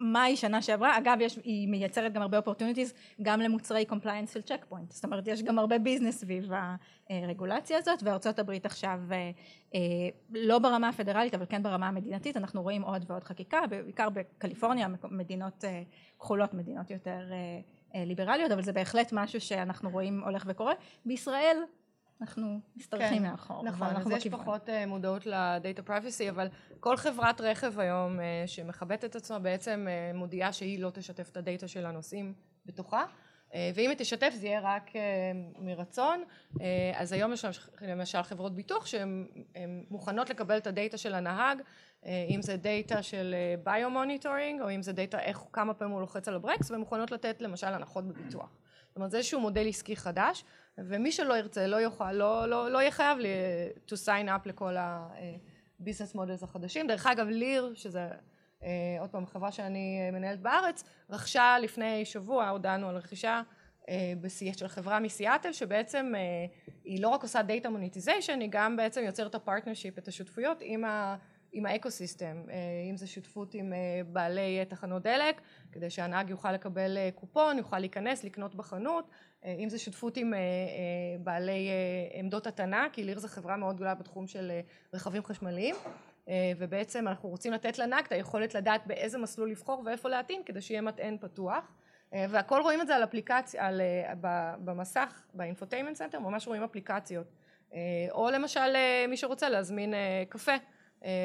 מאי 0.00 0.36
שנה 0.36 0.62
שעברה, 0.62 0.98
אגב 0.98 1.18
יש, 1.20 1.38
היא 1.44 1.68
מייצרת 1.68 2.12
גם 2.12 2.22
הרבה 2.22 2.38
opportunities 2.38 2.94
גם 3.22 3.40
למוצרי 3.40 3.84
compliance 3.84 4.34
של 4.34 4.42
צ'ק 4.42 4.64
פוינט, 4.68 4.92
זאת 4.92 5.04
אומרת 5.04 5.26
יש 5.26 5.42
גם 5.42 5.58
הרבה 5.58 5.78
business 5.78 6.20
סביב 6.20 6.50
הרגולציה 7.10 7.78
הזאת 7.78 8.02
וארצות 8.02 8.38
הברית 8.38 8.66
עכשיו 8.66 9.00
לא 10.30 10.58
ברמה 10.58 10.88
הפדרלית 10.88 11.34
אבל 11.34 11.46
כן 11.48 11.62
ברמה 11.62 11.88
המדינתית. 11.88 12.36
אנחנו 12.36 12.62
רואים 12.62 12.82
עוד 12.82 13.04
ועוד 13.08 13.24
חקיקה 13.24 13.60
בעיקר 13.70 14.08
בקליפורניה 14.10 14.88
מדינות 15.10 15.64
כחולות 16.18 16.54
מדינות 16.54 16.90
יותר 16.90 17.20
ליברליות 17.94 18.50
אבל 18.50 18.62
זה 18.62 18.72
בהחלט 18.72 19.12
משהו 19.12 19.40
שאנחנו 19.40 19.90
רואים 19.90 20.22
הולך 20.24 20.44
וקורה 20.46 20.72
בישראל 21.04 21.56
אנחנו 22.20 22.60
משתרכים 22.76 23.22
כן, 23.22 23.30
מאחור. 23.30 23.64
נכון, 23.64 23.96
אז 23.96 24.10
יש 24.10 24.18
בכיוון. 24.18 24.40
פחות 24.40 24.68
uh, 24.68 24.72
מודעות 24.86 25.26
ל 25.26 25.37
data 25.37 25.82
privacy, 25.82 26.30
אבל 26.30 26.48
כל 26.80 26.96
חברת 26.96 27.40
רכב 27.40 27.78
היום 27.78 28.18
uh, 28.18 28.22
שמכבדת 28.46 29.04
את 29.04 29.16
עצמה 29.16 29.38
בעצם 29.38 29.86
uh, 29.86 30.16
מודיעה 30.16 30.52
שהיא 30.52 30.78
לא 30.78 30.90
תשתף 30.90 31.28
את 31.30 31.36
הדאטה 31.36 31.68
של 31.68 31.86
הנוסעים 31.86 32.34
בתוכה, 32.66 33.04
ואם 33.74 33.90
היא 33.90 33.98
תשתף 33.98 34.32
זה 34.34 34.46
יהיה 34.46 34.60
רק 34.62 34.90
uh, 34.90 34.96
מרצון, 35.58 36.24
uh, 36.54 36.60
אז 36.94 37.12
היום 37.12 37.32
יש 37.32 37.44
למשל 37.80 38.22
חברות 38.22 38.54
ביטוח 38.54 38.86
שהן 38.86 39.26
מוכנות 39.90 40.30
לקבל 40.30 40.56
את 40.56 40.66
הדאטה 40.66 40.96
של 40.96 41.14
הנהג, 41.14 41.58
אם 42.06 42.42
זה 42.42 42.56
דאטה 42.56 43.02
של 43.02 43.34
biomonitoring, 43.64 44.60
או 44.60 44.70
אם 44.70 44.82
זה 44.82 44.92
דאטה 44.92 45.20
איך, 45.20 45.40
כמה 45.52 45.74
פעמים 45.74 45.92
הוא 45.92 46.00
לוחץ 46.00 46.28
על 46.28 46.34
הברקס, 46.34 46.70
והן 46.70 46.80
מוכנות 46.80 47.10
לתת 47.10 47.42
למשל 47.42 47.66
הנחות 47.66 48.04
בביטוח. 48.08 48.56
זאת 48.88 48.96
אומרת 48.96 49.10
זה 49.10 49.16
איזשהו 49.16 49.40
מודל 49.40 49.68
עסקי 49.68 49.96
חדש 49.96 50.44
ומי 50.78 51.12
שלא 51.12 51.34
ירצה 51.38 51.66
לא 51.66 51.76
יוכל, 51.76 52.12
לא, 52.12 52.48
לא, 52.48 52.70
לא 52.70 52.78
יהיה 52.78 52.90
חייב 52.90 53.18
to 53.88 53.92
sign 54.06 54.28
up 54.28 54.48
לכל 54.48 54.76
ה-business 54.76 56.16
models 56.16 56.44
החדשים. 56.44 56.86
דרך 56.86 57.06
אגב 57.06 57.26
ליר, 57.26 57.72
שזה 57.74 58.08
עוד 59.00 59.10
פעם 59.10 59.26
חברה 59.26 59.52
שאני 59.52 60.10
מנהלת 60.12 60.40
בארץ, 60.40 60.84
רכשה 61.10 61.56
לפני 61.62 62.04
שבוע, 62.04 62.48
הודענו 62.48 62.88
על 62.88 62.96
רכישה 62.96 63.42
של 64.52 64.68
חברה 64.68 65.00
מסיאטל 65.00 65.52
שבעצם 65.52 66.12
היא 66.84 67.02
לא 67.02 67.08
רק 67.08 67.22
עושה 67.22 67.40
data 67.40 67.66
monetization, 67.66 68.40
היא 68.40 68.48
גם 68.50 68.76
בעצם 68.76 69.02
יוצרת 69.04 69.30
את 69.30 69.34
ה 69.34 69.39
partnership, 69.39 69.98
את 69.98 70.08
השותפויות 70.08 70.58
עם, 70.60 70.84
ה, 70.84 71.16
עם 71.52 71.66
ה 71.66 71.73
ecosystem, 71.73 72.42
אם 72.90 72.96
זה 72.96 73.06
שותפות 73.06 73.54
עם 73.54 73.72
בעלי 74.06 74.64
תחנות 74.68 75.02
דלק, 75.02 75.40
כדי 75.72 75.90
שהנהג 75.90 76.30
יוכל 76.30 76.52
לקבל 76.52 76.98
קופון, 77.14 77.58
יוכל 77.58 77.78
להיכנס, 77.78 78.24
לקנות 78.24 78.54
בחנות, 78.54 79.10
אם 79.44 79.68
זה 79.68 79.78
שותפות 79.78 80.16
עם 80.16 80.34
בעלי 81.20 81.68
עמדות 82.14 82.46
הטענה, 82.46 82.86
כי 82.92 83.04
ליר 83.04 83.18
זו 83.18 83.28
חברה 83.28 83.56
מאוד 83.56 83.76
גדולה 83.76 83.94
בתחום 83.94 84.26
של 84.26 84.52
רכבים 84.94 85.24
חשמליים, 85.24 85.74
ובעצם 86.58 87.08
אנחנו 87.08 87.28
רוצים 87.28 87.52
לתת 87.52 87.78
לנהג 87.78 88.04
את 88.04 88.12
היכולת 88.12 88.54
לדעת 88.54 88.86
באיזה 88.86 89.18
מסלול 89.18 89.50
לבחור 89.50 89.82
ואיפה 89.86 90.08
להטעין, 90.08 90.42
כדי 90.46 90.60
שיהיה 90.60 90.80
מטען 90.80 91.16
פתוח. 91.20 91.72
והכל 92.12 92.60
רואים 92.62 92.80
את 92.80 92.86
זה 92.86 92.96
על 92.96 93.04
אפליקציה, 93.04 93.66
על, 93.66 93.80
במסך, 94.64 95.22
ב 95.34 95.39
infotainment 95.39 95.96
center, 95.96 96.18
ממש 96.18 96.46
רואים 96.46 96.62
אפליקציות. 96.62 97.26
או 98.10 98.30
למשל 98.30 98.76
מי 99.08 99.16
שרוצה 99.16 99.48
להזמין 99.48 99.94
קפה, 100.28 100.52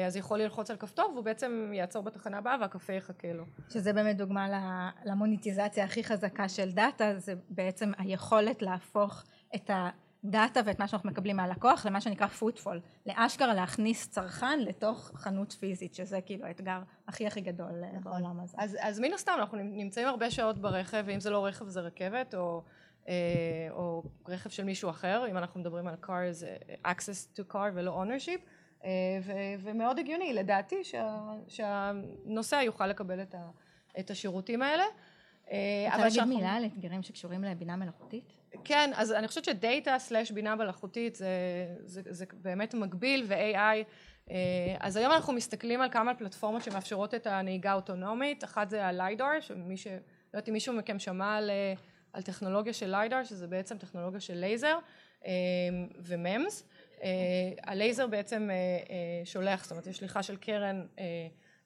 אז 0.06 0.16
יכול 0.16 0.38
ללחוץ 0.38 0.70
על 0.70 0.76
כפתור 0.76 1.10
והוא 1.12 1.24
בעצם 1.24 1.70
יעצור 1.74 2.02
בתחנה 2.02 2.38
הבאה 2.38 2.56
והקפה 2.60 2.92
יחכה 2.92 3.32
לו. 3.32 3.44
שזה 3.68 3.92
באמת 3.92 4.16
דוגמה 4.16 4.90
למוניטיזציה 5.04 5.84
הכי 5.84 6.04
חזקה 6.04 6.48
של 6.48 6.70
דאטה, 6.70 7.18
זה 7.18 7.34
בעצם 7.48 7.92
היכולת 7.98 8.62
להפוך 8.62 9.24
את 9.54 9.70
הדאטה 10.24 10.60
ואת 10.64 10.78
מה 10.78 10.88
שאנחנו 10.88 11.10
מקבלים 11.10 11.36
מהלקוח 11.36 11.86
למה 11.86 12.00
שנקרא 12.00 12.26
פוטפול, 12.26 12.80
לאשכרה 13.06 13.54
להכניס 13.54 14.08
צרכן 14.08 14.60
לתוך 14.60 15.10
חנות 15.14 15.52
פיזית, 15.52 15.94
שזה 15.94 16.20
כאילו 16.20 16.46
האתגר 16.46 16.82
הכי 17.08 17.26
הכי 17.26 17.40
גדול 17.40 17.82
בעולם 18.02 18.40
הזה. 18.40 18.56
אז, 18.60 18.76
אז 18.80 19.00
מן 19.00 19.12
הסתם 19.12 19.32
אנחנו 19.38 19.58
נמצאים 19.58 20.08
הרבה 20.08 20.30
שעות 20.30 20.58
ברכב, 20.58 21.02
ואם 21.06 21.20
זה 21.20 21.30
לא 21.30 21.46
רכב 21.46 21.68
זה 21.68 21.80
רכבת, 21.80 22.34
או... 22.34 22.62
או 23.70 24.02
רכב 24.28 24.50
של 24.50 24.64
מישהו 24.64 24.90
אחר, 24.90 25.26
אם 25.30 25.36
אנחנו 25.36 25.60
מדברים 25.60 25.86
על 25.86 25.94
cars, 26.02 26.44
access 26.86 27.38
to 27.38 27.52
car 27.52 27.70
ולא 27.74 28.02
ownership, 28.04 28.40
ומאוד 29.62 29.98
הגיוני 29.98 30.32
לדעתי 30.32 30.84
שה, 30.84 31.20
שהנוסע 31.48 32.62
יוכל 32.62 32.86
לקבל 32.86 33.22
את, 33.22 33.34
ה, 33.34 33.50
את 34.00 34.10
השירותים 34.10 34.62
האלה. 34.62 34.84
רוצה 35.44 35.96
להגיד 35.96 36.10
שאנחנו... 36.10 36.34
מילה 36.34 36.52
על 36.52 36.64
אתגרים 36.64 37.02
שקשורים 37.02 37.44
לבינה 37.44 37.76
מלאכותית? 37.76 38.39
כן, 38.64 38.90
אז 38.94 39.12
אני 39.12 39.28
חושבת 39.28 39.44
שדאטה 39.44 39.98
סלאש 39.98 40.30
בינה 40.30 40.54
מלאכותית 40.54 41.14
זה, 41.14 41.28
זה, 41.84 42.02
זה 42.10 42.24
באמת 42.32 42.74
מקביל 42.74 43.24
ו-AI 43.28 43.84
אז 44.80 44.96
היום 44.96 45.12
אנחנו 45.12 45.32
מסתכלים 45.32 45.80
על 45.80 45.90
כמה 45.90 46.14
פלטפורמות 46.14 46.62
שמאפשרות 46.62 47.14
את 47.14 47.26
הנהיגה 47.26 47.70
האוטונומית, 47.70 48.44
אחת 48.44 48.70
זה 48.70 48.86
הליידר, 48.86 49.40
שמי 49.40 49.76
ש... 49.76 49.86
לא 49.86 49.92
יודעת 50.34 50.48
אם 50.48 50.52
מישהו 50.52 50.74
מכם 50.74 50.98
שמע 50.98 51.36
על, 51.36 51.50
על 52.12 52.22
טכנולוגיה 52.22 52.72
של 52.72 52.90
LiDAR, 52.90 53.24
שזה 53.24 53.46
בעצם 53.46 53.78
טכנולוגיה 53.78 54.20
של 54.20 54.34
לייזר 54.34 54.78
ו 55.98 56.10
MEMS. 56.10 56.68
הלייזר 57.62 58.06
בעצם 58.06 58.50
שולח, 59.24 59.62
זאת 59.62 59.70
אומרת 59.70 59.86
יש 59.86 59.96
שליחה 59.96 60.22
של 60.22 60.36
קרן 60.36 60.86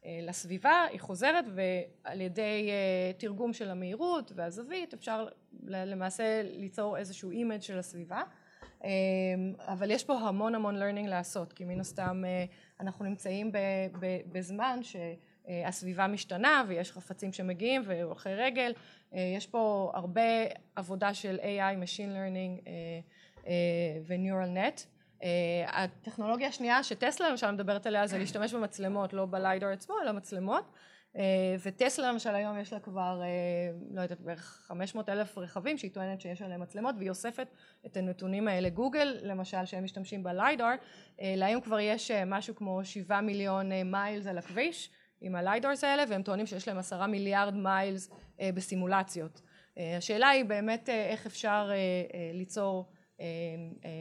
לסביבה, 0.05 0.85
היא 0.91 1.01
חוזרת 1.01 1.45
ועל 1.55 2.21
ידי 2.21 2.71
תרגום 3.19 3.53
של 3.53 3.71
המהירות 3.71 4.33
והזווית 4.35 4.95
אפשר 4.95 5.29
למעשה 5.63 6.43
ליצור 6.43 6.97
איזשהו 6.97 7.31
image 7.31 7.61
של 7.61 7.79
הסביבה. 7.79 8.23
אבל 9.59 9.91
יש 9.91 10.05
פה 10.05 10.15
המון 10.19 10.55
המון 10.55 10.83
learning 10.83 11.09
לעשות 11.09 11.53
כי 11.53 11.65
מן 11.65 11.81
הסתם 11.81 12.23
אנחנו 12.81 13.05
נמצאים 13.05 13.53
בזמן 14.33 14.81
שהסביבה 14.83 16.07
משתנה 16.07 16.65
ויש 16.69 16.93
חפצים 16.93 17.33
שמגיעים 17.33 17.83
והולכי 17.87 18.35
רגל. 18.35 18.73
יש 19.13 19.47
פה 19.47 19.93
הרבה 19.95 20.23
עבודה 20.77 21.15
של 21.15 21.39
AI, 21.41 21.85
Machine 21.85 22.11
Learning 22.11 22.69
ו-Neural 24.07 24.57
Net 24.57 24.87
הטכנולוגיה 25.67 26.49
השנייה 26.49 26.83
שטסלה 26.83 27.29
למשל 27.31 27.51
מדברת 27.51 27.87
עליה 27.87 28.07
זה 28.07 28.19
להשתמש 28.19 28.55
במצלמות 28.55 29.13
לא 29.13 29.27
בליידר 29.27 29.69
עצמו 29.69 29.95
אלא 30.03 30.13
מצלמות. 30.13 30.71
וטסלה 31.63 32.13
למשל 32.13 32.35
היום 32.35 32.59
יש 32.59 32.73
לה 32.73 32.81
כבר 32.81 33.23
לא 33.91 34.01
יודעת 34.01 34.21
בערך 34.21 34.63
500 34.67 35.09
אלף 35.09 35.39
רכבים 35.39 35.79
שהיא 35.79 35.91
טוענת 35.91 36.21
שיש 36.21 36.43
עליהם 36.43 36.61
מצלמות 36.61 36.95
והיא 36.99 37.11
אוספת 37.11 37.49
את 37.87 37.97
הנתונים 37.97 38.49
האלה 38.49 38.69
גוגל 38.69 39.19
למשל 39.23 39.65
שהם 39.65 39.85
משתמשים 39.85 40.23
בליידר. 40.23 40.71
להם 41.19 41.61
כבר 41.61 41.81
יש 41.81 42.11
משהו 42.11 42.55
כמו 42.55 42.85
שבעה 42.85 43.21
מיליון 43.21 43.71
miles 43.85 44.27
על 44.27 44.39
הכביש 44.39 44.91
עם 45.21 45.37
ה 45.37 45.43
LiDARs 45.43 45.85
האלה 45.85 46.05
והם 46.09 46.23
טוענים 46.23 46.47
שיש 46.47 46.69
להם 46.69 46.79
עשרה 46.79 47.07
מיליארד 47.07 47.55
miles 47.55 48.11
בסימולציות. 48.43 49.41
השאלה 49.77 50.29
היא 50.29 50.45
באמת 50.45 50.89
איך 50.89 51.27
אפשר 51.27 51.71
ליצור 52.33 52.89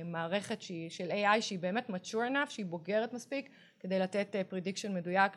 מערכת 0.05 0.61
שהיא 0.61 0.89
של 0.89 1.11
AI 1.11 1.41
שהיא 1.41 1.59
באמת 1.59 1.89
mature 1.89 2.31
enough 2.31 2.49
שהיא 2.49 2.65
בוגרת 2.65 3.13
מספיק 3.13 3.49
כדי 3.79 3.99
לתת 3.99 4.35
prediction 4.51 4.89
מדויק 4.89 5.31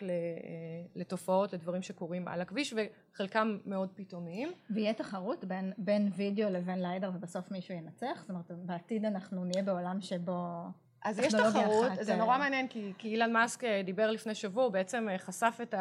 לתופעות 0.94 1.52
לדברים 1.52 1.82
שקורים 1.82 2.28
על 2.28 2.40
הכביש 2.40 2.74
וחלקם 2.76 3.58
מאוד 3.66 3.88
פתאומיים. 3.94 4.52
ויהיה 4.70 4.94
תחרות 4.94 5.44
בין, 5.44 5.72
בין 5.78 6.10
וידאו 6.16 6.50
לבין 6.50 6.82
LiDAR 6.82 7.10
ובסוף 7.14 7.50
מישהו 7.50 7.74
ינצח? 7.74 8.20
זאת 8.20 8.30
אומרת 8.30 8.50
בעתיד 8.50 9.04
אנחנו 9.04 9.44
נהיה 9.44 9.62
בעולם 9.62 10.00
שבו 10.00 10.62
אז 11.04 11.18
יש 11.18 11.34
תחרות, 11.34 11.92
אחת... 11.92 12.04
זה 12.04 12.16
נורא 12.16 12.38
מעניין 12.38 12.68
כי, 12.68 12.92
כי 12.98 13.08
אילון 13.08 13.32
מאסק 13.32 13.64
דיבר 13.84 14.10
לפני 14.10 14.34
שבוע, 14.34 14.64
הוא 14.64 14.72
בעצם 14.72 15.06
חשף 15.18 15.58
את 15.62 15.74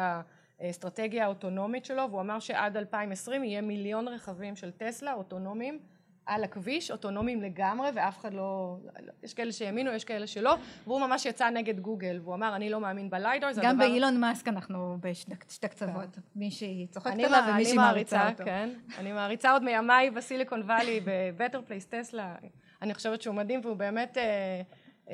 האסטרטגיה 0.60 1.24
האוטונומית 1.24 1.84
שלו 1.84 2.02
והוא 2.10 2.20
אמר 2.20 2.38
שעד 2.38 2.76
2020 2.76 3.44
יהיה 3.44 3.60
מיליון 3.60 4.08
רכבים 4.08 4.56
של 4.56 4.70
טסלה 4.70 5.12
אוטונומיים 5.12 5.78
על 6.26 6.44
הכביש, 6.44 6.90
אוטונומיים 6.90 7.42
לגמרי, 7.42 7.88
ואף 7.94 8.18
אחד 8.18 8.34
לא, 8.34 8.76
יש 9.22 9.34
כאלה 9.34 9.52
שהאמינו, 9.52 9.90
יש 9.90 10.04
כאלה 10.04 10.26
שלא, 10.26 10.56
והוא 10.86 11.00
ממש 11.00 11.26
יצא 11.26 11.50
נגד 11.50 11.80
גוגל, 11.80 12.20
והוא 12.22 12.34
אמר, 12.34 12.56
אני 12.56 12.70
לא 12.70 12.80
מאמין 12.80 13.10
ב 13.10 13.16
LiDAR, 13.16 13.52
זה 13.52 13.60
גם 13.64 13.78
באילון 13.78 14.20
מאסק 14.20 14.48
אנחנו 14.48 14.98
בשתי 15.00 15.68
קצוות, 15.68 16.18
מישהי 16.36 16.86
צוחקת 16.90 17.18
עליו 17.18 17.44
ומישהי 17.50 17.76
מעריצה 17.76 18.28
אותו. 18.28 18.44
כן, 18.44 18.70
אני 18.98 19.12
מעריצה 19.12 19.50
עוד 19.50 19.62
מימיי 19.62 20.10
בסיליקון 20.10 20.62
וואלי, 20.62 21.00
בבטר 21.06 21.62
פלייס 21.62 21.86
טסלה, 21.86 22.34
אני 22.82 22.94
חושבת 22.94 23.22
שהוא 23.22 23.34
מדהים, 23.34 23.60
והוא 23.62 23.76
באמת 23.76 24.18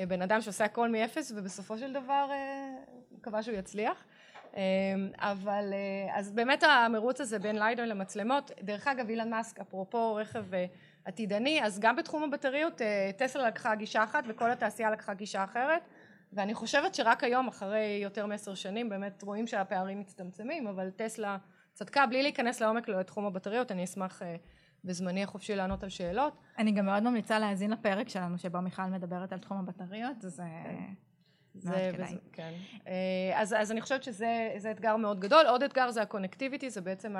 בן 0.07 0.21
אדם 0.21 0.41
שעושה 0.41 0.65
הכל 0.65 0.89
מאפס, 0.89 1.31
ובסופו 1.35 1.77
של 1.77 1.93
דבר 1.93 2.29
מקווה 3.11 3.43
שהוא 3.43 3.55
יצליח. 3.55 4.03
אבל 5.17 5.73
אז 6.13 6.31
באמת 6.31 6.63
המרוץ 6.63 7.21
הזה 7.21 7.39
בין 7.39 7.55
ליידר 7.55 7.85
למצלמות, 7.85 8.51
דרך 8.61 8.87
אגב 8.87 9.09
אילן 9.09 9.29
מאסק 9.29 9.59
אפרופו 9.59 10.15
רכב 10.15 10.45
עתידני, 11.05 11.63
אז 11.63 11.79
גם 11.79 11.95
בתחום 11.95 12.23
הבטריות 12.23 12.81
טסלה 13.17 13.47
לקחה 13.47 13.75
גישה 13.75 14.03
אחת 14.03 14.23
וכל 14.27 14.51
התעשייה 14.51 14.91
לקחה 14.91 15.13
גישה 15.13 15.43
אחרת 15.43 15.81
ואני 16.33 16.53
חושבת 16.53 16.95
שרק 16.95 17.23
היום 17.23 17.47
אחרי 17.47 17.99
יותר 18.03 18.25
מעשר 18.25 18.55
שנים 18.55 18.89
באמת 18.89 19.23
רואים 19.23 19.47
שהפערים 19.47 19.99
מצטמצמים 19.99 20.67
אבל 20.67 20.89
טסלה 20.89 21.37
צדקה 21.73 22.05
בלי 22.05 22.23
להיכנס 22.23 22.61
לעומק 22.61 22.87
לתחום 22.87 23.25
הבטריות 23.25 23.71
אני 23.71 23.83
אשמח 23.83 24.21
בזמני 24.83 25.23
החופשי 25.23 25.55
לענות 25.55 25.83
על 25.83 25.89
שאלות. 25.89 26.37
אני 26.57 26.71
גם 26.71 26.85
מאוד 26.85 27.03
ממליצה 27.03 27.39
להאזין 27.39 27.71
לפרק 27.71 28.09
שלנו 28.09 28.37
שבו 28.37 28.61
מיכל 28.61 28.83
מדברת 28.83 29.33
על 29.33 29.39
תחום 29.39 29.57
הבטריות 29.59 30.21
זה 30.21 30.29
זה, 31.55 31.91
וזה, 31.93 32.15
כן. 32.31 32.53
אז, 33.35 33.55
אז 33.59 33.71
אני 33.71 33.81
חושבת 33.81 34.03
שזה 34.03 34.71
אתגר 34.71 34.95
מאוד 34.95 35.19
גדול. 35.19 35.45
עוד 35.47 35.63
אתגר 35.63 35.91
זה 35.91 36.01
הקונקטיביטי, 36.01 36.69
זה 36.69 36.81
בעצם 36.81 37.15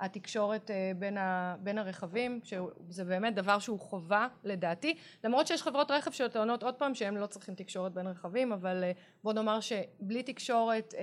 התקשורת 0.00 0.70
בין, 0.98 1.18
ה, 1.18 1.56
בין 1.60 1.78
הרכבים, 1.78 2.40
שזה 2.42 3.04
באמת 3.04 3.34
דבר 3.34 3.58
שהוא 3.58 3.80
חובה 3.80 4.28
לדעתי, 4.44 4.94
למרות 5.24 5.46
שיש 5.46 5.62
חברות 5.62 5.90
רכב 5.90 6.10
שטוענות 6.10 6.62
עוד 6.62 6.74
פעם 6.74 6.94
שהם 6.94 7.16
לא 7.16 7.26
צריכים 7.26 7.54
תקשורת 7.54 7.92
בין 7.92 8.06
רכבים, 8.06 8.52
אבל 8.52 8.84
בוא 9.24 9.32
נאמר 9.32 9.60
שבלי 9.60 10.22
תקשורת 10.22 10.94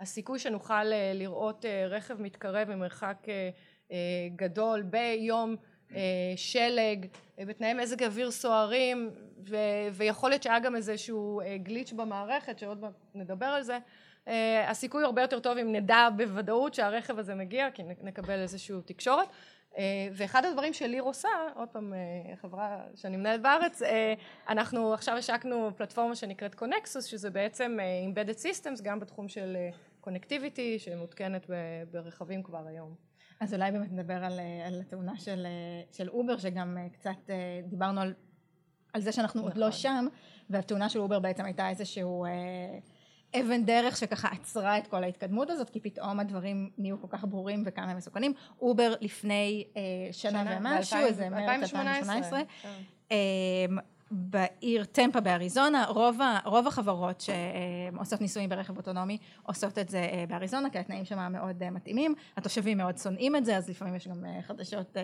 הסיכוי 0.00 0.38
שנוכל 0.38 0.84
לראות 1.14 1.64
רכב 1.88 2.22
מתקרב 2.22 2.72
במרחק 2.72 3.26
גדול 4.36 4.82
ביום 4.82 5.56
שלג, 6.36 7.06
בתנאי 7.38 7.74
מזג 7.74 8.02
אוויר 8.02 8.30
סוערים 8.30 9.10
ויכול 9.92 10.30
להיות 10.30 10.42
שהיה 10.42 10.60
גם 10.60 10.76
איזשהו 10.76 11.40
גליץ' 11.62 11.92
במערכת 11.92 12.58
שעוד 12.58 12.80
מעט 12.80 12.92
נדבר 13.14 13.46
על 13.46 13.62
זה 13.62 13.78
הסיכוי 14.66 15.04
הרבה 15.04 15.22
יותר 15.22 15.38
טוב 15.38 15.58
אם 15.58 15.72
נדע 15.72 16.08
בוודאות 16.16 16.74
שהרכב 16.74 17.18
הזה 17.18 17.34
מגיע 17.34 17.70
כי 17.70 17.82
נקבל 18.02 18.38
איזושהי 18.38 18.76
תקשורת 18.84 19.28
ואחד 20.12 20.44
הדברים 20.44 20.72
שליר 20.72 21.02
עושה, 21.02 21.28
עוד 21.54 21.68
פעם 21.68 21.92
חברה 22.40 22.80
שאני 22.94 23.16
מנהלת 23.16 23.42
בארץ, 23.42 23.82
אנחנו 24.48 24.94
עכשיו 24.94 25.16
השקנו 25.16 25.70
פלטפורמה 25.76 26.14
שנקראת 26.14 26.54
קונקסוס 26.54 27.04
שזה 27.04 27.30
בעצם 27.30 27.78
Embedded 28.10 28.38
Systems 28.42 28.82
גם 28.82 29.00
בתחום 29.00 29.28
של 29.28 29.56
connectivity 30.00 30.78
שמותקנת 30.78 31.50
ברכבים 31.90 32.42
כבר 32.42 32.66
היום. 32.66 32.94
אז 33.40 33.54
אולי 33.54 33.72
באמת 33.72 33.92
נדבר 33.92 34.24
על, 34.24 34.40
על 34.66 34.80
התאונה 34.80 35.16
של, 35.16 35.46
של 35.92 36.08
אובר 36.08 36.38
שגם 36.38 36.78
קצת 36.92 37.30
דיברנו 37.68 38.00
על, 38.00 38.14
על 38.92 39.00
זה 39.00 39.12
שאנחנו 39.12 39.40
נכון. 39.40 39.52
עוד 39.52 39.58
לא 39.58 39.70
שם 39.70 40.06
והתאונה 40.50 40.88
של 40.88 40.98
אובר 40.98 41.18
בעצם 41.18 41.44
הייתה 41.44 41.68
איזשהו 41.68 42.24
אבן 43.40 43.64
דרך 43.64 43.96
שככה 43.96 44.28
עצרה 44.28 44.78
את 44.78 44.86
כל 44.86 45.04
ההתקדמות 45.04 45.50
הזאת 45.50 45.70
כי 45.70 45.80
פתאום 45.80 46.20
הדברים 46.20 46.70
נהיו 46.78 47.00
כל 47.00 47.08
כך 47.10 47.24
ברורים 47.24 47.62
וכמה 47.66 47.90
הם 47.90 47.96
מסוכנים. 47.96 48.32
אובר 48.60 48.94
לפני 49.00 49.64
שנה, 50.12 50.44
שנה 50.44 50.58
ומשהו, 50.60 50.98
איזה 50.98 51.28
מרץ 51.28 51.62
2018, 51.62 52.40
בעיר 54.10 54.84
טמפה 54.84 55.20
באריזונה, 55.20 55.84
רוב, 55.88 56.20
ה, 56.20 56.38
רוב 56.44 56.66
החברות 56.66 57.20
שעושות 57.20 58.20
ניסויים 58.20 58.50
ברכב 58.50 58.76
אוטונומי 58.76 59.18
עושות 59.42 59.78
את 59.78 59.88
זה 59.88 60.08
אה, 60.12 60.24
באריזונה, 60.28 60.70
כי 60.70 60.78
התנאים 60.78 61.04
שם 61.04 61.32
מאוד 61.32 61.62
אה, 61.62 61.70
מתאימים, 61.70 62.14
התושבים 62.36 62.78
מאוד 62.78 62.98
שונאים 62.98 63.36
את 63.36 63.44
זה, 63.44 63.56
אז 63.56 63.68
לפעמים 63.68 63.94
יש 63.94 64.08
גם 64.08 64.24
אה, 64.24 64.42
חדשות 64.42 64.96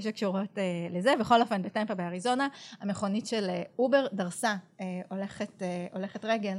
שקשורות 0.00 0.58
לזה, 0.90 1.14
בכל 1.20 1.40
אופן 1.40 1.62
בטמפה 1.62 1.94
באריזונה, 1.94 2.48
המכונית 2.80 3.26
של 3.26 3.50
אובר 3.78 4.06
דרסה, 4.12 4.56
הולכת, 5.08 5.62
הולכת 5.92 6.24
רגל, 6.24 6.58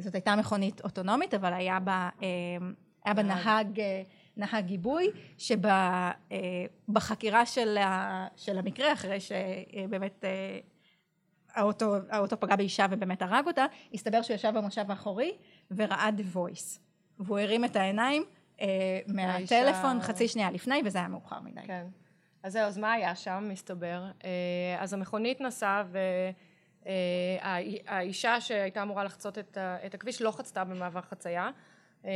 זאת 0.00 0.14
הייתה 0.14 0.36
מכונית 0.36 0.80
אוטונומית, 0.84 1.34
אבל 1.34 1.52
היה 1.52 1.80
בה, 1.80 2.08
היה 3.04 3.14
בה 3.14 3.22
נהג 3.22 3.80
נהג 4.36 4.64
גיבוי, 4.66 5.10
שבחקירה 6.88 7.46
של, 7.46 7.78
של 8.36 8.58
המקרה, 8.58 8.92
אחרי 8.92 9.18
שבאמת 9.20 10.24
אה, 10.24 10.58
האוטו, 11.54 11.96
האוטו 12.10 12.40
פגע 12.40 12.56
באישה 12.56 12.86
ובאמת 12.90 13.22
הרג 13.22 13.46
אותה, 13.46 13.66
הסתבר 13.94 14.22
שהוא 14.22 14.34
ישב 14.34 14.52
במושב 14.54 14.90
האחורי 14.90 15.36
וראה 15.70 16.08
The 16.18 16.36
Voice. 16.36 16.78
והוא 17.18 17.38
הרים 17.38 17.64
את 17.64 17.76
העיניים 17.76 18.24
אה, 18.60 18.66
מהטלפון 19.06 20.00
חצי 20.00 20.28
שנייה 20.28 20.50
לפני, 20.50 20.82
וזה 20.84 20.98
היה 20.98 21.08
מאוחר 21.08 21.40
מדי. 21.40 21.60
כן. 21.66 21.86
אז 22.42 22.52
זהו, 22.52 22.62
אז 22.62 22.78
מה 22.78 22.92
היה 22.92 23.14
שם, 23.14 23.48
מסתבר? 23.50 24.04
אה, 24.24 24.76
אז 24.78 24.92
המכונית 24.92 25.40
נסעה 25.40 25.82
והאישה 26.86 28.40
שהייתה 28.40 28.82
אמורה 28.82 29.04
לחצות 29.04 29.38
את 29.58 29.94
הכביש 29.94 30.22
לא 30.22 30.30
חצתה 30.30 30.64
במעבר 30.64 31.00
חצייה. 31.00 31.50
אה, 32.06 32.10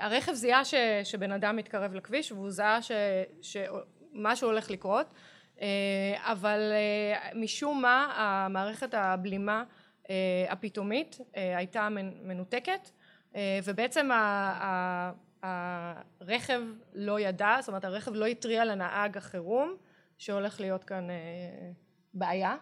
הרכב 0.00 0.32
זיהה 0.32 0.64
ש, 0.64 0.74
שבן 1.04 1.32
אדם 1.32 1.56
מתקרב 1.56 1.94
לכביש 1.94 2.32
והוא 2.32 2.50
זהה 2.50 2.82
ש, 2.82 2.90
שמשהו 3.42 4.48
הולך 4.48 4.70
לקרות. 4.70 5.14
אה, 5.60 5.66
אבל 6.18 6.72
אה, 6.72 7.30
משום 7.34 7.82
מה 7.82 8.12
המערכת 8.16 8.94
הבלימה 8.94 9.64
הפתאומית 10.48 11.18
הייתה 11.34 11.88
מנותקת. 12.22 12.90
ובעצם 13.64 14.08
הרכב 15.42 16.60
לא 16.94 17.20
ידע, 17.20 17.56
זאת 17.60 17.68
אומרת 17.68 17.84
הרכב 17.84 18.14
לא 18.14 18.26
התריע 18.26 18.64
לנהג 18.64 19.16
החירום 19.16 19.76
שהולך 20.18 20.60
להיות 20.60 20.84
כאן 20.84 21.08
בעיה 22.14 22.56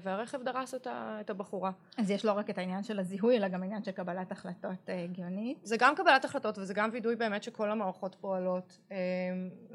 והרכב 0.00 0.42
דרס 0.42 0.74
את, 0.74 0.86
ה, 0.86 1.18
את 1.20 1.30
הבחורה. 1.30 1.70
אז 1.98 2.10
יש 2.10 2.24
לא 2.24 2.32
רק 2.32 2.50
את 2.50 2.58
העניין 2.58 2.82
של 2.82 2.98
הזיהוי, 2.98 3.36
אלא 3.36 3.48
גם 3.48 3.62
עניין 3.62 3.84
של 3.84 3.90
קבלת 3.90 4.32
החלטות 4.32 4.88
אה, 4.90 5.04
הגיונית. 5.04 5.58
זה 5.62 5.76
גם 5.76 5.94
קבלת 5.94 6.24
החלטות 6.24 6.58
וזה 6.58 6.74
גם 6.74 6.90
וידוי 6.92 7.16
באמת 7.16 7.42
שכל 7.42 7.70
המערכות 7.70 8.14
פועלות. 8.20 8.78
אה, 8.92 8.96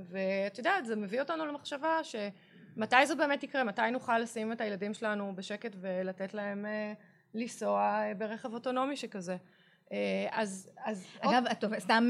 ואת 0.10 0.58
יודעת, 0.58 0.86
זה 0.86 0.96
מביא 0.96 1.20
אותנו 1.20 1.46
למחשבה 1.46 2.00
שמתי 2.04 3.06
זה 3.06 3.16
באמת 3.16 3.44
יקרה, 3.44 3.64
מתי 3.64 3.92
נוכל 3.92 4.20
לשים 4.20 4.52
את 4.52 4.62
הילדים 4.62 4.94
שלנו 4.94 5.34
בשקט 5.36 5.76
ולתת 5.82 6.34
להם 6.34 6.66
אה, 6.66 6.94
לנסוע 7.34 8.04
ברכב 8.18 8.54
אוטונומי 8.54 8.96
שכזה. 8.96 9.38
אז... 10.32 10.70
אז 10.86 11.06
אגב, 11.20 11.44
עוד... 11.62 11.80
סתם 11.80 12.10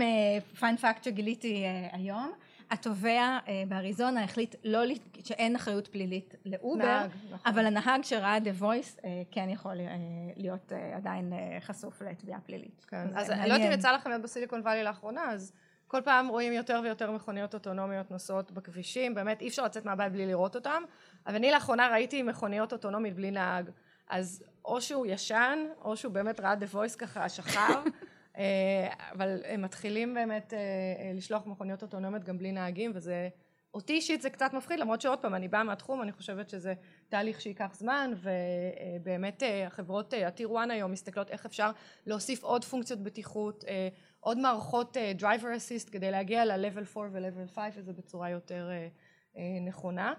פיין 0.60 0.78
פאקט 0.78 1.04
שגיליתי 1.04 1.66
היום. 1.92 2.34
התובע 2.72 3.38
אה, 3.48 3.64
באריזונה 3.68 4.24
החליט 4.24 4.56
לא, 4.64 4.80
שאין 5.24 5.56
אחריות 5.56 5.88
פלילית 5.88 6.36
לאובר, 6.46 6.86
נהג, 6.86 7.10
נכון. 7.26 7.52
אבל 7.52 7.66
הנהג 7.66 8.04
שראה 8.04 8.38
Voice 8.60 9.00
אה, 9.06 9.22
כן 9.32 9.50
יכול 9.50 9.80
אה, 9.80 9.88
להיות 10.36 10.72
עדיין 10.96 11.34
חשוף 11.60 12.02
לתביעה 12.02 12.40
פלילית. 12.40 12.86
כן. 12.88 13.08
אז 13.16 13.32
אני 13.32 13.50
לא 13.50 13.54
יודעת 13.54 13.68
אם 13.68 13.80
יצא 13.80 13.92
לכם 13.92 14.10
להיות 14.10 14.22
בסיליקון 14.22 14.60
וואלי 14.62 14.84
לאחרונה, 14.84 15.32
אז 15.32 15.54
כל 15.88 16.02
פעם 16.02 16.28
רואים 16.28 16.54
יותר 16.54 16.80
ויותר 16.84 17.12
מכוניות 17.12 17.54
אוטונומיות 17.54 18.12
נוסעות 18.12 18.52
בכבישים, 18.52 19.16
באמת 19.16 19.42
אי 19.42 19.48
אפשר 19.48 19.66
לצאת 19.66 19.86
מהבית 19.86 20.12
בלי 20.12 20.26
לראות 20.26 20.56
אותם, 20.56 20.84
אבל 21.28 21.36
אני 21.36 21.52
לאחרונה 21.52 21.88
ראיתי 21.88 22.24
מכוניות 22.24 22.74
אוטונומית 22.74 23.16
בלי 23.16 23.32
נהג, 23.32 23.70
אז 24.10 24.44
או 24.66 24.82
שהוא 24.82 25.06
ישן, 25.06 25.60
או 25.82 25.98
שהוא 25.98 26.14
באמת 26.14 26.40
ראה 26.40 26.54
The 26.54 26.76
Voice 26.76 26.98
ככה 26.98 27.22
אה, 27.22 27.30
אבל 29.12 29.42
הם 29.46 29.62
מתחילים 29.62 30.14
באמת 30.14 30.54
אה, 30.54 30.60
אה, 30.60 31.12
לשלוח 31.14 31.46
מכוניות 31.46 31.82
אוטונומיות 31.82 32.24
גם 32.24 32.38
בלי 32.38 32.52
נהגים 32.52 32.92
וזה 32.94 33.30
אותי 33.74 33.94
אישית 33.94 34.22
זה 34.22 34.30
קצת 34.30 34.54
מפחיד 34.54 34.80
למרות 34.80 35.02
שעוד 35.02 35.20
פעם 35.20 35.36
אני 35.36 35.48
באה 35.48 35.64
מהתחום 35.64 36.02
אני 36.02 36.12
חושבת 36.12 36.50
שזה 36.50 36.74
תהליך 37.10 37.42
שייקח 37.42 37.76
זמן 37.76 38.14
ובאמת 38.16 39.44
החברות 39.68 40.14
הטיר 40.14 40.58
1 40.58 40.70
היום 40.70 40.92
מסתכלות 40.92 41.32
איך 41.32 41.46
אפשר 41.46 41.72
להוסיף 42.06 42.44
עוד 42.44 42.64
פונקציות 42.64 43.00
בטיחות 43.00 43.64
עוד 44.20 44.38
מערכות 44.38 44.98
Driver 45.20 45.24
Assist 45.58 45.92
כדי 45.92 46.12
להגיע 46.12 46.46
ל-Level 46.46 46.98
4 46.98 47.10
ו-Level 47.12 47.54
5 47.56 47.74
וזה 47.78 47.94
בצורה 47.94 48.30
יותר 48.30 48.70
נכונה. 49.66 50.14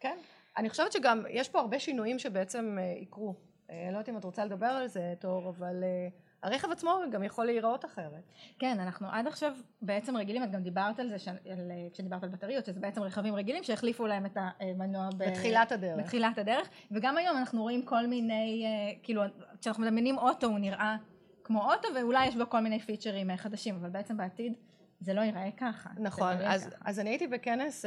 כן. 0.00 0.18
אני 0.56 0.70
חושבת 0.70 0.92
שגם 0.92 1.24
יש 1.30 1.48
פה 1.48 1.60
הרבה 1.60 1.78
שינויים 1.78 2.18
שבעצם 2.18 2.78
יקרו. 3.02 3.28
אה, 3.28 3.47
לא 3.68 3.88
יודעת 3.88 4.08
אם 4.08 4.16
את 4.16 4.24
רוצה 4.24 4.44
לדבר 4.44 4.66
על 4.66 4.86
זה, 4.86 5.14
תור, 5.18 5.48
אבל 5.48 5.84
אה, 5.84 6.08
הרכב 6.42 6.70
עצמו 6.70 6.98
גם 7.12 7.22
יכול 7.22 7.46
להיראות 7.46 7.84
אחרת. 7.84 8.22
כן, 8.58 8.80
אנחנו 8.80 9.06
עד 9.10 9.26
עכשיו 9.26 9.52
בעצם 9.82 10.16
רגילים, 10.16 10.42
את 10.42 10.50
גם 10.50 10.62
דיברת 10.62 11.00
על 11.00 11.08
זה, 11.08 11.18
ש... 11.18 11.28
על... 11.28 11.70
כשדיברת 11.92 12.22
על 12.22 12.28
בטריות, 12.28 12.66
שזה 12.66 12.80
בעצם 12.80 13.02
רכבים 13.02 13.34
רגילים 13.34 13.62
שהחליפו 13.62 14.06
להם 14.06 14.26
את 14.26 14.36
המנוע 14.36 15.08
ב... 15.16 15.24
בתחילת 15.24 15.72
הדרך. 15.72 15.98
בתחילת 15.98 16.38
הדרך, 16.38 16.68
וגם 16.90 17.16
היום 17.16 17.36
אנחנו 17.36 17.62
רואים 17.62 17.82
כל 17.82 18.06
מיני, 18.06 18.64
אה, 18.66 18.98
כאילו, 19.02 19.22
כשאנחנו 19.60 19.82
מדמיינים 19.82 20.18
אוטו 20.18 20.46
הוא 20.46 20.58
נראה 20.58 20.96
כמו 21.44 21.72
אוטו, 21.72 21.88
ואולי 21.94 22.26
יש 22.26 22.36
בו 22.36 22.50
כל 22.50 22.60
מיני 22.60 22.80
פיצ'רים 22.80 23.36
חדשים, 23.36 23.74
אבל 23.74 23.90
בעצם 23.90 24.16
בעתיד 24.16 24.52
זה 25.00 25.14
לא 25.14 25.20
ייראה 25.20 25.50
ככה. 25.56 25.90
נכון, 25.98 26.36
אז, 26.44 26.66
ככה. 26.66 26.76
אז 26.84 27.00
אני 27.00 27.10
הייתי 27.10 27.26
בכנס 27.26 27.84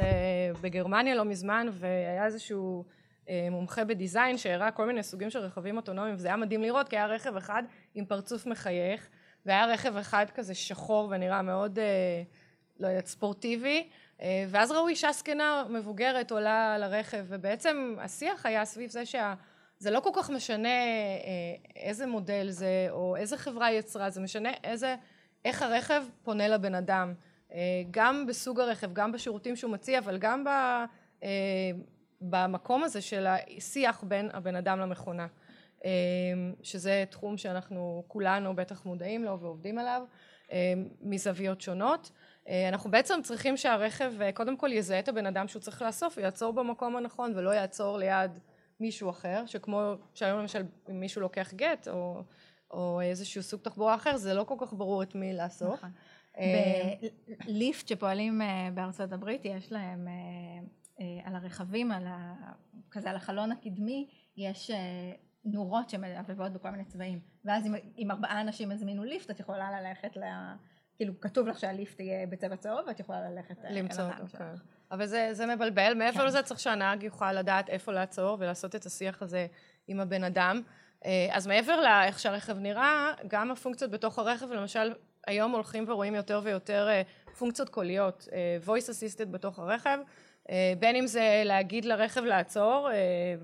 בגרמניה 0.62 1.16
לא 1.16 1.26
מזמן, 1.26 1.68
והיה 1.72 2.26
איזשהו... 2.26 2.86
אה, 3.30 3.48
מומחה 3.52 3.84
בדיזיין 3.84 4.38
שהראה 4.38 4.72
כל 4.72 4.86
מיני 4.86 5.04
סוגים 5.04 5.30
של 5.30 5.40
רכבים 5.40 5.78
אוטונומיים 5.78 6.16
וזה 6.16 6.28
היה 6.28 6.38
מדהים 6.38 6.62
לראות 6.62 6.90
כי 6.90 6.96
היה 6.96 7.06
רכב 7.06 7.36
אחד 7.36 7.64
עם 7.96 8.06
פרצוף 8.06 8.46
מחייך 8.46 9.10
והיה 9.46 9.66
רכב 9.66 9.98
אחד 9.98 10.26
כזה 10.36 10.54
שחור 10.54 11.08
ונראה 11.12 11.42
מאוד 11.42 11.80
אה, 11.80 12.24
לא 12.80 12.88
יודעת 12.88 13.06
ספורטיבי 13.06 13.90
אה, 14.22 14.46
ואז 14.50 14.72
ראו 14.72 14.88
אישה 14.88 15.12
זקנה 15.12 15.64
מבוגרת 15.70 16.32
עולה 16.32 16.76
על 16.76 16.84
הרכב 16.84 17.26
ובעצם 17.28 17.96
השיח 18.00 18.46
היה 18.46 18.66
סביב 18.66 18.90
זה 18.90 19.06
שזה 19.06 19.92
לא 19.92 20.00
כל 20.00 20.10
כך 20.14 20.30
משנה 20.30 20.84
איזה 21.76 22.08
מודל 22.08 22.50
זה 22.50 22.88
או 22.90 23.16
איזה 23.16 23.38
חברה 23.38 23.72
יצרה 23.72 24.10
זה 24.10 24.22
משנה 24.22 24.50
איזה 24.64 24.96
איך 25.46 25.62
הרכב 25.62 26.04
פונה 26.24 26.48
לבן 26.48 26.76
אדם 26.76 27.14
גם 27.92 28.26
בסוג 28.28 28.60
הרכב 28.60 28.94
גם 28.94 29.12
בשירותים 29.12 29.56
שהוא 29.56 29.72
מציע 29.72 30.00
אבל 30.00 30.18
גם 30.18 30.44
ב... 30.44 30.50
במקום 32.22 32.84
הזה 32.84 33.02
של 33.02 33.28
השיח 33.28 34.04
בין 34.04 34.30
הבן 34.34 34.56
אדם 34.56 34.80
למכונה 34.80 35.28
אמ, 35.86 36.54
שזה 36.62 37.04
תחום 37.10 37.38
שאנחנו 37.38 38.04
כולנו 38.08 38.56
בטח 38.56 38.86
מודעים 38.86 39.24
לו 39.24 39.40
ועובדים 39.40 39.80
עליו 39.80 40.02
אמ, 40.52 40.88
מזוויות 41.02 41.62
שונות 41.62 42.12
אה, 42.48 42.70
אנחנו 42.70 42.92
בעצם 42.92 43.20
צריכים 43.24 43.58
שהרכב 43.58 44.22
אה, 44.22 44.32
קודם 44.32 44.58
כל 44.58 44.72
יזהה 44.72 45.00
את 45.00 45.08
הבן 45.08 45.26
אדם 45.26 45.48
שהוא 45.48 45.62
צריך 45.62 45.82
לאסוף 45.82 46.18
ויעצור 46.18 46.54
במקום 46.54 46.96
הנכון 46.96 47.34
ולא 47.36 47.50
יעצור 47.50 47.98
ליד 47.98 48.32
מישהו 48.80 49.10
אחר 49.10 49.44
שכמו 49.46 49.94
שהיום 50.14 50.40
למשל 50.40 50.64
אם 50.90 51.00
מישהו 51.00 51.22
לוקח 51.22 51.54
גט 51.54 51.88
או, 51.88 52.24
או 52.72 53.02
איזשהו 53.02 53.44
סוג 53.44 53.62
תחבורה 53.62 53.96
אחר 53.96 54.18
זה 54.18 54.34
לא 54.34 54.44
כל 54.44 54.56
כך 54.60 54.74
ברור 54.74 55.04
את 55.04 55.16
מי 55.16 55.34
לאסוף 55.34 55.84
נכון. 55.84 55.92
בליפט 57.46 57.88
שפועלים 57.88 58.42
אה, 58.42 58.70
בארצות 58.74 59.12
הברית 59.12 59.46
יש 59.46 59.72
להם 59.72 60.08
אה, 60.08 60.68
על 61.26 61.36
הרכבים, 61.36 61.92
על 61.92 62.08
ה... 62.08 62.34
כזה 62.92 63.10
על 63.10 63.16
החלון 63.16 63.52
הקדמי, 63.52 64.10
יש 64.38 64.72
אה, 64.72 64.78
נורות 65.46 65.90
שמעבבות 65.90 66.52
בכל 66.52 66.70
מיני 66.70 66.86
צבעים. 66.86 67.20
ואז 67.46 67.68
אם, 67.68 67.76
אם 67.98 68.12
ארבעה 68.12 68.42
אנשים 68.42 68.72
הזמינו 68.72 69.04
ליפט, 69.04 69.32
את 69.32 69.40
יכולה 69.40 69.82
ללכת 69.82 70.18
ל... 70.18 70.24
כאילו, 70.96 71.20
כתוב 71.22 71.48
לך 71.48 71.60
שהליפט 71.60 72.00
יהיה 72.00 72.28
בצבע 72.28 72.56
צהוב, 72.56 72.80
ואת 72.88 73.00
יכולה 73.00 73.30
ללכת 73.30 73.66
אה, 73.66 73.72
למצוא 73.72 74.04
אותו, 74.04 74.38
כן. 74.38 74.54
אבל 74.92 75.06
זה, 75.06 75.30
זה 75.32 75.56
מבלבל. 75.56 75.94
מעבר 75.94 76.20
כן. 76.20 76.26
לזה 76.26 76.44
צריך 76.44 76.60
שהנהג 76.60 77.04
יוכל 77.04 77.34
לדעת 77.34 77.70
איפה 77.70 77.92
לעצור 77.92 78.38
ולעשות 78.40 78.76
את 78.76 78.86
השיח 78.86 79.22
הזה 79.22 79.48
עם 79.88 80.00
הבן 80.00 80.24
אדם. 80.24 80.62
אז 81.32 81.48
מעבר 81.48 81.82
לאיך 81.82 82.20
שהרכב 82.20 82.58
נראה, 82.58 83.14
גם 83.28 83.52
הפונקציות 83.52 83.92
בתוך 83.92 84.20
הרכב, 84.20 84.52
למשל, 84.52 84.94
היום 85.28 85.52
הולכים 85.52 85.86
ורואים 85.88 86.16
יותר 86.16 86.42
ויותר 86.44 86.88
פונקציות 87.38 87.70
קוליות, 87.70 88.28
voice 88.66 88.90
assisted 88.90 89.26
בתוך 89.26 89.60
הרכב. 89.60 89.98
אה, 90.50 90.74
בין 90.80 90.96
אם 90.96 91.08
זה 91.08 91.42
להגיד 91.46 91.86
לרכב 91.86 92.24
לעצור 92.24 92.90
אה, 92.92 92.96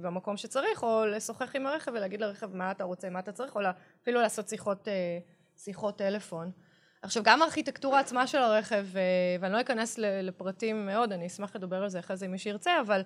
במקום 0.01 0.37
שצריך, 0.37 0.83
או 0.83 1.05
לשוחח 1.05 1.55
עם 1.55 1.67
הרכב 1.67 1.91
ולהגיד 1.95 2.21
לרכב 2.21 2.55
מה 2.55 2.71
אתה 2.71 2.83
רוצה, 2.83 3.09
מה 3.09 3.19
אתה 3.19 3.31
צריך, 3.31 3.55
או 3.55 3.61
אפילו 4.03 4.21
לעשות 4.21 4.47
שיחות, 4.49 4.87
אה, 4.87 5.19
שיחות 5.57 5.97
טלפון. 5.97 6.51
עכשיו 7.01 7.23
גם 7.23 7.41
הארכיטקטורה 7.41 7.99
עצמה 7.99 8.27
של 8.27 8.37
הרכב, 8.37 8.87
ואני 9.39 9.53
לא 9.53 9.61
אכנס 9.61 9.97
לפרטים 9.97 10.85
מאוד, 10.85 11.11
אני 11.11 11.27
אשמח 11.27 11.55
לדבר 11.55 11.83
על 11.83 11.89
זה 11.89 11.99
אחרי 11.99 12.17
זה 12.17 12.25
אם 12.25 12.31
מי 12.31 12.37
שירצה, 12.37 12.71
אבל 12.81 13.01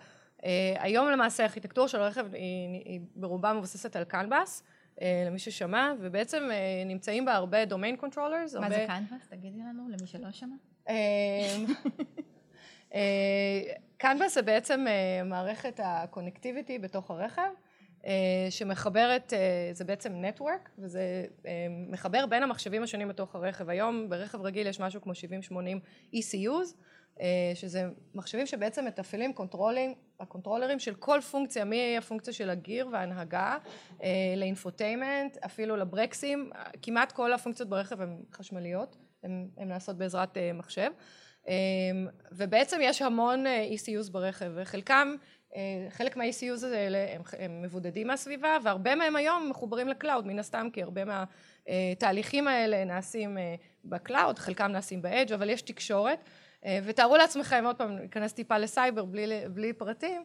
היום 0.80 1.10
למעשה 1.10 1.43
הארכיטקטורה 1.43 1.88
של 1.88 2.01
הרכב 2.01 2.34
היא, 2.34 2.82
היא 2.86 3.01
ברובה 3.15 3.54
מבוססת 3.54 3.95
על 3.95 4.04
קנבאס, 4.04 4.63
למי 5.01 5.39
ששמע, 5.39 5.93
ובעצם 5.99 6.49
נמצאים 6.86 7.25
בה 7.25 7.34
הרבה 7.34 7.65
domain 7.65 7.95
controllers. 7.95 8.55
מה 8.56 8.65
הרבה... 8.65 8.77
זה 8.77 8.86
CAN 8.88 9.05
bus? 9.05 9.27
תגידי 9.30 9.60
לנו, 9.60 9.89
למי 9.89 10.08
שלא 10.08 10.32
שמע. 10.32 10.56
CAN 13.97 14.15
bus 14.15 14.34
זה 14.34 14.41
בעצם 14.41 14.86
מערכת 15.25 15.80
ה 15.84 15.91
connectivity 15.91 16.79
בתוך 16.80 17.12
הרכב. 17.12 17.51
שמחברת, 18.49 19.34
זה 19.71 19.86
בעצם 19.86 20.13
network, 20.15 20.69
וזה 20.77 21.25
מחבר 21.89 22.25
בין 22.25 22.43
המחשבים 22.43 22.84
השונים 22.84 23.08
בתוך 23.08 23.36
הרכב. 23.36 23.69
היום 23.69 24.10
ברכב 24.10 24.41
רגיל 24.41 24.67
יש 24.67 24.80
משהו 24.80 25.01
כמו 25.01 25.13
70-80 25.13 25.56
ECUs, 26.15 26.75
שזה 27.54 27.84
מחשבים 28.15 28.45
שבעצם 28.45 28.86
מתפעלים 28.86 29.34
קונטרולים, 29.34 29.93
הקונטרולרים 30.19 30.80
של 30.80 30.95
כל 30.95 31.21
פונקציה, 31.21 31.65
מהפונקציה 31.65 32.34
של 32.34 32.49
הגיר 32.49 32.88
וההנהגה, 32.91 33.58
ל 34.38 34.45
infotainment, 34.45 35.38
אפילו 35.38 35.75
לברקסים, 35.75 36.49
כמעט 36.82 37.12
כל 37.12 37.34
הפונקציות 37.34 37.69
ברכב 37.69 38.01
הן 38.01 38.17
חשמליות, 38.34 38.97
הן 39.23 39.47
נעשות 39.58 39.97
בעזרת 39.97 40.38
מחשב, 40.54 40.91
ובעצם 42.32 42.80
יש 42.84 43.01
המון 43.01 43.45
ECUs 43.45 44.12
ברכב, 44.12 44.51
וחלקם, 44.56 45.15
חלק 45.89 46.17
מה-ECUs 46.17 46.65
האלה 46.65 46.97
הם 47.39 47.62
מבודדים 47.62 48.08
מהסביבה, 48.08 48.58
והרבה 48.63 48.95
מהם 48.95 49.15
היום 49.15 49.49
מחוברים 49.49 49.88
ל 49.88 49.93
cloud, 49.93 50.27
מן 50.27 50.39
הסתם, 50.39 50.67
כי 50.73 50.84
הרבה 50.84 51.01
מהתהליכים 51.06 52.47
האלה 52.47 52.86
נעשים 52.86 53.38
ב 53.86 53.93
cloud, 53.93 54.39
חלקם 54.39 54.71
נעשים 54.71 55.01
ב 55.01 55.07
edge, 55.07 55.34
אבל 55.34 55.49
יש 55.49 55.62
תקשורת. 55.62 56.19
ותארו 56.84 57.17
לעצמכם, 57.17 57.63
עוד 57.65 57.75
פעם, 57.75 57.95
ניכנס 57.95 58.34
טיפה 58.34 58.58
לסייבר 58.58 59.06
בלי, 59.06 59.47
בלי 59.49 59.73
פרטים, 59.73 60.23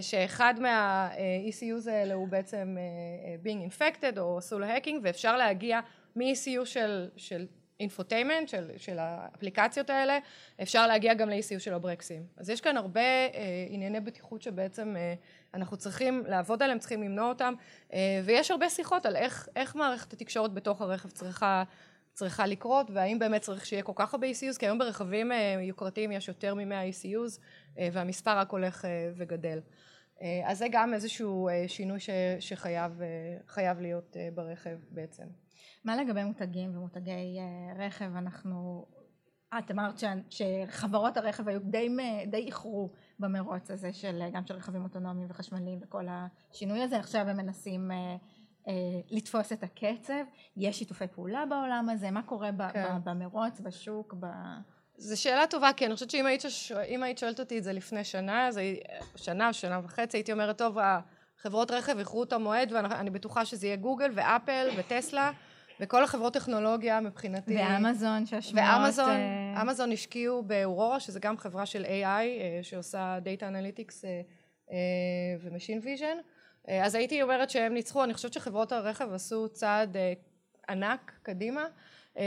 שאחד 0.00 0.54
מה-ECUs 0.60 1.90
האלה 1.90 2.14
הוא 2.14 2.28
בעצם 2.28 2.76
being 3.44 3.72
infected 3.72 4.18
או 4.18 4.38
עשו 4.38 4.58
לו 4.58 4.66
hacking, 4.66 5.00
ואפשר 5.04 5.36
להגיע 5.36 5.80
מ-ECU 6.16 6.64
של, 6.64 7.08
של 7.16 7.46
infotainment, 7.82 8.48
של, 8.48 8.70
של 8.76 8.98
האפליקציות 8.98 9.90
האלה, 9.90 10.18
אפשר 10.62 10.86
להגיע 10.86 11.14
גם 11.14 11.30
ל-ECU 11.30 11.58
של 11.58 11.74
הברקסים. 11.74 12.26
אז 12.36 12.50
יש 12.50 12.60
כאן 12.60 12.76
הרבה 12.76 13.00
ענייני 13.68 14.00
בטיחות 14.00 14.42
שבעצם 14.42 14.96
אנחנו 15.54 15.76
צריכים 15.76 16.24
לעבוד 16.28 16.62
עליהם, 16.62 16.78
צריכים 16.78 17.02
למנוע 17.02 17.28
אותם, 17.28 17.54
ויש 18.24 18.50
הרבה 18.50 18.70
שיחות 18.70 19.06
על 19.06 19.16
איך, 19.16 19.48
איך 19.56 19.76
מערכת 19.76 20.12
התקשורת 20.12 20.52
בתוך 20.52 20.80
הרכב 20.80 21.08
צריכה 21.08 21.62
צריכה 22.14 22.46
לקרות, 22.46 22.90
והאם 22.90 23.18
באמת 23.18 23.40
צריך 23.40 23.66
שיהיה 23.66 23.82
כל 23.82 23.92
כך 23.94 24.14
הרבה 24.14 24.26
ECUs, 24.30 24.58
כי 24.58 24.66
היום 24.66 24.78
ברכבים 24.78 25.32
יוקרתיים 25.60 26.12
יש 26.12 26.28
יותר 26.28 26.54
מ-100 26.54 26.92
ECUs, 26.92 27.40
והמספר 27.92 28.38
רק 28.38 28.50
הולך 28.50 28.84
וגדל. 29.16 29.60
אז 30.44 30.58
זה 30.58 30.66
גם 30.70 30.94
איזשהו 30.94 31.48
שינוי 31.66 31.98
שחייב 32.40 33.80
להיות 33.80 34.16
ברכב 34.34 34.76
בעצם. 34.90 35.24
מה 35.84 35.96
לגבי 35.96 36.24
מותגים 36.24 36.76
ומותגי 36.76 37.38
רכב? 37.78 38.16
אנחנו... 38.16 38.86
את 39.58 39.70
אמרת 39.70 40.02
שחברות 40.30 41.16
הרכב 41.16 41.48
היו 41.48 41.60
די 42.26 42.36
איחרו 42.46 42.90
במרוץ 43.18 43.70
הזה 43.70 43.92
של 43.92 44.22
גם 44.32 44.46
של 44.46 44.54
רכבים 44.54 44.84
אוטונומיים 44.84 45.28
וחשמליים 45.30 45.78
וכל 45.82 46.06
השינוי 46.10 46.82
הזה, 46.82 46.96
עכשיו 46.96 47.28
הם 47.28 47.36
מנסים 47.36 47.90
לתפוס 49.10 49.52
את 49.52 49.62
הקצב, 49.62 50.24
יש 50.56 50.78
שיתופי 50.78 51.06
פעולה 51.06 51.46
בעולם 51.46 51.88
הזה, 51.88 52.10
מה 52.10 52.22
קורה 52.22 52.50
כן. 52.72 52.96
במרוץ, 53.04 53.60
בשוק, 53.60 54.14
ב... 54.20 54.26
זו 54.96 55.22
שאלה 55.22 55.46
טובה, 55.46 55.72
כי 55.72 55.86
אני 55.86 55.94
חושבת 55.94 56.10
שאם 56.10 56.26
היית, 56.26 56.42
היית 57.02 57.18
שואלת 57.18 57.40
אותי 57.40 57.58
את 57.58 57.64
זה 57.64 57.72
לפני 57.72 58.04
שנה, 58.04 58.46
אז 58.48 58.60
שנה 59.16 59.52
שנה 59.52 59.80
וחצי, 59.84 60.16
הייתי 60.16 60.32
אומרת, 60.32 60.58
טוב, 60.58 60.78
החברות 60.78 61.70
רכב 61.70 61.98
איחרו 61.98 62.22
את 62.22 62.32
המועד, 62.32 62.72
ואני 62.72 63.10
בטוחה 63.10 63.44
שזה 63.44 63.66
יהיה 63.66 63.76
גוגל 63.76 64.10
ואפל 64.14 64.68
וטסלה, 64.78 65.32
וכל 65.82 66.04
החברות 66.04 66.34
טכנולוגיה 66.34 67.00
מבחינתי. 67.00 67.56
ואמזון 67.56 68.26
שהשמועות... 68.26 68.68
ואמזון, 68.68 69.16
אמזון 69.62 69.92
השקיעו 69.92 70.42
באורורה, 70.42 71.00
שזה 71.00 71.20
גם 71.20 71.38
חברה 71.38 71.66
של 71.66 71.84
AI, 71.84 72.24
שעושה 72.62 73.18
Data 73.24 73.42
Analytics 73.42 74.04
ו-Machine 75.40 75.84
Vision. 75.84 76.16
אז 76.68 76.94
הייתי 76.94 77.22
אומרת 77.22 77.50
שהם 77.50 77.74
ניצחו, 77.74 78.04
אני 78.04 78.14
חושבת 78.14 78.32
שחברות 78.32 78.72
הרכב 78.72 79.12
עשו 79.12 79.48
צעד 79.48 79.96
ענק 80.68 81.12
קדימה, 81.22 81.64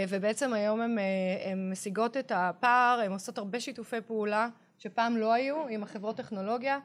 ובעצם 0.09 0.53
היום 0.53 0.81
הן 0.81 1.71
משיגות 1.71 2.17
את 2.17 2.31
הפער, 2.35 2.99
הן 3.05 3.11
עושות 3.11 3.37
הרבה 3.37 3.59
שיתופי 3.59 4.01
פעולה 4.01 4.47
שפעם 4.77 5.17
לא 5.17 5.33
היו 5.33 5.67
עם 5.67 5.83
החברות 5.83 6.17
טכנולוגיה, 6.17 6.79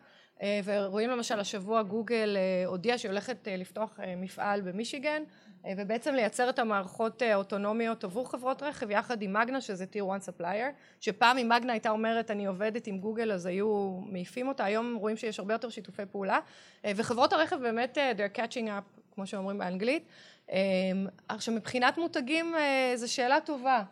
ורואים 0.65 1.11
למשל 1.11 1.41
השבוע 1.41 1.83
גוגל 1.83 2.37
הודיעה 2.67 2.99
שהיא 2.99 3.11
הולכת 3.11 3.49
לפתוח 3.59 3.99
מפעל 4.17 4.61
במישיגן, 4.61 5.23
ובעצם 5.77 6.15
לייצר 6.15 6.51
את 6.51 6.59
המערכות 6.59 7.23
האוטונומיות 7.23 8.05
עבור 8.05 8.31
חברות 8.31 8.63
רכב 8.63 8.91
יחד 8.91 9.23
עם 9.23 9.33
מגנה 9.33 9.61
שזה 9.61 9.87
Tier 9.87 10.07
1 10.13 10.23
supplier, 10.23 10.67
שפעם 11.01 11.39
אם 11.39 11.49
מגנה 11.49 11.73
הייתה 11.73 11.91
אומרת 11.91 12.31
אני 12.31 12.47
עובדת 12.47 12.87
עם 12.87 12.99
גוגל 12.99 13.33
אז 13.33 13.47
היו 13.47 14.01
מעיפים 14.07 14.49
אותה, 14.49 14.65
היום 14.65 14.95
רואים 14.95 15.17
שיש 15.17 15.39
הרבה 15.39 15.55
יותר 15.55 15.69
שיתופי 15.69 16.03
פעולה, 16.07 16.39
וחברות 16.85 17.33
הרכב 17.33 17.57
באמת 17.57 17.99
they're 18.17 18.39
catching 18.39 18.67
up 18.67 19.01
כמו 19.15 19.27
שאומרים 19.27 19.59
באנגלית. 19.59 20.07
עכשיו 21.29 21.55
מבחינת 21.55 21.99
מותגים 21.99 22.55
זו 22.95 23.13
שאלה 23.13 23.41
טובה, 23.41 23.83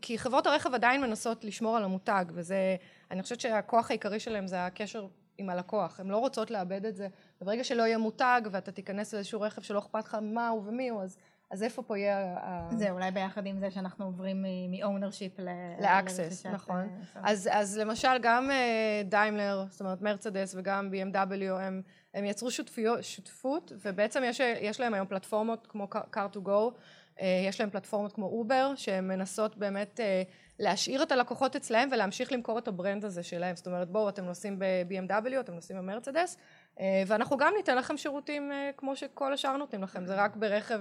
כי 0.00 0.18
חברות 0.18 0.46
הרכב 0.46 0.74
עדיין 0.74 1.00
מנסות 1.00 1.44
לשמור 1.44 1.76
על 1.76 1.84
המותג, 1.84 2.24
וזה, 2.28 2.76
אני 3.10 3.22
חושבת 3.22 3.40
שהכוח 3.40 3.90
העיקרי 3.90 4.20
שלהם 4.20 4.46
זה 4.46 4.66
הקשר 4.66 5.06
עם 5.38 5.50
הלקוח, 5.50 6.00
הן 6.00 6.08
לא 6.08 6.16
רוצות 6.16 6.50
לאבד 6.50 6.86
את 6.86 6.96
זה, 6.96 7.08
וברגע 7.40 7.64
שלא 7.64 7.82
יהיה 7.82 7.98
מותג 7.98 8.40
ואתה 8.50 8.72
תיכנס 8.72 9.14
לאיזשהו 9.14 9.40
רכב 9.40 9.62
שלא 9.62 9.78
אכפת 9.78 10.04
לך 10.04 10.16
מה 10.22 10.48
הוא 10.48 10.62
ומי 10.66 10.88
הוא, 10.88 11.02
אז, 11.02 11.16
אז 11.50 11.62
איפה 11.62 11.82
פה 11.82 11.98
יהיה... 11.98 12.36
זה 12.70 12.90
אולי 12.90 13.10
ביחד 13.10 13.46
עם 13.46 13.58
זה 13.58 13.70
שאנחנו 13.70 14.04
עוברים 14.04 14.42
מ-ownership 14.42 15.42
ל-access, 15.42 16.48
נכון. 16.48 16.88
אז, 17.14 17.48
אז 17.52 17.78
למשל 17.78 18.18
גם 18.22 18.50
דיימלר, 19.04 19.64
זאת 19.70 19.80
אומרת 19.80 20.02
מרצדס 20.02 20.54
וגם 20.58 20.90
BMW, 20.92 21.44
הם, 21.60 21.82
הם 22.14 22.24
יצרו 22.24 22.50
שותפיות, 22.50 23.04
שותפות, 23.04 23.72
ובעצם 23.84 24.22
יש, 24.24 24.40
יש 24.40 24.80
להם 24.80 24.94
היום 24.94 25.06
פלטפורמות 25.06 25.66
כמו 25.66 25.88
Car2Go, 25.92 26.78
יש 27.48 27.60
להם 27.60 27.70
פלטפורמות 27.70 28.12
כמו 28.12 28.26
אובר, 28.26 28.72
שהן 28.76 29.08
מנסות 29.08 29.56
באמת 29.56 30.00
להשאיר 30.58 31.02
את 31.02 31.12
הלקוחות 31.12 31.56
אצלהם 31.56 31.88
ולהמשיך 31.92 32.32
למכור 32.32 32.58
את 32.58 32.68
הברנד 32.68 33.04
הזה 33.04 33.22
שלהם, 33.22 33.56
זאת 33.56 33.66
אומרת 33.66 33.88
בואו 33.90 34.08
אתם 34.08 34.24
נוסעים 34.24 34.58
ב-BMW, 34.58 35.40
אתם 35.40 35.54
נוסעים 35.54 35.78
במרצדס, 35.78 36.36
ואנחנו 37.06 37.36
גם 37.36 37.52
ניתן 37.56 37.78
לכם 37.78 37.96
שירותים 37.96 38.52
כמו 38.76 38.96
שכל 38.96 39.32
השאר 39.32 39.56
נותנים 39.56 39.82
לכם, 39.82 40.06
זה 40.06 40.14
רק 40.14 40.36
ברכב 40.36 40.80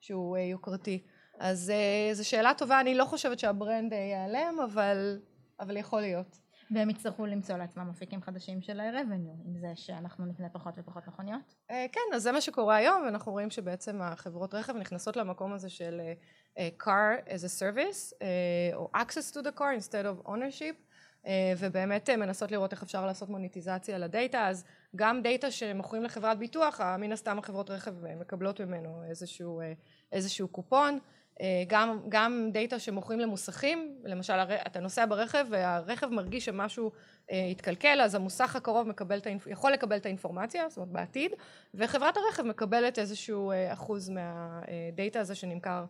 שהוא 0.00 0.36
יוקרתי. 0.36 1.02
אז 1.38 1.72
זו 2.12 2.28
שאלה 2.28 2.54
טובה, 2.54 2.80
אני 2.80 2.94
לא 2.94 3.04
חושבת 3.04 3.38
שהברנד 3.38 3.92
ייעלם, 3.92 4.60
אבל, 4.64 5.20
אבל 5.60 5.76
יכול 5.76 6.00
להיות. 6.00 6.38
והם 6.70 6.90
יצטרכו 6.90 7.26
למצוא 7.26 7.56
לעצמם 7.56 7.90
אפיקים 7.90 8.22
חדשים 8.22 8.62
של 8.62 8.80
revenue, 8.80 9.46
עם 9.46 9.58
זה 9.58 9.68
שאנחנו 9.74 10.26
נקנה 10.26 10.48
פחות 10.48 10.74
ופחות 10.78 11.08
מכוניות? 11.08 11.54
כן, 11.68 12.00
אז 12.14 12.22
זה 12.22 12.32
מה 12.32 12.40
שקורה 12.40 12.76
היום, 12.76 13.02
ואנחנו 13.04 13.32
רואים 13.32 13.50
שבעצם 13.50 14.02
החברות 14.02 14.54
רכב 14.54 14.76
נכנסות 14.76 15.16
למקום 15.16 15.52
הזה 15.52 15.70
של 15.70 16.00
car 16.58 17.26
as 17.26 17.44
a 17.44 17.60
service, 17.60 18.24
או 18.74 18.90
access 18.96 19.34
to 19.34 19.38
the 19.38 19.58
car 19.58 19.78
instead 19.78 20.04
of 20.04 20.28
ownership, 20.28 20.94
ובאמת 21.58 22.10
מנסות 22.10 22.50
לראות 22.50 22.72
איך 22.72 22.82
אפשר 22.82 23.06
לעשות 23.06 23.28
מוניטיזציה 23.28 23.98
לדאטה, 23.98 24.48
אז 24.48 24.64
גם 24.96 25.22
דאטה 25.22 25.50
שמוכרים 25.50 26.04
לחברת 26.04 26.38
ביטוח, 26.38 26.80
מן 26.80 27.12
הסתם 27.12 27.38
החברות 27.38 27.70
רכב 27.70 27.94
מקבלות 28.16 28.60
ממנו 28.60 29.02
איזשהו, 29.08 29.60
איזשהו 30.12 30.48
קופון, 30.48 30.98
גם, 31.66 32.00
גם 32.08 32.50
דאטה 32.52 32.78
שמוכרים 32.78 33.20
למוסכים, 33.20 33.98
למשל 34.04 34.32
אתה 34.66 34.80
נוסע 34.80 35.06
ברכב 35.06 35.46
והרכב 35.50 36.06
מרגיש 36.06 36.44
שמשהו 36.44 36.92
התקלקל, 37.28 38.00
אז 38.00 38.14
המוסך 38.14 38.56
הקרוב 38.56 38.88
מקבל, 38.88 39.20
יכול 39.46 39.72
לקבל 39.72 39.96
את 39.96 40.06
האינפורמציה, 40.06 40.68
זאת 40.68 40.76
אומרת 40.76 40.92
בעתיד, 40.92 41.32
וחברת 41.74 42.16
הרכב 42.16 42.42
מקבלת 42.42 42.98
איזשהו 42.98 43.52
אחוז 43.72 44.08
מהדאטה 44.10 45.20
הזה 45.20 45.34
שנמכר 45.34 45.84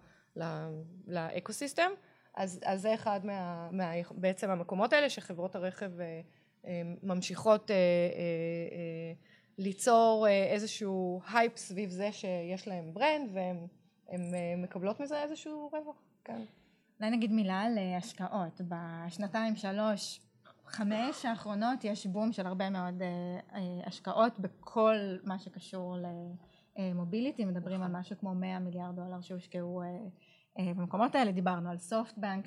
לאקוסיסטם, 1.06 1.90
אז, 2.36 2.60
אז 2.64 2.80
זה 2.80 2.94
אחד 2.94 3.20
מה, 3.24 3.68
מה, 3.72 3.90
בעצם 4.10 4.50
המקומות 4.50 4.92
האלה 4.92 5.10
שחברות 5.10 5.54
הרכב 5.54 5.90
ממשיכות 7.02 7.70
ליצור 9.58 10.26
איזשהו 10.28 11.20
הייפ 11.32 11.56
סביב 11.56 11.90
זה 11.90 12.12
שיש 12.12 12.68
להם 12.68 12.94
ברנד 12.94 13.30
והם 13.32 13.66
הן 14.08 14.34
מקבלות 14.62 15.00
מזה 15.00 15.22
איזשהו 15.22 15.70
רווח, 15.72 15.96
כן. 16.24 16.40
אולי 17.00 17.10
נגיד 17.10 17.32
מילה 17.32 17.60
על 17.60 17.78
השקעות. 17.98 18.60
בשנתיים, 18.68 19.56
שלוש, 19.56 20.20
חמש 20.66 21.24
האחרונות 21.24 21.84
יש 21.84 22.06
בום 22.06 22.32
של 22.32 22.46
הרבה 22.46 22.70
מאוד 22.70 23.02
השקעות 23.86 24.38
בכל 24.38 24.96
מה 25.24 25.38
שקשור 25.38 25.96
למוביליטי, 26.78 27.44
מדברים 27.44 27.82
על 27.82 27.92
משהו 27.92 28.16
כמו 28.18 28.34
100 28.34 28.58
מיליארד 28.58 28.96
דולר 28.96 29.20
שהושקעו 29.20 29.82
במקומות 30.58 31.14
האלה, 31.14 31.32
דיברנו 31.32 31.70
על 31.70 31.78
סופטבנק 31.78 32.46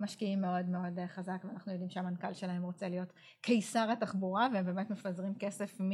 שמשקיעים 0.00 0.40
מאוד 0.40 0.68
מאוד 0.68 0.98
חזק 1.06 1.44
ואנחנו 1.44 1.72
יודעים 1.72 1.90
שהמנכ"ל 1.90 2.32
שלהם 2.32 2.62
רוצה 2.62 2.88
להיות 2.88 3.12
קיסר 3.40 3.90
התחבורה 3.92 4.48
והם 4.52 4.66
באמת 4.66 4.90
מפזרים 4.90 5.34
כסף 5.38 5.80
מ... 5.80 5.90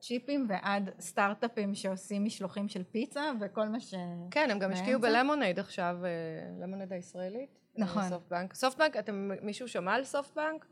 צ'יפים 0.00 0.46
ועד 0.48 0.90
סטארט-אפים 1.00 1.74
שעושים 1.74 2.24
משלוחים 2.24 2.68
של 2.68 2.84
פיצה 2.84 3.22
וכל 3.40 3.68
מה 3.68 3.80
ש... 3.80 3.94
כן, 4.30 4.48
הם 4.50 4.58
גם 4.58 4.72
השקיעו 4.72 5.00
בלמונייד 5.00 5.58
עכשיו, 5.58 5.96
למונייד 6.60 6.92
הישראלית. 6.92 7.50
נכון. 7.76 8.02
סופטבנק. 8.08 8.54
סופטבנק, 8.54 8.96
אתם, 8.96 9.30
מישהו 9.42 9.68
שמע 9.68 9.92
על 9.92 10.04
סופטבנק? 10.04 10.66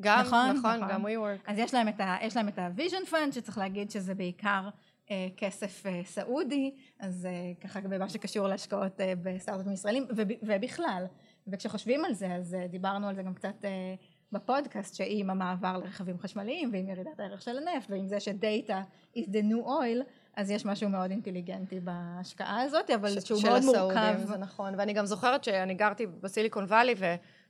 גם, 0.00 0.20
נכון, 0.20 0.50
נכון, 0.58 0.76
נכון. 0.76 0.88
גם 0.88 1.06
WeWork. 1.06 1.40
אז 1.46 1.58
יש 1.58 1.74
להם 1.74 1.88
את 1.88 2.00
ה- 2.00 2.16
יש 2.22 2.36
להם 2.36 2.48
את 2.48 2.58
ה-vision 2.58 3.10
fund, 3.12 3.32
שצריך 3.32 3.58
להגיד 3.58 3.90
שזה 3.90 4.14
בעיקר 4.14 4.68
אה, 5.10 5.28
כסף 5.36 5.86
אה, 5.86 6.00
סעודי, 6.04 6.74
אז 7.00 7.26
אה, 7.26 7.30
ככה 7.60 7.80
במה 7.80 8.08
שקשור 8.08 8.46
להשקעות 8.48 9.00
אה, 9.00 9.12
בסטארט-אפים 9.22 9.72
ישראלים, 9.72 10.06
וב, 10.16 10.28
ובכלל. 10.42 11.04
וכשחושבים 11.52 12.04
על 12.04 12.14
זה, 12.14 12.34
אז 12.34 12.54
אה, 12.54 12.66
דיברנו 12.66 13.08
על 13.08 13.14
זה 13.14 13.22
גם 13.22 13.34
קצת 13.34 13.64
אה, 13.64 13.94
בפודקאסט, 14.32 14.94
שעם 14.94 15.30
המעבר 15.30 15.78
לרכבים 15.78 16.18
חשמליים, 16.18 16.70
ועם 16.72 16.88
ירידת 16.88 17.20
הערך 17.20 17.42
של 17.42 17.58
הנפט, 17.58 17.90
ועם 17.90 18.06
זה 18.06 18.20
שדאטה 18.20 18.82
is 19.16 19.20
the 19.20 19.42
new 19.52 19.66
oil, 19.66 20.02
אז 20.36 20.50
יש 20.50 20.64
משהו 20.66 20.88
מאוד 20.88 21.10
אינטליגנטי 21.10 21.80
בהשקעה 21.80 22.62
הזאת, 22.62 22.90
אבל 22.90 23.20
ש- 23.20 23.28
שהוא 23.28 23.42
מאוד 23.42 23.56
הסעודים, 23.58 23.80
מורכב. 23.98 24.24
זה 24.24 24.36
נכון. 24.38 24.74
ואני 24.78 24.92
גם 24.92 25.06
זוכרת 25.06 25.44
שאני 25.44 25.74
גרתי 25.74 26.06
בסיליקון 26.06 26.64
וואלי, 26.64 26.94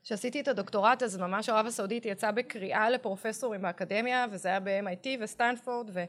וכשעשיתי 0.01 0.41
את 0.41 0.49
הדוקטורט, 0.49 1.03
אז 1.03 1.17
ממש 1.17 1.49
ערב 1.49 1.67
הסעודית 1.67 2.07
יצאה 2.07 2.33
בקריאה 2.33 2.91
לפרופסורים 2.91 3.63
באקדמיה, 3.63 4.27
וזה 4.31 4.49
היה 4.49 4.61
ב-MIT 4.61 5.07
וסטנפורד 5.21 5.91
ו- 5.93 6.05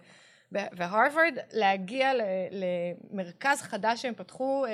והרווארד, 0.51 1.37
להגיע 1.53 2.11
למרכז 2.51 3.61
חדש 3.61 4.01
שהם 4.01 4.13
פתחו 4.13 4.65
אה, 4.65 4.71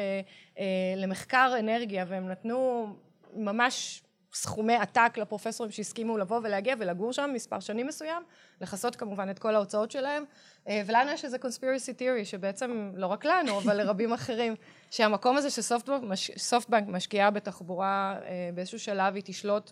אה, 0.59 0.65
למחקר 0.97 1.53
אנרגיה, 1.59 2.05
והם 2.07 2.29
נתנו 2.29 2.87
ממש 3.33 4.01
סכומי 4.33 4.75
עתק 4.75 5.17
לפרופסורים 5.17 5.71
שהסכימו 5.71 6.17
לבוא 6.17 6.39
ולהגיע 6.43 6.75
ולגור 6.79 7.13
שם 7.13 7.31
מספר 7.33 7.59
שנים 7.59 7.87
מסוים, 7.87 8.23
לכסות 8.61 8.95
כמובן 8.95 9.29
את 9.29 9.39
כל 9.39 9.55
ההוצאות 9.55 9.91
שלהם, 9.91 10.23
אה, 10.67 10.81
ולנו 10.85 11.11
יש 11.11 11.25
איזה 11.25 11.37
conspiracy 11.37 11.99
theory 11.99 12.25
שבעצם 12.25 12.91
לא 12.95 13.07
רק 13.07 13.25
לנו, 13.25 13.59
אבל 13.59 13.77
לרבים 13.77 14.13
אחרים, 14.19 14.55
שהמקום 14.91 15.37
הזה 15.37 15.49
שסופטבנק 15.49 16.03
מש, 16.03 16.31
סופטבנק 16.37 16.87
משקיעה 16.87 17.31
בתחבורה 17.31 18.19
באיזשהו 18.53 18.79
שלב 18.79 19.15
היא 19.15 19.23
תשלוט 19.25 19.71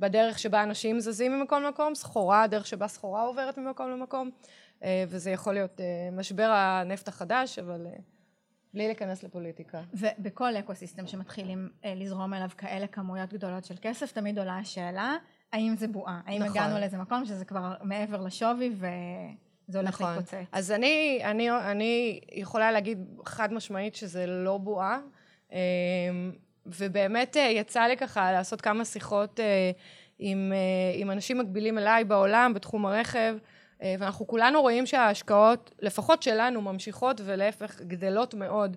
בדרך 0.00 0.38
שבה 0.38 0.62
אנשים 0.62 1.00
זזים 1.00 1.38
ממקום 1.38 1.62
למקום, 1.62 1.94
סחורה, 1.94 2.42
הדרך 2.42 2.66
שבה 2.66 2.88
סחורה 2.88 3.22
עוברת 3.22 3.58
ממקום 3.58 3.90
למקום, 3.90 4.30
וזה 5.08 5.30
יכול 5.30 5.54
להיות 5.54 5.80
אה, 5.80 6.08
משבר 6.12 6.50
הנפט 6.54 7.08
החדש, 7.08 7.58
אבל 7.58 7.86
אה, 7.86 7.92
בלי 8.74 8.86
להיכנס 8.86 9.22
לפוליטיקה. 9.22 9.82
ובכל 9.94 10.56
אקו-סיסטם 10.56 11.06
שמתחילים 11.06 11.68
אה, 11.84 11.94
לזרום 11.96 12.34
אליו 12.34 12.48
כאלה 12.58 12.86
כמויות 12.86 13.32
גדולות 13.32 13.64
של 13.64 13.74
כסף, 13.82 14.12
תמיד 14.12 14.38
עולה 14.38 14.58
השאלה, 14.58 15.16
האם 15.52 15.76
זה 15.76 15.88
בועה? 15.88 16.20
האם 16.26 16.42
נכון. 16.42 16.56
הגענו 16.56 16.80
לאיזה 16.80 16.96
מקום 16.96 17.24
שזה 17.24 17.44
כבר 17.44 17.74
מעבר 17.82 18.20
לשווי 18.20 18.74
וזה 18.74 19.78
הולך 19.78 19.94
נכון. 19.94 20.14
להתפוצץ? 20.14 20.48
אז 20.52 20.72
אני, 20.72 21.20
אני, 21.24 21.50
אני 21.50 22.20
יכולה 22.32 22.72
להגיד 22.72 22.98
חד 23.26 23.52
משמעית 23.52 23.94
שזה 23.94 24.26
לא 24.26 24.58
בועה, 24.58 25.00
אמ, 25.52 25.56
ובאמת 26.66 27.36
אה, 27.36 27.42
יצא 27.42 27.82
לי 27.82 27.96
ככה 27.96 28.32
לעשות 28.32 28.60
כמה 28.60 28.84
שיחות 28.84 29.40
אה, 29.40 29.70
עם, 30.18 30.52
אה, 30.52 31.00
עם 31.00 31.10
אנשים 31.10 31.38
מקבילים 31.38 31.78
אליי 31.78 32.04
בעולם 32.04 32.52
בתחום 32.54 32.86
הרכב, 32.86 33.34
אה, 33.34 33.51
ואנחנו 33.98 34.26
כולנו 34.26 34.60
רואים 34.60 34.86
שההשקעות, 34.86 35.74
לפחות 35.80 36.22
שלנו, 36.22 36.60
ממשיכות 36.60 37.20
ולהפך 37.24 37.80
גדלות 37.80 38.34
מאוד 38.34 38.76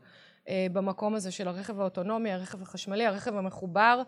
אה, 0.49 0.67
במקום 0.73 1.15
הזה 1.15 1.31
של 1.31 1.47
הרכב 1.47 1.79
האוטונומי, 1.79 2.31
הרכב 2.31 2.61
החשמלי, 2.61 3.05
הרכב 3.05 3.35
המחובר, 3.35 4.01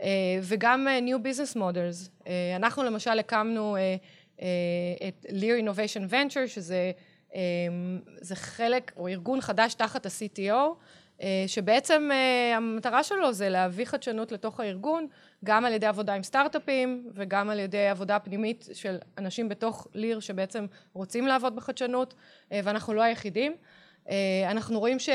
אה, 0.00 0.08
וגם 0.42 0.88
אה, 0.88 0.98
New 0.98 1.18
Business 1.18 1.56
Models. 1.56 2.10
אה, 2.26 2.56
אנחנו 2.56 2.82
למשל 2.82 3.18
הקמנו 3.18 3.76
אה, 3.76 3.96
אה, 4.40 5.08
את 5.08 5.26
Lear 5.28 5.64
Innovation 5.64 6.12
Venture, 6.12 6.46
שזה 6.46 6.92
אה, 7.34 7.40
זה 8.20 8.36
חלק 8.36 8.92
או 8.96 9.08
ארגון 9.08 9.40
חדש 9.40 9.74
תחת 9.74 10.06
ה-CTO, 10.06 10.74
אה, 11.22 11.44
שבעצם 11.46 12.08
אה, 12.12 12.56
המטרה 12.56 13.02
שלו 13.02 13.32
זה 13.32 13.48
להביא 13.48 13.84
חדשנות 13.84 14.32
לתוך 14.32 14.60
הארגון, 14.60 15.06
גם 15.44 15.64
על 15.64 15.72
ידי 15.72 15.86
עבודה 15.86 16.14
עם 16.14 16.22
סטארט-אפים 16.22 17.10
וגם 17.14 17.50
על 17.50 17.58
ידי 17.58 17.88
עבודה 17.88 18.18
פנימית 18.18 18.68
של 18.72 18.96
אנשים 19.18 19.48
בתוך 19.48 19.86
ליר 19.94 20.20
שבעצם 20.20 20.66
רוצים 20.92 21.26
לעבוד 21.26 21.56
בחדשנות, 21.56 22.14
אה, 22.52 22.60
ואנחנו 22.64 22.94
לא 22.94 23.02
היחידים. 23.02 23.54
אה, 24.10 24.14
אנחנו 24.50 24.78
רואים 24.78 24.98
ש... 24.98 25.08
אה, 25.08 25.14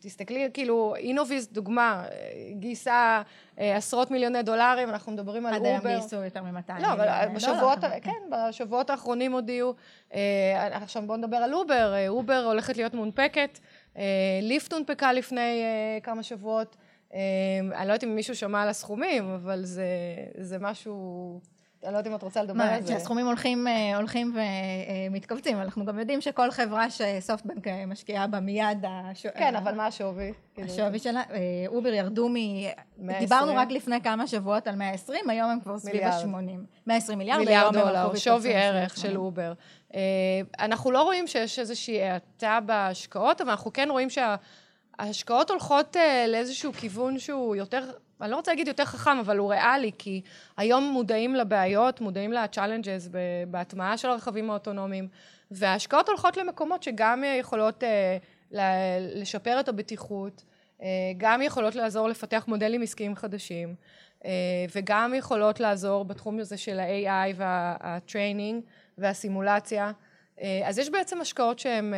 תסתכלי, 0.00 0.48
כאילו, 0.54 0.94
אינוביז, 0.96 1.48
דוגמה, 1.52 2.04
גייסה 2.52 3.22
אה, 3.58 3.76
עשרות 3.76 4.10
מיליוני 4.10 4.42
דולרים, 4.42 4.90
אנחנו 4.90 5.12
מדברים 5.12 5.46
על 5.46 5.54
עד 5.54 5.64
היום 5.64 5.76
אובר. 5.76 5.98
גייסו 5.98 6.16
יותר 6.16 6.42
מ-200 6.42 6.82
לא, 6.82 6.92
אבל 6.92 7.08
בשבועות, 7.34 7.78
דולר, 7.78 8.00
כן, 8.02 8.20
בשבועות 8.30 8.90
האחרונים 8.90 9.32
הודיעו, 9.32 9.74
אה, 10.14 10.76
עכשיו 10.76 11.02
בואו 11.06 11.18
נדבר 11.18 11.36
על 11.36 11.54
אובר, 11.54 12.08
אובר 12.08 12.44
הולכת 12.46 12.76
להיות 12.76 12.94
מונפקת, 12.94 13.58
אה, 13.96 14.02
ליפט 14.42 14.72
הונפקה 14.72 15.12
לפני 15.12 15.62
אה, 15.62 15.98
כמה 16.02 16.22
שבועות, 16.22 16.76
אני 17.12 17.88
לא 17.88 17.92
יודעת 17.92 18.04
אם 18.04 18.14
מישהו 18.14 18.36
שמע 18.36 18.62
על 18.62 18.68
הסכומים, 18.68 19.30
אבל 19.34 19.64
זה, 19.64 19.86
זה 20.38 20.58
משהו, 20.58 21.40
אני 21.84 21.92
לא 21.92 21.98
יודעת 21.98 22.12
אם 22.12 22.16
את 22.16 22.22
רוצה 22.22 22.42
לדבר 22.42 22.62
על 22.62 22.82
זה. 22.82 22.92
שהסכומים 22.92 23.26
הולכים, 23.26 23.66
אה, 23.66 23.96
הולכים 23.96 24.36
ומתכווצים, 25.10 25.60
אנחנו 25.60 25.84
גם 25.84 25.98
יודעים 25.98 26.20
שכל 26.20 26.50
חברה 26.50 26.90
שסופטבנק 26.90 27.68
אה, 27.68 27.86
משקיעה 27.86 28.26
בה 28.26 28.40
מיד, 28.40 28.84
הש... 28.88 29.26
כן, 29.26 29.56
אבל 29.56 29.74
מה 29.74 29.86
השווי? 29.86 30.32
כאילו, 30.54 30.68
השווי 30.68 30.98
שלה, 30.98 31.22
אה, 31.30 31.38
אובר 31.68 31.88
ירדו 31.88 32.28
מ... 32.28 32.34
120? 32.34 33.18
דיברנו 33.18 33.52
רק 33.56 33.70
לפני 33.70 34.00
כמה 34.00 34.26
שבועות 34.26 34.66
על 34.66 34.76
120, 34.76 35.30
היום 35.30 35.50
הם 35.50 35.60
כבר 35.60 35.78
סביב 35.78 35.94
מיליארד. 35.94 36.12
ה-80. 36.12 36.80
120 36.86 37.18
מיליארד, 37.18 37.38
מיליארד 37.38 37.74
דולר, 37.74 38.14
שווי 38.14 38.54
ערך 38.54 38.96
של 38.96 39.00
80. 39.00 39.16
אובר. 39.16 39.52
אה, 39.94 40.00
אנחנו 40.58 40.90
לא 40.90 41.02
רואים 41.02 41.26
שיש 41.26 41.58
איזושהי 41.58 42.02
האטה 42.02 42.58
בהשקעות, 42.66 43.40
אבל 43.40 43.50
אנחנו 43.50 43.72
כן 43.72 43.88
רואים 43.90 44.10
שההשקעות 45.00 45.50
הולכות 45.50 45.96
אה, 45.96 46.24
לאיזשהו 46.28 46.72
כיוון 46.72 47.18
שהוא 47.18 47.56
יותר, 47.56 47.90
אני 48.20 48.30
לא 48.30 48.36
רוצה 48.36 48.50
להגיד 48.52 48.68
יותר 48.68 48.84
חכם, 48.84 49.18
אבל 49.18 49.38
הוא 49.38 49.50
ריאלי, 49.52 49.90
כי 49.98 50.20
היום 50.56 50.84
מודעים 50.84 51.34
לבעיות, 51.34 52.00
מודעים 52.00 52.32
ב- 53.10 53.18
בהטמעה 53.50 53.96
של 53.98 54.08
הרכבים 54.08 54.50
האוטונומיים, 54.50 55.08
וההשקעות 55.50 56.08
הולכות 56.08 56.36
למקומות 56.36 56.82
שגם 56.82 57.24
יכולות 57.40 57.84
אה, 57.84 58.18
לשפר 59.14 59.60
את 59.60 59.68
הבטיחות, 59.68 60.42
אה, 60.82 60.86
גם 61.16 61.42
יכולות 61.42 61.74
לעזור 61.74 62.08
לפתח 62.08 62.44
מודלים 62.48 62.82
עסקיים 62.82 63.16
חדשים, 63.16 63.74
וגם 64.74 65.14
יכולות 65.14 65.60
לעזור 65.60 66.04
בתחום 66.04 66.38
הזה 66.38 66.56
של 66.56 66.80
ה-AI 66.80 67.34
וה-training 67.36 68.60
והסימולציה. 68.98 69.92
אז 70.64 70.78
יש 70.78 70.90
בעצם 70.90 71.20
השקעות 71.20 71.58
שהן 71.58 71.94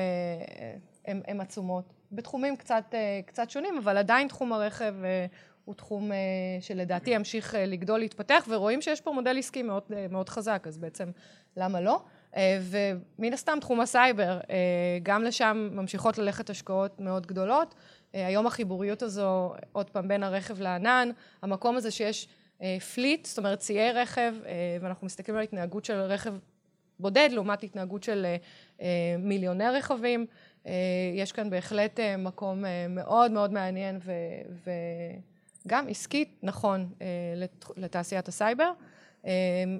הן- 1.07 1.23
הן 1.27 1.41
עצומות, 1.41 1.85
בתחומים 2.13 2.57
קצת, 2.57 2.85
אה, 2.95 3.21
קצת 3.27 3.51
שונים, 3.51 3.79
אבל 3.79 3.97
עדיין 3.97 4.29
תחום 4.29 4.53
הרכב 4.53 4.95
אה, 5.05 5.27
הוא 5.65 5.75
תחום 5.75 6.13
אה, 6.13 6.17
שלדעתי 6.61 7.11
ימשיך 7.11 7.55
לגדול, 7.59 7.99
להתפתח, 7.99 8.47
ורואים 8.49 8.83
שיש 8.83 9.01
פה 9.01 9.13
מודל 9.13 9.39
עסקי 9.39 9.63
מאוד, 9.63 9.83
מאוד 10.11 10.29
חזק, 10.29 10.65
אז 10.67 10.79
בעצם 10.79 11.11
למה 11.57 11.81
לא? 11.81 12.03
ומן 12.63 13.33
הסתם 13.33 13.59
תחום 13.61 13.81
הסייבר, 13.81 14.41
גם 15.03 15.23
לשם 15.23 15.69
ממשיכות 15.73 16.19
ללכת 16.19 16.51
השקעות 16.51 17.01
מאוד 17.01 17.27
גדולות. 17.27 17.75
היום 18.13 18.47
החיבוריות 18.47 19.03
הזו, 19.03 19.55
עוד 19.73 19.91
פעם, 19.91 20.09
בין 20.09 20.23
הרכב 20.23 20.61
לענן, 20.61 21.11
המקום 21.43 21.77
הזה 21.77 21.91
שיש 21.91 22.29
fleet, 22.95 23.27
זאת 23.27 23.39
אומרת 23.39 23.59
ציי 23.59 23.93
רכב, 23.93 24.35
ואנחנו 24.81 25.07
מסתכלים 25.07 25.37
על 25.37 25.43
התנהגות 25.43 25.85
של 25.85 25.95
רכב 26.01 26.35
בודד 26.99 27.29
לעומת 27.33 27.63
התנהגות 27.63 28.03
של 28.03 28.27
מיליוני 29.19 29.69
רכבים. 29.69 30.27
אה, 30.67 30.73
יש 31.15 31.33
כאן 31.33 31.51
בהחלט 31.51 32.01
אה, 32.01 32.17
מקום 32.17 32.65
אה, 32.65 32.87
מאוד 32.89 33.31
מאוד 33.31 33.53
מעניין 33.53 33.99
ו- 34.05 34.71
וגם 35.67 35.89
עסקית 35.89 36.39
נכון 36.43 36.93
לת- 37.37 37.71
לתעשיית 37.77 38.29
הסייבר. 38.29 38.71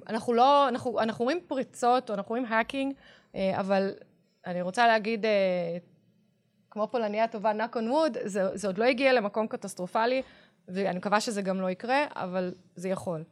אנחנו 0.09 0.33
לא, 0.33 0.67
אנחנו, 0.69 0.99
אנחנו 0.99 1.25
רואים 1.25 1.39
פריצות, 1.47 2.09
או 2.09 2.15
אנחנו 2.15 2.29
רואים 2.29 2.45
hacking, 2.45 2.93
אבל 3.35 3.93
אני 4.45 4.61
רוצה 4.61 4.87
להגיד, 4.87 5.25
כמו 6.71 6.87
פולניה 6.91 7.27
טובה, 7.27 7.51
knock 7.51 7.75
on 7.75 7.79
wood, 7.91 8.17
זה, 8.23 8.57
זה 8.57 8.67
עוד 8.67 8.77
לא 8.77 8.83
הגיע 8.85 9.13
למקום 9.13 9.47
קטסטרופלי, 9.47 10.21
ואני 10.67 10.97
מקווה 10.97 11.21
שזה 11.21 11.41
גם 11.41 11.61
לא 11.61 11.69
יקרה, 11.69 12.05
אבל 12.15 12.53
זה 12.75 12.89
יכול. 12.89 13.23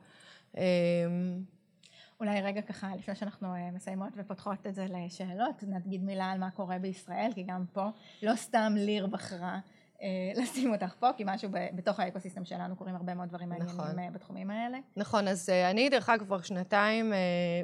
אולי 2.19 2.41
רגע 2.41 2.61
ככה, 2.61 2.95
לפני 2.95 3.15
שאנחנו 3.15 3.55
אה, 3.55 3.71
מסיימות 3.71 4.13
ופותחות 4.15 4.67
את 4.67 4.75
זה 4.75 4.85
לשאלות, 4.89 5.63
נגיד 5.67 6.03
מילה 6.03 6.31
על 6.31 6.39
מה 6.39 6.51
קורה 6.51 6.79
בישראל, 6.79 7.31
כי 7.35 7.43
גם 7.43 7.65
פה 7.73 7.85
לא 8.23 8.35
סתם 8.35 8.73
ליר 8.75 9.07
בחרה 9.07 9.59
אה, 10.01 10.07
לשים 10.41 10.73
אותך 10.73 10.93
פה, 10.99 11.09
כי 11.17 11.23
משהו 11.25 11.49
בתוך 11.75 11.99
האקוסיסטם 11.99 12.45
שלנו 12.45 12.75
קורים 12.75 12.95
הרבה 12.95 13.13
מאוד 13.13 13.29
דברים 13.29 13.49
מעניינים 13.49 13.75
נכון. 13.75 13.99
אה, 13.99 14.09
בתחומים 14.13 14.51
האלה. 14.51 14.77
נכון, 14.95 15.27
אז 15.27 15.49
אני 15.49 15.89
דרך 15.89 16.09
אגב 16.09 16.25
כבר 16.25 16.41
שנתיים 16.41 17.13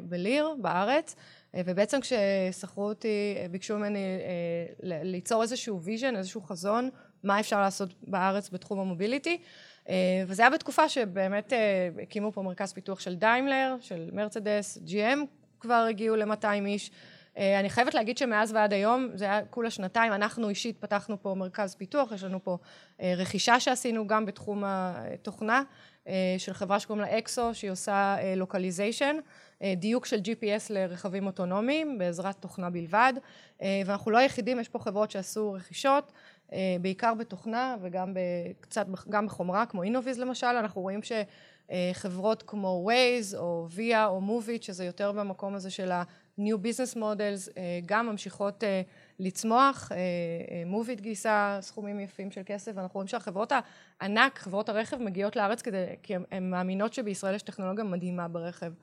בליר, 0.04 0.56
בארץ, 0.62 1.16
ובעצם 1.54 2.00
כששכרו 2.02 2.84
אותי, 2.84 3.36
ביקשו 3.52 3.78
ממני 3.78 4.20
ליצור 4.84 5.42
איזשהו 5.42 5.82
vision, 5.82 6.16
איזשהו 6.16 6.42
חזון, 6.42 6.90
מה 7.24 7.40
אפשר 7.40 7.62
לעשות 7.62 7.94
בארץ 8.08 8.50
בתחום 8.50 8.80
המוביליטי. 8.80 9.42
אה, 9.90 10.24
וזה 10.28 10.42
היה 10.42 10.50
בתקופה 10.50 10.90
שבאמת 10.90 11.54
אה, 11.54 11.90
הקימו 12.02 12.32
פה 12.32 12.42
מרכז 12.42 12.74
פיתוח 12.74 13.00
של 13.00 13.16
דיימלר, 13.16 13.76
של 13.82 14.10
מרצדס, 14.14 14.78
GM 14.88 15.20
כבר 15.60 15.86
הגיעו 15.90 16.16
ל-200 16.16 16.66
איש. 16.66 16.92
אה, 17.38 17.60
אני 17.60 17.70
חייבת 17.70 17.94
להגיד 17.94 18.18
שמאז 18.18 18.52
ועד 18.54 18.74
היום, 18.74 19.10
זה 19.14 19.26
היה 19.26 19.46
כולה 19.46 19.70
שנתיים, 19.70 20.14
אנחנו 20.14 20.50
אישית 20.50 20.78
פתחנו 20.78 21.22
פה 21.22 21.36
מרכז 21.38 21.76
פיתוח, 21.76 22.12
יש 22.12 22.24
לנו 22.24 22.44
פה 22.44 22.58
רכישה 23.02 23.60
שעשינו 23.60 24.08
גם 24.08 24.26
בתחום 24.26 24.64
התוכנה, 24.66 25.64
של 26.38 26.54
חברה 26.54 26.80
שקוראים 26.80 27.06
לה 27.06 27.18
אקסו, 27.18 27.54
שהיא 27.54 27.72
עושה 27.72 28.16
localization, 28.36 29.16
דיוק 29.78 30.06
של 30.06 30.18
GPS 30.20 30.66
לרכבים 30.70 31.26
אוטונומיים 31.26 31.98
בעזרת 31.98 32.36
תוכנה 32.36 32.70
בלבד, 32.70 33.14
ואנחנו 33.62 34.12
לא 34.12 34.18
היחידים, 34.18 34.60
יש 34.60 34.70
פה 34.70 34.80
חברות 34.80 35.12
שעשו 35.12 35.54
רכישות, 35.54 36.12
בעיקר 36.82 37.14
בתוכנה 37.14 37.76
וגם 37.82 38.14
קצת, 38.60 38.88
גם 39.10 39.26
בחומרה, 39.26 39.66
כמו 39.66 39.84
אינוביז 39.84 40.20
למשל, 40.20 40.48
אנחנו 40.48 40.82
רואים 40.82 41.00
שחברות 41.04 42.44
כמו 42.48 42.90
Waze 42.90 43.38
או 43.38 43.68
Via 43.76 44.06
או 44.06 44.22
Movit, 44.28 44.62
שזה 44.62 44.86
יותר 44.86 45.12
במקום 45.12 45.56
הזה 45.56 45.70
של 45.70 45.92
ה-New 45.92 46.56
Business 46.64 46.98
Models, 46.98 47.60
גם 47.86 48.08
ממשיכות 48.08 48.64
לצמוח, 49.20 49.92
Movit 50.72 51.02
גייסה 51.02 51.58
סכומים 51.62 52.00
יפים 52.00 52.32
של 52.32 52.42
כסף, 52.46 52.72
ואנחנו 52.76 52.94
רואים 52.94 53.08
שהחברות 53.08 53.52
הענק, 54.00 54.40
חברות 54.40 54.70
הרכב, 54.70 54.98
מגיעות 54.98 55.36
לארץ 55.36 55.62
כדי, 55.62 55.86
כי 56.04 56.14
הן 56.32 56.50
מאמינות 56.50 56.94
שבישראל 56.94 57.36
יש 57.36 57.42
טכנולוגיה 57.42 57.84
מדהימה 57.84 58.28
ברכב. 58.28 58.74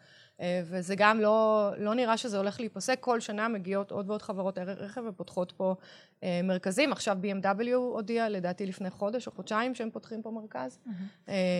וזה 0.64 0.94
גם 0.96 1.20
לא, 1.20 1.70
לא 1.78 1.94
נראה 1.94 2.16
שזה 2.16 2.38
הולך 2.38 2.60
להיפסק, 2.60 3.00
כל 3.00 3.20
שנה 3.20 3.48
מגיעות 3.48 3.90
עוד 3.90 4.08
ועוד 4.08 4.22
חברות 4.22 4.58
רכב 4.58 5.02
ופותחות 5.08 5.52
פה 5.52 5.74
מרכזים. 6.44 6.92
עכשיו 6.92 7.18
BMW 7.22 7.74
הודיע, 7.74 8.28
לדעתי 8.28 8.66
לפני 8.66 8.90
חודש 8.90 9.26
או 9.26 9.32
חודשיים, 9.32 9.74
שהם 9.74 9.90
פותחים 9.90 10.22
פה 10.22 10.30
מרכז. 10.30 10.78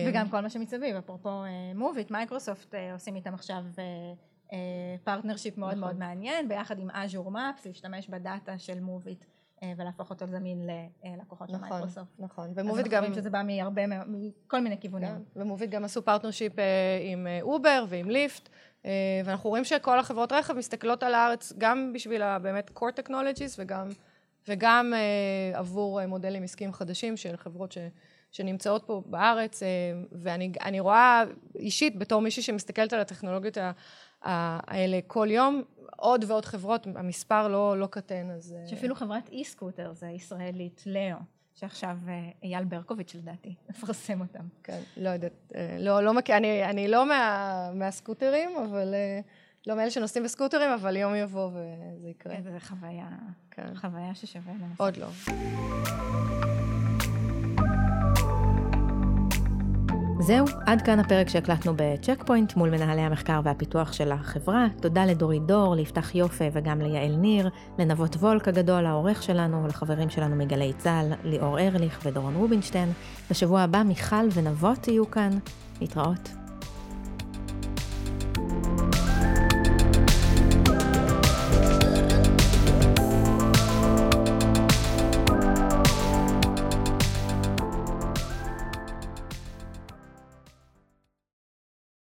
וגם 0.07 0.29
כל 0.29 0.41
מה 0.41 0.49
שמסביב, 0.49 0.95
אפרופו 0.95 1.43
מוביט, 1.75 2.11
מייקרוסופט 2.11 2.75
עושים 2.93 3.15
איתם 3.15 3.33
עכשיו 3.33 3.63
partnership 5.03 5.57
מאוד 5.57 5.77
מאוד 5.77 5.99
מעניין, 5.99 6.47
ביחד 6.47 6.79
עם 6.79 6.89
Azure 6.89 7.29
Maps, 7.29 7.61
להשתמש 7.65 8.07
בדאטה 8.07 8.59
של 8.59 8.79
מוביט. 8.79 9.25
ולהפוך 9.77 10.09
אותו 10.09 10.27
זמין 10.27 10.69
ללקוחות 11.03 11.49
של 11.49 11.57
מייקרוסופט. 11.57 12.19
נכון, 12.19 12.53
ומוביט 12.55 12.87
גם... 12.87 12.91
אז 12.91 12.93
אנחנו 12.93 12.99
רואים 12.99 13.13
שזה 13.13 13.29
בא 13.29 13.41
מהרבה, 13.43 13.81
מכל 14.07 14.61
מיני 14.61 14.79
כיוונים. 14.79 15.09
ומוביט 15.35 15.69
גם 15.69 15.83
עשו 15.83 16.05
partnership 16.05 16.53
עם 17.11 17.27
אובר 17.41 17.85
ועם 17.89 18.09
ליפט, 18.09 18.49
ואנחנו 19.25 19.49
רואים 19.49 19.63
שכל 19.63 19.99
החברות 19.99 20.31
רכב 20.31 20.53
מסתכלות 20.53 21.03
על 21.03 21.13
הארץ 21.13 21.53
גם 21.57 21.93
בשביל 21.93 22.37
באמת 22.39 22.71
core 22.75 23.01
technologies 23.03 23.55
וגם, 23.57 23.89
וגם 24.47 24.93
עבור 25.53 26.05
מודלים 26.05 26.43
עסקיים 26.43 26.73
חדשים 26.73 27.17
של 27.17 27.37
חברות 27.37 27.71
ש... 27.71 27.77
שנמצאות 28.31 28.83
פה 28.85 29.03
בארץ, 29.05 29.63
ואני 30.11 30.79
רואה 30.79 31.23
אישית, 31.55 31.95
בתור 31.95 32.21
מישהי 32.21 32.43
שמסתכלת 32.43 32.93
על 32.93 32.99
הטכנולוגיות 32.99 33.57
האלה 34.21 34.99
כל 35.07 35.27
יום, 35.31 35.63
עוד 35.97 36.25
ועוד 36.27 36.45
חברות, 36.45 36.87
המספר 36.95 37.47
לא, 37.47 37.77
לא 37.77 37.87
קטן, 37.87 38.29
אז... 38.29 38.55
שאפילו 38.67 38.95
חברת 38.95 39.29
אי-סקוטר 39.29 39.93
זה 39.93 40.07
ישראלית, 40.07 40.83
לאו, 40.85 41.17
שעכשיו 41.53 41.97
אייל 42.43 42.63
ברקוביץ' 42.63 43.15
לדעתי, 43.15 43.55
מפרסם 43.69 44.21
אותם. 44.21 44.43
כן, 44.63 44.81
לא 44.97 45.09
יודעת, 45.09 45.51
לא, 45.79 46.03
לא 46.03 46.13
מכיר, 46.13 46.37
אני, 46.37 46.65
אני 46.65 46.87
לא 46.87 47.07
מה, 47.07 47.71
מהסקוטרים, 47.73 48.49
אבל... 48.57 48.93
לא 49.67 49.75
מאלה 49.75 49.91
שנוסעים 49.91 50.23
בסקוטרים, 50.23 50.69
אבל 50.71 50.95
יום 50.95 51.15
יבוא 51.15 51.47
וזה 51.47 52.09
יקרה. 52.09 52.35
איזה 52.35 52.59
חוויה, 52.59 53.07
כן. 53.51 53.75
חוויה 53.75 54.15
ששווה 54.15 54.53
לנסות. 54.53 54.79
עוד 54.79 54.97
לא. 54.97 55.07
זהו, 60.21 60.45
עד 60.65 60.81
כאן 60.81 60.99
הפרק 60.99 61.29
שהקלטנו 61.29 61.73
בצ'ק 61.75 62.23
פוינט 62.25 62.55
מול 62.55 62.69
מנהלי 62.69 63.01
המחקר 63.01 63.39
והפיתוח 63.43 63.93
של 63.93 64.11
החברה. 64.11 64.67
תודה 64.81 65.05
לדורי 65.05 65.39
דור, 65.39 65.75
ליפתח 65.75 66.15
יופה 66.15 66.45
וגם 66.53 66.81
ליעל 66.81 67.15
ניר, 67.15 67.49
לנבות 67.79 68.15
וולק 68.15 68.47
הגדול, 68.47 68.85
העורך 68.85 69.23
שלנו, 69.23 69.67
לחברים 69.67 70.09
שלנו 70.09 70.35
מגלי 70.35 70.73
צה"ל, 70.77 71.13
ליאור 71.23 71.59
ארליך 71.59 71.99
ודורון 72.03 72.35
רובינשטיין. 72.35 72.91
בשבוע 73.31 73.61
הבא 73.61 73.83
מיכל 73.83 74.27
ונבות 74.33 74.87
יהיו 74.87 75.11
כאן. 75.11 75.29
להתראות. 75.81 76.40